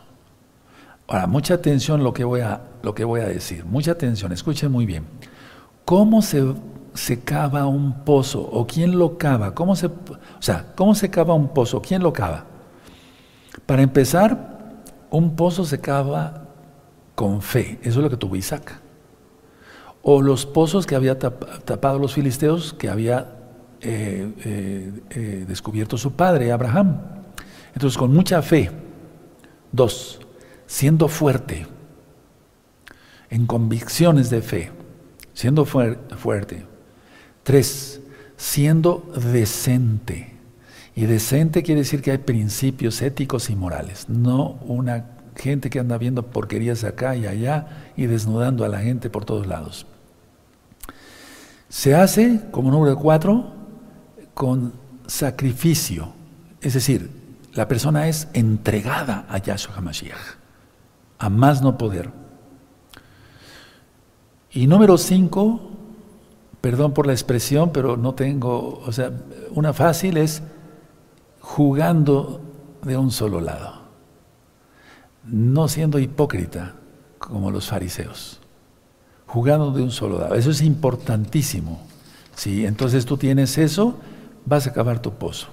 Ahora, 1.07 1.27
mucha 1.27 1.55
atención 1.55 2.03
lo 2.03 2.13
que 2.13 2.23
voy 2.23 2.41
a, 2.41 2.61
lo 2.83 2.93
que 2.93 3.03
voy 3.03 3.21
a 3.21 3.27
decir. 3.27 3.65
Mucha 3.65 3.91
atención, 3.91 4.31
escuchen 4.31 4.71
muy 4.71 4.85
bien. 4.85 5.05
¿Cómo 5.83 6.21
se 6.21 6.53
se 6.93 7.21
cava 7.21 7.65
un 7.67 8.03
pozo 8.03 8.41
o 8.41 8.67
quién 8.67 8.97
lo 8.97 9.17
cava? 9.17 9.53
¿Cómo 9.53 9.75
se, 9.75 9.87
o 9.87 10.19
sea, 10.39 10.73
¿cómo 10.75 10.95
se 10.95 11.09
cava 11.09 11.33
un 11.33 11.49
pozo? 11.49 11.81
¿Quién 11.81 12.03
lo 12.03 12.11
cava? 12.11 12.45
Para 13.65 13.81
empezar, 13.81 14.83
un 15.09 15.35
pozo 15.35 15.65
se 15.65 15.79
cava 15.79 16.47
con 17.15 17.41
fe. 17.41 17.79
Eso 17.81 17.99
es 17.99 18.03
lo 18.03 18.09
que 18.09 18.17
tuvo 18.17 18.35
Isaac. 18.35 18.80
O 20.03 20.21
los 20.21 20.45
pozos 20.45 20.85
que 20.85 20.95
había 20.95 21.17
tapado 21.19 21.99
los 21.99 22.13
filisteos, 22.13 22.73
que 22.73 22.89
había 22.89 23.35
eh, 23.81 24.31
eh, 24.45 24.91
eh, 25.09 25.45
descubierto 25.47 25.97
su 25.97 26.13
padre, 26.13 26.51
Abraham. 26.51 26.99
Entonces, 27.73 27.97
con 27.97 28.13
mucha 28.13 28.41
fe. 28.41 28.71
Dos, 29.71 30.19
siendo 30.65 31.07
fuerte, 31.07 31.65
en 33.29 33.45
convicciones 33.45 34.29
de 34.29 34.41
fe, 34.41 34.71
siendo 35.33 35.65
fuerte. 35.65 36.65
Tres, 37.43 38.01
siendo 38.35 39.09
decente. 39.15 40.35
Y 40.93 41.05
decente 41.05 41.63
quiere 41.63 41.81
decir 41.81 42.01
que 42.01 42.11
hay 42.11 42.17
principios 42.17 43.01
éticos 43.01 43.49
y 43.49 43.55
morales, 43.55 44.09
no 44.09 44.59
una 44.65 45.05
gente 45.37 45.69
que 45.69 45.79
anda 45.79 45.97
viendo 45.97 46.23
porquerías 46.23 46.83
acá 46.83 47.15
y 47.15 47.25
allá 47.25 47.93
y 47.95 48.07
desnudando 48.07 48.65
a 48.65 48.67
la 48.67 48.79
gente 48.79 49.09
por 49.09 49.23
todos 49.23 49.47
lados. 49.47 49.87
Se 51.71 51.95
hace, 51.95 52.41
como 52.51 52.69
número 52.69 52.97
cuatro, 52.97 53.45
con 54.33 54.73
sacrificio. 55.07 56.11
Es 56.59 56.73
decir, 56.73 57.09
la 57.53 57.69
persona 57.69 58.09
es 58.09 58.27
entregada 58.33 59.25
a 59.29 59.37
Yahshua 59.37 59.75
HaMashiach, 59.77 60.35
a 61.17 61.29
más 61.29 61.61
no 61.61 61.77
poder. 61.77 62.11
Y 64.51 64.67
número 64.67 64.97
cinco, 64.97 65.71
perdón 66.59 66.93
por 66.93 67.07
la 67.07 67.13
expresión, 67.13 67.71
pero 67.71 67.95
no 67.95 68.15
tengo, 68.15 68.83
o 68.85 68.91
sea, 68.91 69.13
una 69.51 69.71
fácil 69.71 70.17
es 70.17 70.43
jugando 71.39 72.41
de 72.83 72.97
un 72.97 73.11
solo 73.11 73.39
lado, 73.39 73.75
no 75.23 75.69
siendo 75.69 75.99
hipócrita 75.99 76.75
como 77.17 77.49
los 77.49 77.69
fariseos, 77.69 78.40
jugando 79.31 79.71
de 79.71 79.81
un 79.81 79.91
solo 79.91 80.19
lado. 80.19 80.35
Eso 80.35 80.51
es 80.51 80.61
importantísimo. 80.61 81.79
¿sí? 82.35 82.65
Entonces 82.65 83.05
tú 83.05 83.15
tienes 83.15 83.57
eso, 83.57 83.97
vas 84.45 84.67
a 84.67 84.71
acabar 84.71 85.01
tu 85.01 85.13
pozo. 85.13 85.47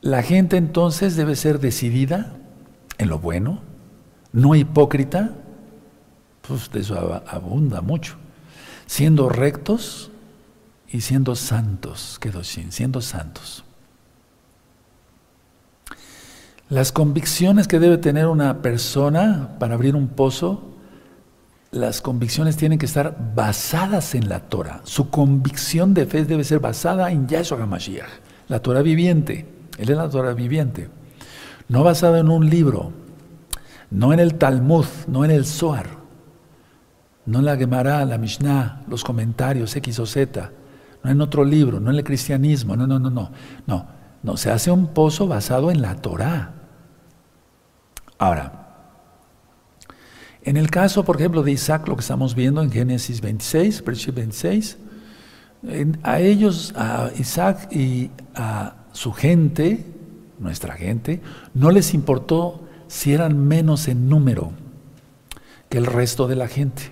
La 0.00 0.22
gente 0.22 0.56
entonces 0.56 1.14
debe 1.14 1.36
ser 1.36 1.60
decidida 1.60 2.34
en 2.96 3.10
lo 3.10 3.18
bueno, 3.18 3.60
no 4.32 4.54
hipócrita, 4.54 5.32
pues 6.40 6.70
de 6.70 6.80
eso 6.80 7.22
abunda 7.26 7.82
mucho, 7.82 8.16
siendo 8.86 9.28
rectos 9.28 10.10
y 10.88 11.02
siendo 11.02 11.36
santos, 11.36 12.16
Kedoshim, 12.18 12.70
siendo 12.70 13.02
santos. 13.02 13.62
Las 16.70 16.92
convicciones 16.92 17.68
que 17.68 17.78
debe 17.78 17.98
tener 17.98 18.26
una 18.26 18.62
persona 18.62 19.56
para 19.58 19.74
abrir 19.74 19.94
un 19.94 20.08
pozo, 20.08 20.71
las 21.72 22.02
convicciones 22.02 22.58
tienen 22.58 22.78
que 22.78 22.84
estar 22.84 23.16
basadas 23.34 24.14
en 24.14 24.28
la 24.28 24.40
Torah. 24.40 24.82
Su 24.84 25.08
convicción 25.08 25.94
de 25.94 26.04
fe 26.04 26.24
debe 26.24 26.44
ser 26.44 26.60
basada 26.60 27.10
en 27.10 27.26
Yahshua 27.26 27.62
HaMashiach, 27.62 28.08
la 28.48 28.60
Torah 28.60 28.82
viviente. 28.82 29.48
Él 29.78 29.88
es 29.88 29.96
la 29.96 30.08
Torah 30.10 30.34
viviente. 30.34 30.90
No 31.68 31.82
basada 31.82 32.18
en 32.18 32.28
un 32.28 32.48
libro, 32.50 32.92
no 33.90 34.12
en 34.12 34.20
el 34.20 34.34
Talmud, 34.34 34.84
no 35.08 35.24
en 35.24 35.30
el 35.30 35.46
Zohar, 35.46 35.88
no 37.24 37.38
en 37.38 37.46
la 37.46 37.56
Gemara, 37.56 38.04
la 38.04 38.18
Mishnah, 38.18 38.82
los 38.86 39.02
comentarios 39.02 39.74
X 39.74 39.98
o 39.98 40.04
Z, 40.04 40.52
no 41.02 41.10
en 41.10 41.22
otro 41.22 41.42
libro, 41.42 41.80
no 41.80 41.90
en 41.90 41.96
el 41.96 42.04
cristianismo, 42.04 42.76
no, 42.76 42.86
no, 42.86 42.98
no, 42.98 43.08
no. 43.08 43.30
No, 43.66 43.86
no, 44.22 44.36
se 44.36 44.50
hace 44.50 44.70
un 44.70 44.88
pozo 44.88 45.26
basado 45.26 45.70
en 45.70 45.80
la 45.80 45.94
Torah. 45.94 46.52
Ahora, 48.18 48.61
en 50.44 50.56
el 50.56 50.70
caso, 50.70 51.04
por 51.04 51.16
ejemplo, 51.16 51.42
de 51.42 51.52
Isaac, 51.52 51.86
lo 51.86 51.96
que 51.96 52.00
estamos 52.00 52.34
viendo 52.34 52.62
en 52.62 52.70
Génesis 52.70 53.20
26, 53.20 53.84
26, 54.14 54.76
a 56.02 56.20
ellos, 56.20 56.72
a 56.76 57.10
Isaac 57.18 57.72
y 57.72 58.10
a 58.34 58.74
su 58.92 59.12
gente, 59.12 59.84
nuestra 60.40 60.74
gente, 60.74 61.20
no 61.54 61.70
les 61.70 61.94
importó 61.94 62.62
si 62.88 63.12
eran 63.12 63.46
menos 63.46 63.86
en 63.86 64.08
número 64.08 64.52
que 65.68 65.78
el 65.78 65.86
resto 65.86 66.26
de 66.26 66.36
la 66.36 66.48
gente. 66.48 66.90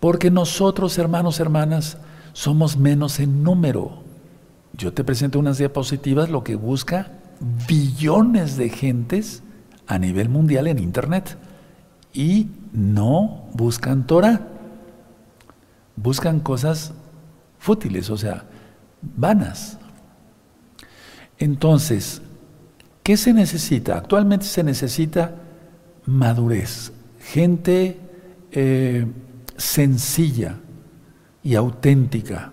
Porque 0.00 0.30
nosotros, 0.30 0.98
hermanos, 0.98 1.38
hermanas, 1.38 1.98
somos 2.32 2.76
menos 2.76 3.20
en 3.20 3.44
número. 3.44 4.02
Yo 4.72 4.92
te 4.92 5.04
presento 5.04 5.38
unas 5.38 5.58
diapositivas, 5.58 6.30
lo 6.30 6.42
que 6.42 6.56
busca 6.56 7.12
billones 7.68 8.56
de 8.56 8.70
gentes 8.70 9.42
a 9.86 9.98
nivel 9.98 10.28
mundial 10.28 10.66
en 10.66 10.78
Internet 10.78 11.36
y 12.12 12.48
no 12.72 13.48
buscan 13.52 14.06
Torah, 14.06 14.40
buscan 15.96 16.40
cosas 16.40 16.92
fútiles, 17.58 18.10
o 18.10 18.16
sea, 18.16 18.44
vanas. 19.02 19.78
Entonces, 21.38 22.22
¿qué 23.02 23.16
se 23.16 23.32
necesita? 23.32 23.96
Actualmente 23.96 24.46
se 24.46 24.62
necesita 24.62 25.34
madurez, 26.06 26.92
gente 27.20 27.98
eh, 28.52 29.06
sencilla 29.56 30.56
y 31.42 31.54
auténtica. 31.54 32.52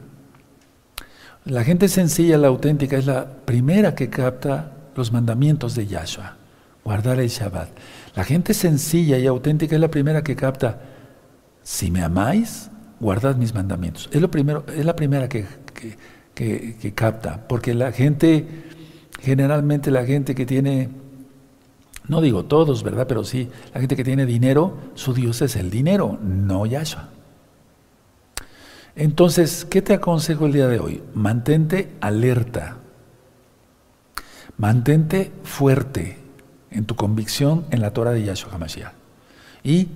La 1.45 1.63
gente 1.63 1.87
sencilla 1.87 2.37
y 2.37 2.43
auténtica 2.43 2.97
es 2.97 3.05
la 3.05 3.25
primera 3.45 3.95
que 3.95 4.09
capta 4.09 4.73
los 4.95 5.11
mandamientos 5.11 5.75
de 5.75 5.87
Yahshua 5.87 6.37
guardar 6.87 7.19
el 7.19 7.27
Shabbat. 7.27 7.67
La 8.17 8.23
gente 8.23 8.55
sencilla 8.55 9.19
y 9.19 9.27
auténtica 9.27 9.75
es 9.75 9.79
la 9.79 9.91
primera 9.91 10.23
que 10.23 10.35
capta, 10.35 10.81
si 11.61 11.91
me 11.91 12.01
amáis, 12.01 12.71
guardad 12.99 13.35
mis 13.35 13.53
mandamientos. 13.53 14.09
Es, 14.11 14.19
lo 14.19 14.31
primero, 14.31 14.65
es 14.75 14.83
la 14.83 14.95
primera 14.95 15.29
que, 15.29 15.45
que, 16.33 16.93
capta, 16.95 17.47
porque 17.47 17.75
la 17.75 17.91
gente, 17.91 18.43
generalmente 19.21 19.91
la 19.91 20.03
gente 20.03 20.33
que 20.33 20.47
tiene, 20.47 20.89
no 22.07 22.19
digo 22.19 22.45
todos, 22.45 22.81
¿verdad? 22.81 23.05
Pero 23.05 23.23
sí, 23.23 23.49
la 23.71 23.81
gente 23.81 23.95
que 23.95 24.03
tiene 24.03 24.25
dinero, 24.25 24.79
su 24.95 25.13
Dios 25.13 25.43
es 25.43 25.55
el 25.55 25.69
dinero, 25.69 26.17
no 26.19 26.65
Yahshua. 26.65 27.09
Entonces, 28.95 29.63
¿qué 29.63 29.83
te 29.83 29.93
aconsejo 29.93 30.47
el 30.47 30.53
día 30.53 30.67
de 30.67 30.79
hoy? 30.79 31.03
Mantente 31.13 31.91
alerta, 32.01 32.77
mantente 34.57 35.31
fuerte, 35.43 36.26
en 36.77 36.85
tu 36.85 36.95
convicción 36.95 37.65
en 37.71 37.81
la 37.81 37.91
Torah 37.91 38.11
de 38.11 38.23
Yahshua 38.23 38.53
HaMashiach. 38.53 38.93
Y 39.63 39.87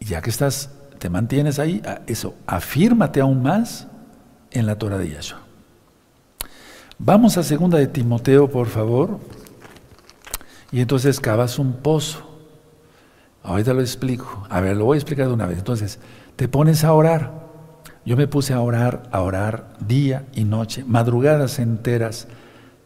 ya 0.00 0.22
que 0.22 0.30
estás, 0.30 0.70
te 0.98 1.10
mantienes 1.10 1.58
ahí, 1.58 1.82
eso, 2.06 2.34
afírmate 2.46 3.20
aún 3.20 3.42
más 3.42 3.86
en 4.50 4.66
la 4.66 4.76
Torah 4.76 4.96
de 4.96 5.10
Yahshua. 5.10 5.40
Vamos 6.98 7.36
a 7.36 7.42
segunda 7.42 7.76
de 7.76 7.86
Timoteo, 7.86 8.50
por 8.50 8.68
favor. 8.68 9.18
Y 10.72 10.80
entonces 10.80 11.20
cavas 11.20 11.58
un 11.58 11.74
pozo. 11.74 12.20
Ahorita 13.42 13.74
lo 13.74 13.80
explico. 13.80 14.46
A 14.48 14.60
ver, 14.60 14.76
lo 14.76 14.86
voy 14.86 14.96
a 14.96 14.98
explicar 14.98 15.28
de 15.28 15.34
una 15.34 15.46
vez. 15.46 15.58
Entonces, 15.58 15.98
te 16.36 16.48
pones 16.48 16.82
a 16.82 16.94
orar. 16.94 17.44
Yo 18.06 18.16
me 18.16 18.26
puse 18.26 18.54
a 18.54 18.60
orar, 18.60 19.02
a 19.12 19.20
orar 19.20 19.74
día 19.86 20.24
y 20.34 20.44
noche, 20.44 20.84
madrugadas 20.86 21.58
enteras 21.58 22.26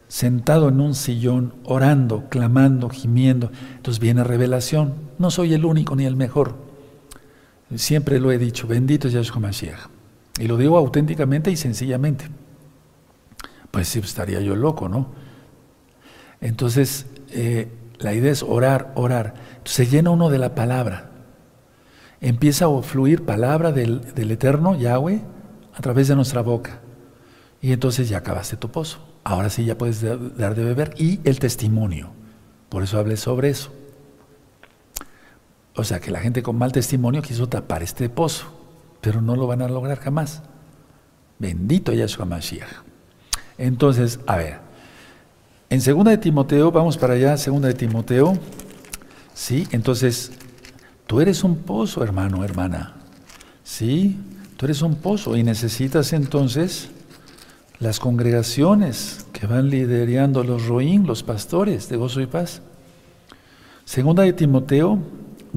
sentado 0.09 0.69
en 0.69 0.81
un 0.81 0.95
sillón, 0.95 1.53
orando, 1.63 2.25
clamando, 2.29 2.89
gimiendo. 2.89 3.51
Entonces 3.77 4.01
viene 4.01 4.23
revelación. 4.23 4.95
No 5.19 5.31
soy 5.31 5.53
el 5.53 5.63
único 5.63 5.95
ni 5.95 6.05
el 6.05 6.17
mejor. 6.17 6.55
Siempre 7.75 8.19
lo 8.19 8.31
he 8.31 8.39
dicho, 8.39 8.67
bendito 8.67 9.07
es 9.07 9.13
Yahshua 9.13 9.39
Mashiach. 9.39 9.87
Y 10.39 10.47
lo 10.47 10.57
digo 10.57 10.77
auténticamente 10.77 11.51
y 11.51 11.55
sencillamente. 11.55 12.25
Pues 13.69 13.87
sí, 13.87 13.99
estaría 13.99 14.41
yo 14.41 14.55
loco, 14.55 14.89
¿no? 14.89 15.11
Entonces, 16.41 17.05
eh, 17.29 17.71
la 17.99 18.13
idea 18.15 18.31
es 18.31 18.41
orar, 18.41 18.91
orar. 18.95 19.35
se 19.63 19.85
llena 19.85 20.09
uno 20.09 20.31
de 20.31 20.39
la 20.39 20.55
palabra. 20.55 21.11
Empieza 22.19 22.65
a 22.65 22.81
fluir 22.81 23.25
palabra 23.25 23.71
del, 23.71 24.01
del 24.15 24.31
Eterno, 24.31 24.75
Yahweh, 24.75 25.21
a 25.75 25.81
través 25.81 26.07
de 26.07 26.15
nuestra 26.15 26.41
boca. 26.41 26.79
Y 27.61 27.73
entonces 27.73 28.09
ya 28.09 28.17
acabaste 28.17 28.57
tu 28.57 28.71
pozo 28.71 29.08
ahora 29.23 29.49
sí 29.49 29.65
ya 29.65 29.77
puedes 29.77 30.01
dar 30.01 30.55
de 30.55 30.63
beber 30.63 30.93
y 30.97 31.19
el 31.23 31.39
testimonio. 31.39 32.11
Por 32.69 32.83
eso 32.83 32.99
hablé 32.99 33.17
sobre 33.17 33.49
eso. 33.49 33.71
O 35.75 35.83
sea 35.83 35.99
que 35.99 36.11
la 36.11 36.19
gente 36.19 36.43
con 36.43 36.57
mal 36.57 36.71
testimonio 36.71 37.21
quiso 37.21 37.47
tapar 37.47 37.83
este 37.83 38.09
pozo, 38.09 38.47
pero 39.01 39.21
no 39.21 39.35
lo 39.35 39.47
van 39.47 39.61
a 39.61 39.67
lograr 39.67 39.99
jamás. 39.99 40.41
Bendito 41.37 41.93
Yahshua 41.93 42.25
Mashiach. 42.25 42.67
Entonces, 43.57 44.19
a 44.27 44.37
ver, 44.37 44.59
en 45.69 45.81
segunda 45.81 46.11
de 46.11 46.17
Timoteo, 46.17 46.71
vamos 46.71 46.97
para 46.97 47.13
allá, 47.13 47.37
segunda 47.37 47.67
de 47.67 47.75
Timoteo, 47.75 48.37
¿sí? 49.33 49.67
Entonces, 49.71 50.31
tú 51.07 51.21
eres 51.21 51.43
un 51.43 51.57
pozo, 51.57 52.03
hermano, 52.03 52.43
hermana, 52.43 52.95
¿sí? 53.63 54.19
Tú 54.57 54.65
eres 54.65 54.81
un 54.81 54.95
pozo 54.95 55.37
y 55.37 55.43
necesitas 55.43 56.11
entonces 56.11 56.89
las 57.79 57.99
congregaciones 57.99 59.25
que 59.31 59.47
van 59.47 59.69
liderando 59.69 60.43
los 60.43 60.67
roín, 60.67 61.07
los 61.07 61.23
pastores 61.23 61.87
de 61.89 61.97
gozo 61.97 62.21
y 62.21 62.25
paz. 62.25 62.61
Segunda 63.85 64.23
de 64.23 64.33
Timoteo 64.33 64.99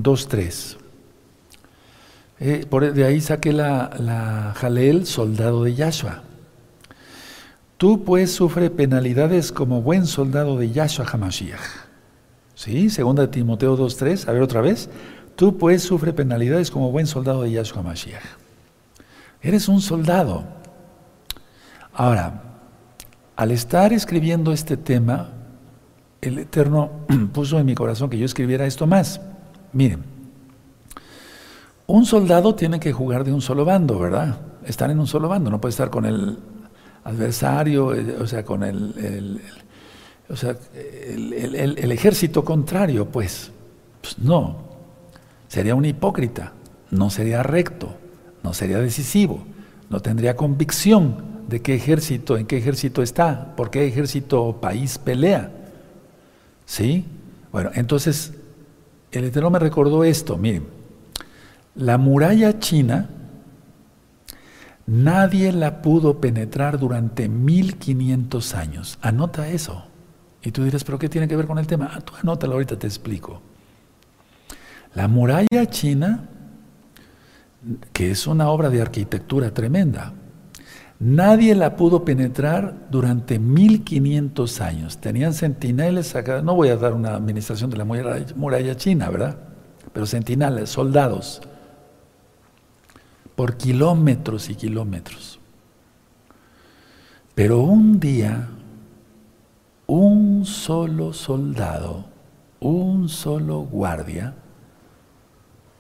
2.3. 0.01 0.77
Eh, 2.41 2.67
de 2.95 3.05
ahí 3.05 3.21
saqué 3.21 3.53
la, 3.53 3.91
la 3.99 4.55
Jalel, 4.57 5.07
soldado 5.07 5.65
de 5.65 5.75
Yahshua. 5.75 6.23
Tú 7.77 8.05
pues 8.05 8.33
sufre 8.33 8.71
penalidades 8.71 9.51
como 9.51 9.83
buen 9.83 10.07
soldado 10.07 10.57
de 10.57 10.71
Yahshua 10.71 11.07
Hamashiach. 11.13 11.61
¿Sí? 12.55 12.91
Segunda 12.91 13.23
de 13.23 13.29
Timoteo 13.29 13.77
2.3. 13.77 14.29
A 14.29 14.33
ver 14.33 14.43
otra 14.43 14.61
vez. 14.61 14.89
Tú 15.35 15.59
pues 15.59 15.83
sufre 15.83 16.13
penalidades 16.13 16.71
como 16.71 16.93
buen 16.93 17.09
soldado 17.09 17.43
de 17.43 17.51
Yahshua 17.51 17.81
Hamashiach. 17.81 18.23
Eres 19.43 19.67
un 19.67 19.81
soldado. 19.81 20.62
Ahora, 21.95 22.43
al 23.37 23.51
estar 23.51 23.93
escribiendo 23.93 24.53
este 24.53 24.77
tema, 24.77 25.31
el 26.21 26.39
Eterno 26.39 26.91
puso 27.33 27.59
en 27.59 27.67
mi 27.67 27.75
corazón 27.75 28.09
que 28.09 28.19
yo 28.19 28.25
escribiera 28.25 28.67
esto 28.67 28.87
más. 28.87 29.21
Miren, 29.73 30.03
un 31.87 32.07
soldado 32.07 32.55
tiene 32.55 32.81
que 32.81 32.93
jugar 32.93 33.25
de 33.25 33.33
un 33.33 33.43
solo 33.43 33.65
bando, 33.65 33.99
¿verdad? 33.99 34.41
Estar 34.65 34.91
en 34.91 35.01
un 35.01 35.07
solo 35.07 35.29
bando, 35.29 35.51
no 35.51 35.61
puede 35.61 35.71
estar 35.71 35.91
con 35.91 36.07
el 36.07 36.39
adversario, 37.05 37.95
eh, 37.95 38.17
o 38.21 38.27
sea, 38.27 38.45
con 38.45 38.63
el, 38.63 39.41
o 40.31 40.37
sea, 40.37 40.57
el, 40.75 41.93
ejército 41.93 42.45
contrario, 42.45 43.07
pues. 43.09 43.51
pues 44.01 44.19
no, 44.19 44.63
sería 45.49 45.75
un 45.75 45.85
hipócrita, 45.85 46.53
no 46.91 47.11
sería 47.11 47.43
recto, 47.43 47.95
no 48.43 48.55
sería 48.55 48.79
decisivo, 48.79 49.43
no 49.91 50.01
tendría 50.01 50.37
convicción 50.37 51.32
de 51.49 51.61
qué 51.63 51.75
ejército, 51.75 52.37
en 52.37 52.47
qué 52.47 52.59
ejército 52.59 53.03
está, 53.03 53.55
por 53.57 53.71
qué 53.71 53.87
ejército 53.87 54.43
o 54.43 54.61
país 54.61 54.99
pelea. 54.99 55.51
¿Sí? 56.65 57.05
Bueno, 57.51 57.71
entonces 57.75 58.35
el 59.11 59.25
Eterno 59.25 59.51
me 59.51 59.59
recordó 59.59 60.05
esto, 60.05 60.39
miren, 60.39 60.67
la 61.75 61.99
muralla 61.99 62.59
china, 62.59 63.09
nadie 64.87 65.53
la 65.53 65.83
pudo 65.83 66.21
penetrar 66.21 66.79
durante 66.79 67.29
1500 67.29 68.55
años. 68.55 68.99
Anota 69.03 69.49
eso. 69.49 69.85
Y 70.43 70.51
tú 70.51 70.65
dirás, 70.65 70.85
¿pero 70.85 70.99
qué 70.99 71.09
tiene 71.09 71.29
que 71.29 71.37
ver 71.37 71.47
con 71.47 71.59
el 71.59 71.67
tema? 71.67 71.91
Ah, 71.93 72.01
tú 72.01 72.15
anótalo, 72.21 72.55
ahorita 72.55 72.79
te 72.79 72.87
explico. 72.87 73.41
La 74.95 75.09
muralla 75.09 75.67
china, 75.71 76.29
que 77.93 78.11
es 78.11 78.27
una 78.27 78.49
obra 78.49 78.69
de 78.69 78.83
arquitectura 78.83 79.55
tremenda, 79.55 80.13
nadie 81.03 81.57
la 81.57 81.77
pudo 81.77 82.05
penetrar 82.05 82.89
durante 82.91 83.39
1500 83.39 84.61
años. 84.61 84.99
Tenían 84.99 85.35
centinelas 85.35 86.15
no 86.45 86.55
voy 86.55 86.69
a 86.69 86.77
dar 86.77 86.95
una 86.95 87.15
administración 87.17 87.71
de 87.71 87.77
la 87.77 87.85
muralla 87.85 88.77
china, 88.77 89.11
¿verdad? 89.11 89.37
Pero 89.93 90.07
centinelas, 90.07 90.71
soldados, 90.71 91.43
por 93.35 93.57
kilómetros 93.57 94.49
y 94.49 94.55
kilómetros. 94.55 95.41
Pero 97.35 97.61
un 97.61 97.99
día 97.99 98.49
un 99.87 100.47
solo 100.47 101.13
soldado, 101.13 102.07
un 102.61 103.09
solo 103.09 103.61
guardia, 103.61 104.35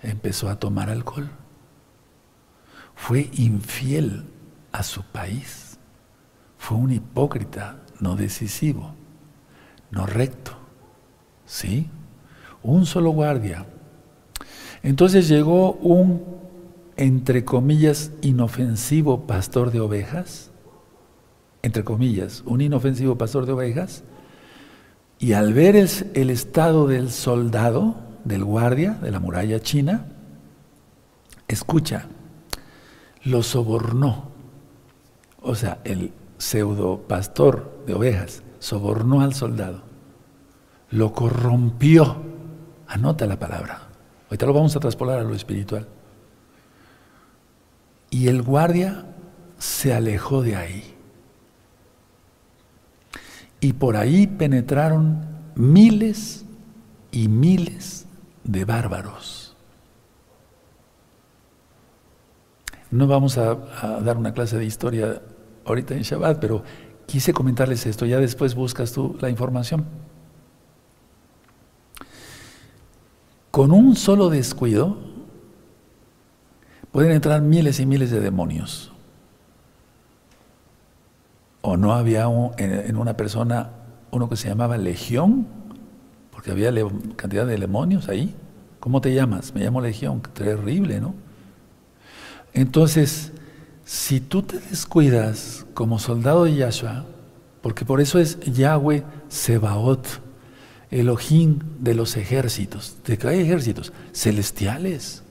empezó 0.03 0.49
a 0.49 0.59
tomar 0.59 0.91
alcohol. 0.91 1.31
Fue 2.95 3.31
infiel 3.35 4.25
a 4.73 4.83
su 4.83 5.03
país. 5.03 5.79
Fue 6.59 6.77
un 6.77 6.93
hipócrita, 6.93 7.79
no 8.01 8.17
decisivo, 8.17 8.95
no 9.91 10.07
recto. 10.07 10.53
¿Sí? 11.47 11.89
Un 12.63 12.87
solo 12.87 13.11
guardia. 13.11 13.67
Entonces 14.83 15.29
llegó 15.29 15.73
un, 15.75 16.23
entre 16.97 17.45
comillas, 17.45 18.11
inofensivo 18.23 19.27
pastor 19.27 19.71
de 19.71 19.81
ovejas 19.81 20.53
entre 21.63 21.85
comillas, 21.85 22.43
un 22.45 22.61
inofensivo 22.61 23.17
pastor 23.17 23.47
de 23.47 23.53
ovejas, 23.53 24.03
y 25.19 25.35
al 25.35 25.55
ver 25.55 25.77
el, 25.77 26.31
estado 26.31 26.89
del 26.89 27.11
soldado, 27.11 27.95
del 28.25 28.45
guardia 28.45 28.95
de 28.95 29.13
la 29.13 29.21
muralla 29.21 29.61
china, 29.61 30.07
escucha, 31.47 32.07
lo 33.23 33.45
sobornó. 33.45 34.32
O 35.43 35.55
sea, 35.55 35.81
el 35.85 36.13
pseudo 36.39 37.03
pastor 37.09 37.83
de 37.87 37.95
ovejas 37.95 38.43
sobornó 38.59 39.21
al 39.21 39.35
soldado, 39.35 39.83
lo 40.91 41.13
corrompió. 41.13 42.31
Anota 42.87 43.27
la 43.27 43.39
palabra. 43.39 43.89
Ahorita 44.27 44.47
lo 44.47 44.53
vamos 44.53 44.77
a 44.77 44.81
traspolar 44.81 45.19
a 45.19 45.25
lo 45.25 45.35
espiritual. 45.35 45.89
Y 48.11 48.29
el 48.29 48.43
guardia 48.43 49.07
se 49.59 49.95
alejó 49.95 50.43
de 50.43 50.57
ahí. 50.57 50.95
Y 53.61 53.73
por 53.75 53.97
ahí 53.97 54.27
penetraron 54.27 55.27
miles 55.55 56.45
y 57.11 57.29
miles 57.29 58.07
de 58.45 58.65
bárbaros. 58.65 59.57
No 62.91 63.07
vamos 63.07 63.39
a, 63.39 63.55
dar 64.05 64.19
una 64.19 64.35
clase 64.35 64.59
de 64.59 64.67
historia 64.67 65.23
ahorita 65.65 65.95
en 65.95 66.03
Shabbat, 66.03 66.41
pero 66.41 66.63
quise 67.07 67.33
comentarles 67.33 67.87
esto, 67.87 68.07
ya 68.07 68.19
después 68.19 68.55
buscas 68.55 68.93
tú 68.93 69.17
la 69.21 69.31
información. 69.31 69.85
Con 73.51 73.71
un 73.71 73.97
solo 73.97 74.31
descuido 74.31 74.97
pueden 76.91 77.13
entrar 77.13 77.43
miles 77.43 77.81
y 77.81 77.87
miles 77.87 78.11
de 78.11 78.21
demonios 78.21 78.93
o 81.63 81.77
no 81.77 81.95
había 81.95 82.27
en, 82.59 82.97
una 82.97 83.17
persona 83.17 83.71
uno 84.11 84.29
que 84.29 84.37
se 84.37 84.49
llamaba 84.49 84.77
Legión, 84.77 85.47
porque 86.33 86.51
había 86.51 86.71
cantidad 87.17 87.47
de 87.47 87.57
demonios 87.57 88.09
ahí. 88.09 88.35
¿Cómo 88.81 89.01
te 89.01 89.15
llamas? 89.15 89.55
Me 89.55 89.63
llamo 89.63 89.81
Legión, 89.81 90.21
terrible, 90.35 91.01
¿no? 91.01 91.15
Entonces, 92.53 93.33
si 93.85 94.21
tú 94.21 94.43
te 94.43 94.59
descuidas 94.59 95.67
como 95.75 95.99
soldado 95.99 96.45
de 96.45 96.55
Yahshua, 96.55 97.05
porque 97.61 97.85
por 97.85 98.01
eso 98.01 98.19
es 98.19 98.39
Yahweh 98.41 99.05
Sebaot, 99.29 100.07
Elohim 100.91 101.61
de 101.81 101.95
los 101.95 102.17
ejércitos, 102.17 102.97
de 103.05 103.17
que 103.17 103.29
hay 103.29 103.41
ejércitos 103.41 103.93
celestiales, 104.13 105.23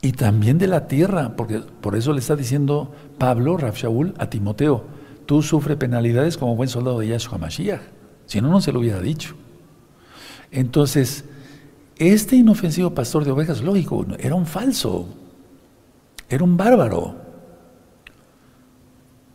y 0.00 0.12
también 0.12 0.58
de 0.58 0.68
la 0.68 0.86
tierra, 0.86 1.34
porque 1.36 1.58
por 1.58 1.96
eso 1.96 2.12
le 2.12 2.20
está 2.20 2.36
diciendo 2.36 2.92
Pablo, 3.18 3.56
Raf 3.56 3.76
Shaul, 3.76 4.14
a 4.18 4.30
Timoteo, 4.30 4.84
tú 5.26 5.42
sufres 5.42 5.76
penalidades 5.76 6.38
como 6.38 6.56
buen 6.56 6.68
soldado 6.68 7.00
de 7.00 7.08
Yahshua 7.08 7.38
Mashiach, 7.38 7.82
si 8.26 8.40
no, 8.40 8.48
no 8.48 8.60
se 8.60 8.72
lo 8.72 8.80
hubiera 8.80 9.00
dicho. 9.00 9.34
Entonces, 10.50 11.24
este 11.96 12.36
inofensivo 12.36 12.94
pastor 12.94 13.24
de 13.24 13.32
ovejas, 13.32 13.60
lógico, 13.60 14.06
era 14.18 14.34
un 14.36 14.46
falso, 14.46 15.08
era 16.28 16.44
un 16.44 16.56
bárbaro, 16.56 17.16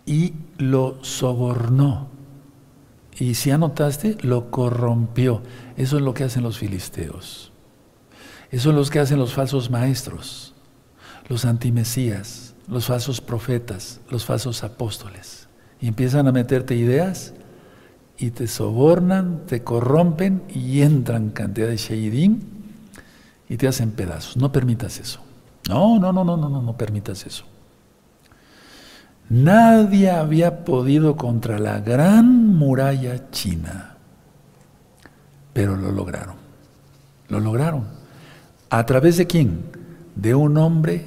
y 0.06 0.34
lo 0.58 1.04
sobornó. 1.04 2.10
Y 3.18 3.36
si 3.36 3.52
anotaste, 3.52 4.18
lo 4.22 4.52
corrompió. 4.52 5.42
Eso 5.78 5.98
es 5.98 6.04
lo 6.04 6.14
que 6.14 6.24
hacen 6.24 6.44
los 6.44 6.58
filisteos. 6.58 7.52
Eso 8.52 8.70
es 8.70 8.76
lo 8.76 8.86
que 8.86 9.00
hacen 9.00 9.20
los 9.20 9.34
falsos 9.34 9.70
maestros 9.70 10.54
los 11.28 11.46
antimesías, 11.46 12.54
los 12.68 12.86
falsos 12.86 13.22
profetas, 13.22 14.02
los 14.10 14.26
falsos 14.26 14.64
apóstoles. 14.64 15.48
Y 15.80 15.88
empiezan 15.88 16.28
a 16.28 16.32
meterte 16.32 16.76
ideas 16.76 17.34
y 18.18 18.32
te 18.32 18.48
sobornan, 18.48 19.46
te 19.48 19.64
corrompen 19.64 20.44
y 20.54 20.82
entran 20.82 21.30
cantidad 21.30 21.68
de 21.68 21.78
sheidim 21.78 22.40
y 23.50 23.58
te 23.58 23.68
hacen 23.68 23.92
pedazos. 23.92 24.38
No 24.38 24.52
permitas 24.52 25.00
eso. 25.00 25.22
No, 25.70 26.00
no, 26.00 26.12
no, 26.12 26.24
no, 26.24 26.38
no, 26.38 26.50
no, 26.50 26.62
no 26.62 26.78
permitas 26.78 27.26
eso. 27.26 27.46
Nadie 29.30 30.12
había 30.12 30.66
podido 30.66 31.16
contra 31.16 31.58
la 31.58 31.80
gran 31.80 32.48
muralla 32.56 33.32
china, 33.32 33.98
pero 35.54 35.76
lo 35.76 35.92
lograron. 35.92 36.36
Lo 37.30 37.40
lograron. 37.40 37.88
¿A 38.70 38.86
través 38.86 39.18
de 39.18 39.28
quién? 39.28 39.64
De 40.16 40.36
un 40.36 40.58
hombre 40.58 41.06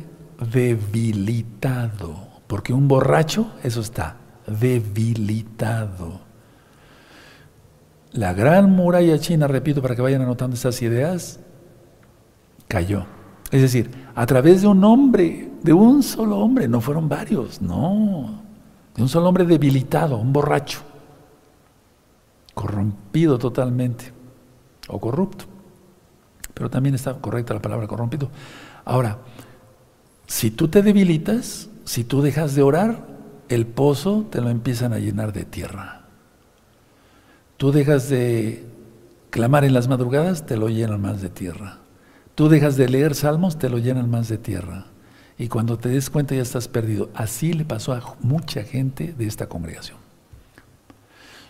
debilitado. 0.53 2.27
Porque 2.47 2.73
un 2.73 2.89
borracho, 2.89 3.53
eso 3.63 3.81
está, 3.81 4.17
debilitado. 4.47 6.21
La 8.13 8.33
gran 8.33 8.71
muralla 8.71 9.19
china, 9.19 9.47
repito, 9.47 9.83
para 9.83 9.95
que 9.95 10.03
vayan 10.03 10.23
anotando 10.23 10.55
estas 10.55 10.81
ideas, 10.81 11.39
cayó. 12.67 13.05
Es 13.51 13.61
decir, 13.63 14.06
a 14.17 14.25
través 14.25 14.63
de 14.63 14.67
un 14.67 14.83
hombre, 14.83 15.51
de 15.63 15.75
un 15.75 16.03
solo 16.03 16.39
hombre, 16.39 16.67
no 16.67 16.81
fueron 16.81 17.07
varios, 17.07 17.61
no, 17.61 18.43
de 18.95 19.03
un 19.03 19.11
solo 19.11 19.29
hombre 19.29 19.45
debilitado, 19.45 20.17
un 20.17 20.33
borracho, 20.33 20.81
corrompido 22.55 23.39
totalmente, 23.39 24.11
o 24.89 24.99
corrupto. 24.99 25.45
Pero 26.55 26.71
también 26.71 26.95
está 26.95 27.13
correcta 27.13 27.53
la 27.53 27.61
palabra 27.61 27.87
corrompido. 27.87 28.31
Ahora, 28.87 29.19
si 30.27 30.51
tú 30.51 30.69
te 30.69 30.81
debilitas, 30.81 31.69
si 31.85 32.03
tú 32.03 32.23
dejas 32.23 32.55
de 32.55 32.63
orar, 32.63 33.07
el 33.51 33.67
pozo 33.67 34.25
te 34.31 34.41
lo 34.41 34.49
empiezan 34.49 34.95
a 34.95 34.99
llenar 34.99 35.35
de 35.35 35.45
tierra. 35.45 36.07
Tú 37.59 37.71
dejas 37.71 38.09
de 38.09 38.65
clamar 39.29 39.65
en 39.65 39.75
las 39.75 39.89
madrugadas, 39.89 40.47
te 40.47 40.57
lo 40.57 40.71
llenan 40.71 41.03
más 41.03 41.21
de 41.21 41.29
tierra. 41.29 41.81
Tú 42.37 42.49
dejas 42.49 42.77
de 42.77 42.89
leer 42.89 43.17
salmos, 43.17 43.59
te 43.59 43.69
lo 43.69 43.79
llenan 43.79 44.09
más 44.09 44.29
de 44.29 44.39
tierra. 44.39 44.87
Y 45.37 45.49
cuando 45.49 45.79
te 45.79 45.89
des 45.89 46.09
cuenta 46.09 46.37
ya 46.37 46.43
estás 46.43 46.69
perdido. 46.69 47.11
Así 47.15 47.53
le 47.53 47.65
pasó 47.65 47.93
a 47.93 48.17
mucha 48.21 48.63
gente 48.63 49.13
de 49.13 49.27
esta 49.27 49.49
congregación. 49.49 49.99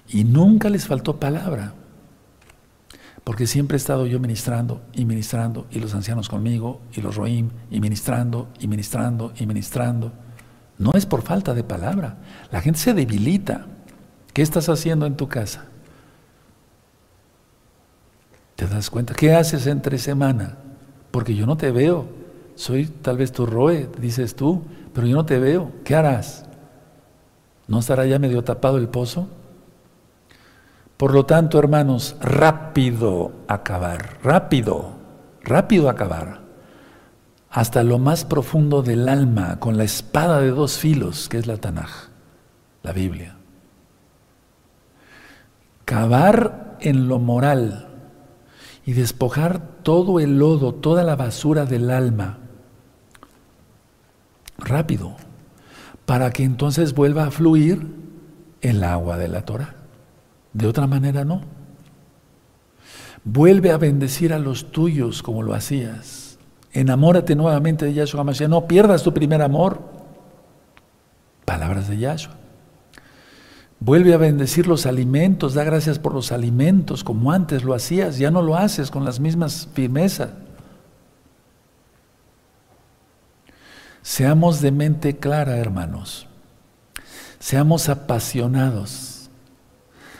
Y 0.09 0.25
nunca 0.25 0.71
les 0.71 0.87
faltó 0.87 1.21
palabra 1.21 1.75
porque 3.27 3.49
siempre 3.49 3.75
he 3.75 3.79
estado 3.79 4.07
yo 4.07 4.21
ministrando 4.21 4.83
y 4.93 5.05
ministrando, 5.05 5.67
y 5.73 5.81
los 5.81 5.93
ancianos 5.97 6.29
conmigo, 6.29 6.81
y 6.95 7.01
los 7.01 7.17
roim, 7.17 7.51
y 7.73 7.81
ministrando, 7.81 8.47
y 8.61 8.69
ministrando, 8.69 9.33
y 9.37 9.47
ministrando. 9.47 10.13
No 10.79 10.93
es 10.95 11.07
por 11.07 11.23
falta 11.23 11.53
de 11.53 11.65
palabra. 11.65 12.19
La 12.53 12.61
gente 12.61 12.79
se 12.79 12.95
debilita. 12.95 13.67
¿Qué 14.33 14.43
estás 14.43 14.69
haciendo 14.69 15.07
en 15.07 15.17
tu 15.17 15.27
casa? 15.27 15.65
¿Te 18.55 18.69
das 18.69 18.91
cuenta? 18.91 19.13
¿Qué 19.13 19.35
haces 19.35 19.67
entre 19.67 19.99
semana? 19.99 20.59
Porque 21.17 21.35
yo 21.35 21.47
no 21.47 21.57
te 21.57 21.71
veo. 21.71 22.05
Soy 22.57 22.85
tal 22.85 23.17
vez 23.17 23.33
tu 23.33 23.47
roe, 23.47 23.89
dices 23.99 24.37
tú, 24.37 24.65
pero 24.93 25.07
yo 25.07 25.17
no 25.17 25.25
te 25.25 25.39
veo. 25.39 25.73
¿Qué 25.83 25.95
harás? 25.95 26.45
¿No 27.69 27.79
estará 27.79 28.05
ya 28.05 28.19
medio 28.19 28.45
tapado 28.45 28.77
el 28.77 28.91
pozo? 28.91 29.27
Por 30.99 31.15
lo 31.15 31.25
tanto, 31.25 31.59
hermanos, 31.59 32.17
rápido 32.21 33.33
acabar, 33.49 34.19
rápido, 34.23 34.91
rápido 35.43 35.89
acabar, 35.89 36.43
hasta 37.49 37.83
lo 37.83 37.99
más 37.99 38.27
profundo 38.27 38.83
del 38.83 39.09
alma, 39.09 39.59
con 39.59 39.79
la 39.79 39.85
espada 39.85 40.43
de 40.43 40.51
dos 40.51 40.77
filos, 40.77 41.31
que 41.31 41.39
es 41.39 41.47
la 41.47 41.57
Tanaj, 41.57 42.11
la 42.83 42.93
Biblia. 42.93 43.37
Cavar 45.87 46.77
en 46.81 47.09
lo 47.09 47.19
moral 47.19 47.86
y 48.87 48.93
despojar 48.93 49.83
todo 49.83 50.21
el 50.21 50.39
lodo, 50.39 50.73
toda 50.73 51.03
la 51.03 51.17
basura 51.17 51.67
del 51.67 51.91
alma, 51.91 52.39
rápido, 54.59 55.17
para 56.07 56.31
que 56.31 56.45
entonces 56.45 56.95
vuelva 56.95 57.27
a 57.27 57.31
fluir 57.33 57.85
el 58.61 58.85
agua 58.85 59.19
de 59.19 59.27
la 59.27 59.45
Torah. 59.45 59.75
De 60.53 60.69
otra 60.69 60.87
manera 60.87 61.25
no. 61.25 61.43
Vuelve 63.25 63.73
a 63.73 63.77
bendecir 63.77 64.33
a 64.33 64.39
los 64.39 64.71
tuyos 64.71 65.21
como 65.21 65.43
lo 65.43 65.53
hacías. 65.53 66.39
Enamórate 66.73 67.35
nuevamente 67.35 67.87
de 67.87 67.93
Yahshua 67.93 68.23
Mashiach. 68.23 68.49
No 68.49 68.69
pierdas 68.69 69.03
tu 69.03 69.13
primer 69.13 69.43
amor. 69.43 69.81
Palabras 71.45 71.89
de 71.89 71.99
Yahshua. 71.99 72.46
Vuelve 73.79 74.15
a 74.15 74.17
bendecir 74.17 74.67
los 74.67 74.87
alimentos, 74.87 75.55
da 75.55 75.65
gracias 75.65 75.99
por 75.99 76.15
los 76.15 76.33
alimentos 76.33 77.05
como 77.05 77.31
antes 77.33 77.63
lo 77.63 77.75
hacías, 77.75 78.19
ya 78.19 78.31
no 78.31 78.43
lo 78.43 78.57
haces 78.57 78.91
con 78.91 79.05
las 79.05 79.21
mismas 79.21 79.69
firmezas. 79.75 80.31
Seamos 84.03 84.61
de 84.61 84.73
mente 84.73 85.19
clara, 85.19 85.57
hermanos. 85.57 86.27
Seamos 87.39 87.89
apasionados. 87.89 89.17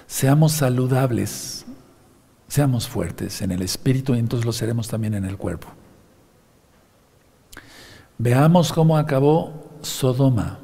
Seamos 0.07 0.53
saludables, 0.53 1.67
seamos 2.47 2.89
fuertes 2.89 3.43
en 3.43 3.51
el 3.51 3.63
espíritu 3.63 4.15
y 4.15 4.19
entonces 4.19 4.47
lo 4.47 4.53
seremos 4.53 4.89
también 4.89 5.15
en 5.15 5.25
el 5.25 5.37
cuerpo. 5.37 5.69
Veamos 8.19 8.73
cómo 8.73 8.97
acabó 8.97 9.79
Sodoma, 9.83 10.61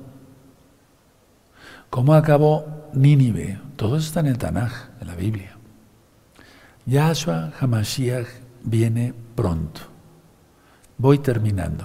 cómo 1.91 2.15
acabó 2.15 2.82
Nínive. 2.95 3.59
Todo 3.77 3.97
eso 3.97 4.07
está 4.07 4.21
en 4.21 4.27
el 4.27 4.39
Tanaj, 4.39 4.73
en 5.01 5.07
la 5.07 5.15
Biblia. 5.15 5.57
Yahshua 6.87 7.53
Hamashiach 7.61 8.27
viene 8.65 9.15
pronto. 9.35 9.81
Voy 10.99 11.19
terminando. 11.19 11.85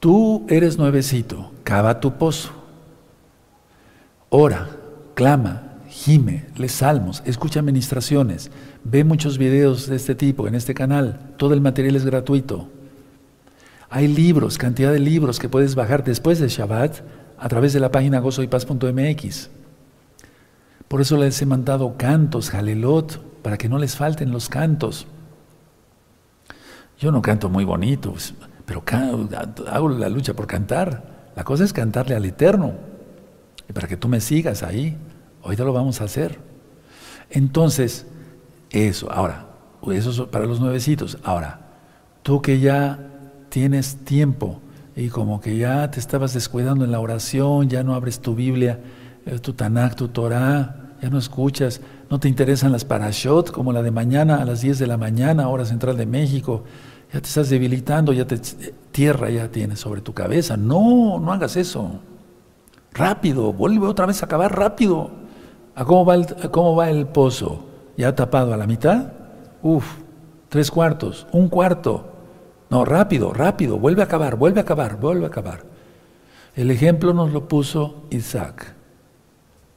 Tú 0.00 0.46
eres 0.48 0.78
nuevecito, 0.78 1.52
cava 1.64 2.00
tu 2.00 2.16
pozo. 2.16 2.50
Ora, 4.30 4.68
clama, 5.14 5.78
gime, 5.88 6.46
lee 6.56 6.68
salmos, 6.68 7.22
escucha 7.24 7.60
administraciones, 7.60 8.50
ve 8.84 9.02
muchos 9.04 9.38
videos 9.38 9.88
de 9.88 9.96
este 9.96 10.14
tipo 10.14 10.46
en 10.46 10.54
este 10.54 10.74
canal, 10.74 11.34
todo 11.36 11.54
el 11.54 11.60
material 11.60 11.96
es 11.96 12.04
gratuito. 12.04 12.68
Hay 13.90 14.06
libros, 14.06 14.58
cantidad 14.58 14.92
de 14.92 15.00
libros 15.00 15.38
que 15.38 15.48
puedes 15.48 15.74
bajar 15.74 16.04
después 16.04 16.38
de 16.38 16.48
Shabbat 16.48 17.00
a 17.38 17.48
través 17.48 17.72
de 17.72 17.80
la 17.80 17.90
página 17.90 18.18
gozoypaz.mx. 18.20 19.50
Por 20.88 21.00
eso 21.00 21.16
les 21.16 21.40
he 21.42 21.46
mandado 21.46 21.96
cantos, 21.96 22.50
jalelot, 22.50 23.20
para 23.42 23.58
que 23.58 23.68
no 23.68 23.78
les 23.78 23.96
falten 23.96 24.32
los 24.32 24.48
cantos. 24.48 25.06
Yo 26.98 27.12
no 27.12 27.22
canto 27.22 27.48
muy 27.48 27.64
bonito, 27.64 28.12
pues, 28.12 28.34
pero 28.66 28.82
hago 29.70 29.88
la 29.88 30.08
lucha 30.08 30.34
por 30.34 30.46
cantar. 30.46 31.30
La 31.36 31.44
cosa 31.44 31.64
es 31.64 31.72
cantarle 31.72 32.16
al 32.16 32.24
Eterno 32.24 32.72
y 33.68 33.72
para 33.72 33.86
que 33.86 33.96
tú 33.96 34.08
me 34.08 34.20
sigas 34.20 34.62
ahí. 34.62 34.96
Ahorita 35.42 35.64
lo 35.64 35.72
vamos 35.72 36.00
a 36.00 36.04
hacer. 36.04 36.38
Entonces, 37.30 38.06
eso, 38.70 39.12
ahora, 39.12 39.46
eso 39.92 40.10
es 40.10 40.20
para 40.30 40.46
los 40.46 40.60
nuevecitos. 40.60 41.18
Ahora, 41.22 41.60
tú 42.22 42.42
que 42.42 42.58
ya 42.58 42.98
tienes 43.48 44.04
tiempo 44.04 44.60
y 44.98 45.10
como 45.10 45.40
que 45.40 45.56
ya 45.56 45.88
te 45.92 46.00
estabas 46.00 46.34
descuidando 46.34 46.84
en 46.84 46.90
la 46.90 46.98
oración, 46.98 47.68
ya 47.68 47.84
no 47.84 47.94
abres 47.94 48.18
tu 48.18 48.34
Biblia, 48.34 48.80
eh, 49.26 49.38
tu 49.38 49.52
Tanakh, 49.52 49.94
tu 49.94 50.08
Torah, 50.08 50.96
ya 51.00 51.08
no 51.08 51.18
escuchas, 51.18 51.80
no 52.10 52.18
te 52.18 52.28
interesan 52.28 52.72
las 52.72 52.84
parashot 52.84 53.52
como 53.52 53.72
la 53.72 53.80
de 53.82 53.92
mañana 53.92 54.42
a 54.42 54.44
las 54.44 54.60
10 54.60 54.80
de 54.80 54.88
la 54.88 54.96
mañana, 54.96 55.48
hora 55.48 55.64
central 55.64 55.96
de 55.96 56.04
México, 56.04 56.64
ya 57.12 57.20
te 57.20 57.28
estás 57.28 57.48
debilitando, 57.48 58.12
ya 58.12 58.26
te 58.26 58.40
tierra 58.90 59.30
ya 59.30 59.48
tienes 59.52 59.78
sobre 59.78 60.00
tu 60.00 60.14
cabeza. 60.14 60.56
No, 60.56 61.20
no 61.20 61.32
hagas 61.32 61.56
eso. 61.56 62.00
Rápido, 62.92 63.52
vuelve 63.52 63.86
otra 63.86 64.04
vez 64.04 64.20
a 64.24 64.26
acabar 64.26 64.58
rápido. 64.58 65.12
¿A 65.76 65.84
cómo 65.84 66.04
va 66.04 66.16
el, 66.16 66.26
cómo 66.50 66.74
va 66.74 66.90
el 66.90 67.06
pozo? 67.06 67.66
¿Ya 67.96 68.16
tapado 68.16 68.52
a 68.52 68.56
la 68.56 68.66
mitad? 68.66 69.12
Uf, 69.62 69.84
tres 70.48 70.72
cuartos, 70.72 71.28
un 71.30 71.48
cuarto. 71.48 72.17
No, 72.70 72.84
rápido, 72.84 73.32
rápido, 73.32 73.78
vuelve 73.78 74.02
a 74.02 74.04
acabar, 74.04 74.36
vuelve 74.36 74.60
a 74.60 74.62
acabar, 74.62 75.00
vuelve 75.00 75.24
a 75.24 75.28
acabar. 75.28 75.64
El 76.54 76.70
ejemplo 76.70 77.14
nos 77.14 77.32
lo 77.32 77.48
puso 77.48 78.02
Isaac, 78.10 78.74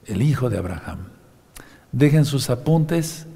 el 0.06 0.20
hijo 0.20 0.50
de 0.50 0.58
Abraham. 0.58 1.08
Dejen 1.92 2.24
sus 2.24 2.50
apuntes, 2.50 3.26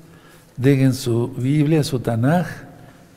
dejen 0.56 0.94
su 0.94 1.28
Biblia, 1.28 1.84
su 1.84 2.00
Tanaj. 2.00 2.46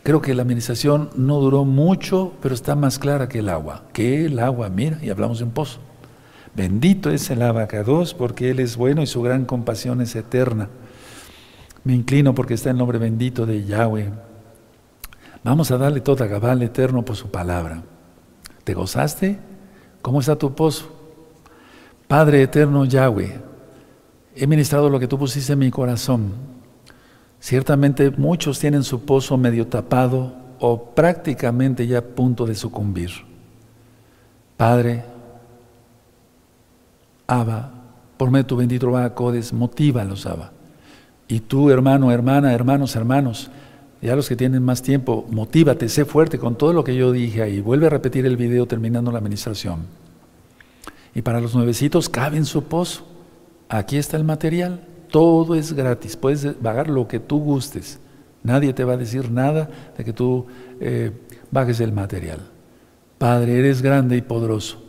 Creo 0.03 0.21
que 0.21 0.33
la 0.33 0.43
administración 0.43 1.09
no 1.15 1.39
duró 1.39 1.65
mucho, 1.65 2.33
pero 2.41 2.55
está 2.55 2.75
más 2.75 2.99
clara 2.99 3.27
que 3.27 3.39
el 3.39 3.49
agua. 3.49 3.83
Que 3.91 4.25
el 4.25 4.39
agua, 4.39 4.69
mira, 4.69 4.97
y 5.01 5.09
hablamos 5.09 5.39
de 5.39 5.45
un 5.45 5.51
pozo. 5.51 5.79
Bendito 6.55 7.09
es 7.09 7.29
el 7.29 7.41
abacados 7.41 8.13
porque 8.13 8.49
Él 8.49 8.59
es 8.59 8.75
bueno 8.75 9.01
y 9.01 9.07
su 9.07 9.21
gran 9.21 9.45
compasión 9.45 10.01
es 10.01 10.15
eterna. 10.15 10.69
Me 11.83 11.93
inclino 11.93 12.35
porque 12.35 12.53
está 12.53 12.69
el 12.69 12.77
nombre 12.77 12.97
bendito 12.97 13.45
de 13.45 13.65
Yahweh. 13.65 14.28
Vamos 15.43 15.71
a 15.71 15.77
darle 15.77 16.01
toda 16.01 16.27
Gabal 16.27 16.61
eterno 16.61 17.03
por 17.03 17.15
su 17.15 17.29
palabra. 17.29 17.81
¿Te 18.63 18.73
gozaste? 18.73 19.39
¿Cómo 20.01 20.19
está 20.19 20.35
tu 20.35 20.53
pozo? 20.53 20.89
Padre 22.07 22.41
eterno 22.41 22.85
Yahweh, 22.85 23.39
he 24.35 24.47
ministrado 24.47 24.89
lo 24.89 24.99
que 24.99 25.07
tú 25.07 25.17
pusiste 25.17 25.53
en 25.53 25.59
mi 25.59 25.71
corazón. 25.71 26.33
Ciertamente 27.39 28.11
muchos 28.11 28.59
tienen 28.59 28.83
su 28.83 29.05
pozo 29.05 29.37
medio 29.37 29.67
tapado 29.67 30.33
o 30.59 30.91
prácticamente 30.91 31.87
ya 31.87 31.99
a 31.99 32.01
punto 32.01 32.45
de 32.45 32.55
sucumbir. 32.55 33.11
Padre, 34.57 35.05
Abba, 37.27 37.71
por 38.17 38.29
medio 38.29 38.43
de 38.43 38.47
tu 38.49 38.57
bendito 38.57 39.13
Codes, 39.15 39.53
motívalos, 39.53 40.25
Abba. 40.25 40.51
Y 41.27 41.41
tú, 41.41 41.69
hermano, 41.69 42.11
hermana, 42.11 42.53
hermanos, 42.53 42.95
hermanos, 42.95 43.51
ya 44.01 44.15
los 44.15 44.29
que 44.29 44.35
tienen 44.35 44.63
más 44.63 44.81
tiempo, 44.81 45.25
motívate, 45.29 45.89
sé 45.89 46.05
fuerte 46.05 46.39
con 46.39 46.57
todo 46.57 46.71
lo 46.71 46.83
que 46.83 46.95
yo 46.95 47.11
dije 47.11 47.41
ahí. 47.41 47.59
Vuelve 47.59 47.87
a 47.87 47.89
repetir 47.89 48.25
el 48.25 48.37
video 48.37 48.65
terminando 48.65 49.11
la 49.11 49.17
administración. 49.17 49.81
Y 51.13 51.21
para 51.21 51.41
los 51.41 51.53
nuevecitos, 51.53 52.07
cabe 52.07 52.37
en 52.37 52.45
su 52.45 52.63
pozo. 52.63 53.05
Aquí 53.67 53.97
está 53.97 54.15
el 54.15 54.23
material. 54.23 54.81
Todo 55.11 55.55
es 55.55 55.73
gratis. 55.73 56.15
Puedes 56.15 56.45
pagar 56.55 56.87
lo 56.89 57.07
que 57.07 57.19
tú 57.19 57.39
gustes. 57.39 57.99
Nadie 58.43 58.73
te 58.73 58.85
va 58.85 58.93
a 58.93 58.97
decir 58.97 59.29
nada 59.29 59.69
de 59.97 60.05
que 60.05 60.13
tú 60.13 60.45
eh, 60.79 61.11
bajes 61.51 61.81
el 61.81 61.91
material. 61.91 62.39
Padre, 63.17 63.59
eres 63.59 63.81
grande 63.81 64.15
y 64.15 64.21
poderoso. 64.21 64.81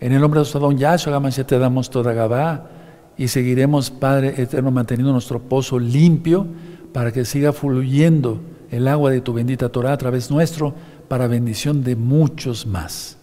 En 0.00 0.12
el 0.12 0.20
nombre 0.20 0.38
de 0.38 0.40
nuestro 0.40 0.60
don 0.60 0.76
Yahshua 0.76 1.28
ya 1.30 1.46
te 1.46 1.58
damos 1.58 1.90
toda 1.90 2.12
Gabá 2.12 2.70
y 3.16 3.28
seguiremos, 3.28 3.90
Padre 3.90 4.34
eterno, 4.40 4.70
manteniendo 4.70 5.12
nuestro 5.12 5.40
pozo 5.40 5.78
limpio 5.78 6.46
para 6.92 7.12
que 7.12 7.24
siga 7.24 7.52
fluyendo 7.52 8.40
el 8.70 8.88
agua 8.88 9.10
de 9.10 9.20
tu 9.20 9.32
bendita 9.32 9.68
Torah 9.68 9.92
a 9.92 9.98
través 9.98 10.30
nuestro 10.30 10.74
para 11.08 11.26
bendición 11.26 11.82
de 11.82 11.96
muchos 11.96 12.66
más. 12.66 13.16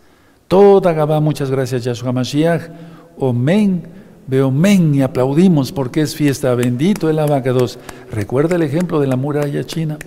Toda 0.47 0.93
Gabá, 0.93 1.19
muchas 1.19 1.49
gracias 1.49 1.83
Yahshua 1.83 2.11
Mashiach. 2.11 2.69
Omen, 3.17 3.83
veo 4.27 4.51
men 4.51 4.93
y 4.95 5.01
aplaudimos 5.01 5.71
porque 5.71 6.01
es 6.01 6.15
fiesta. 6.15 6.53
Bendito 6.55 7.09
el 7.09 7.19
abacados. 7.19 7.79
Recuerda 8.11 8.55
el 8.55 8.63
ejemplo 8.63 8.99
de 8.99 9.07
la 9.07 9.15
muralla 9.15 9.63
china. 9.63 9.97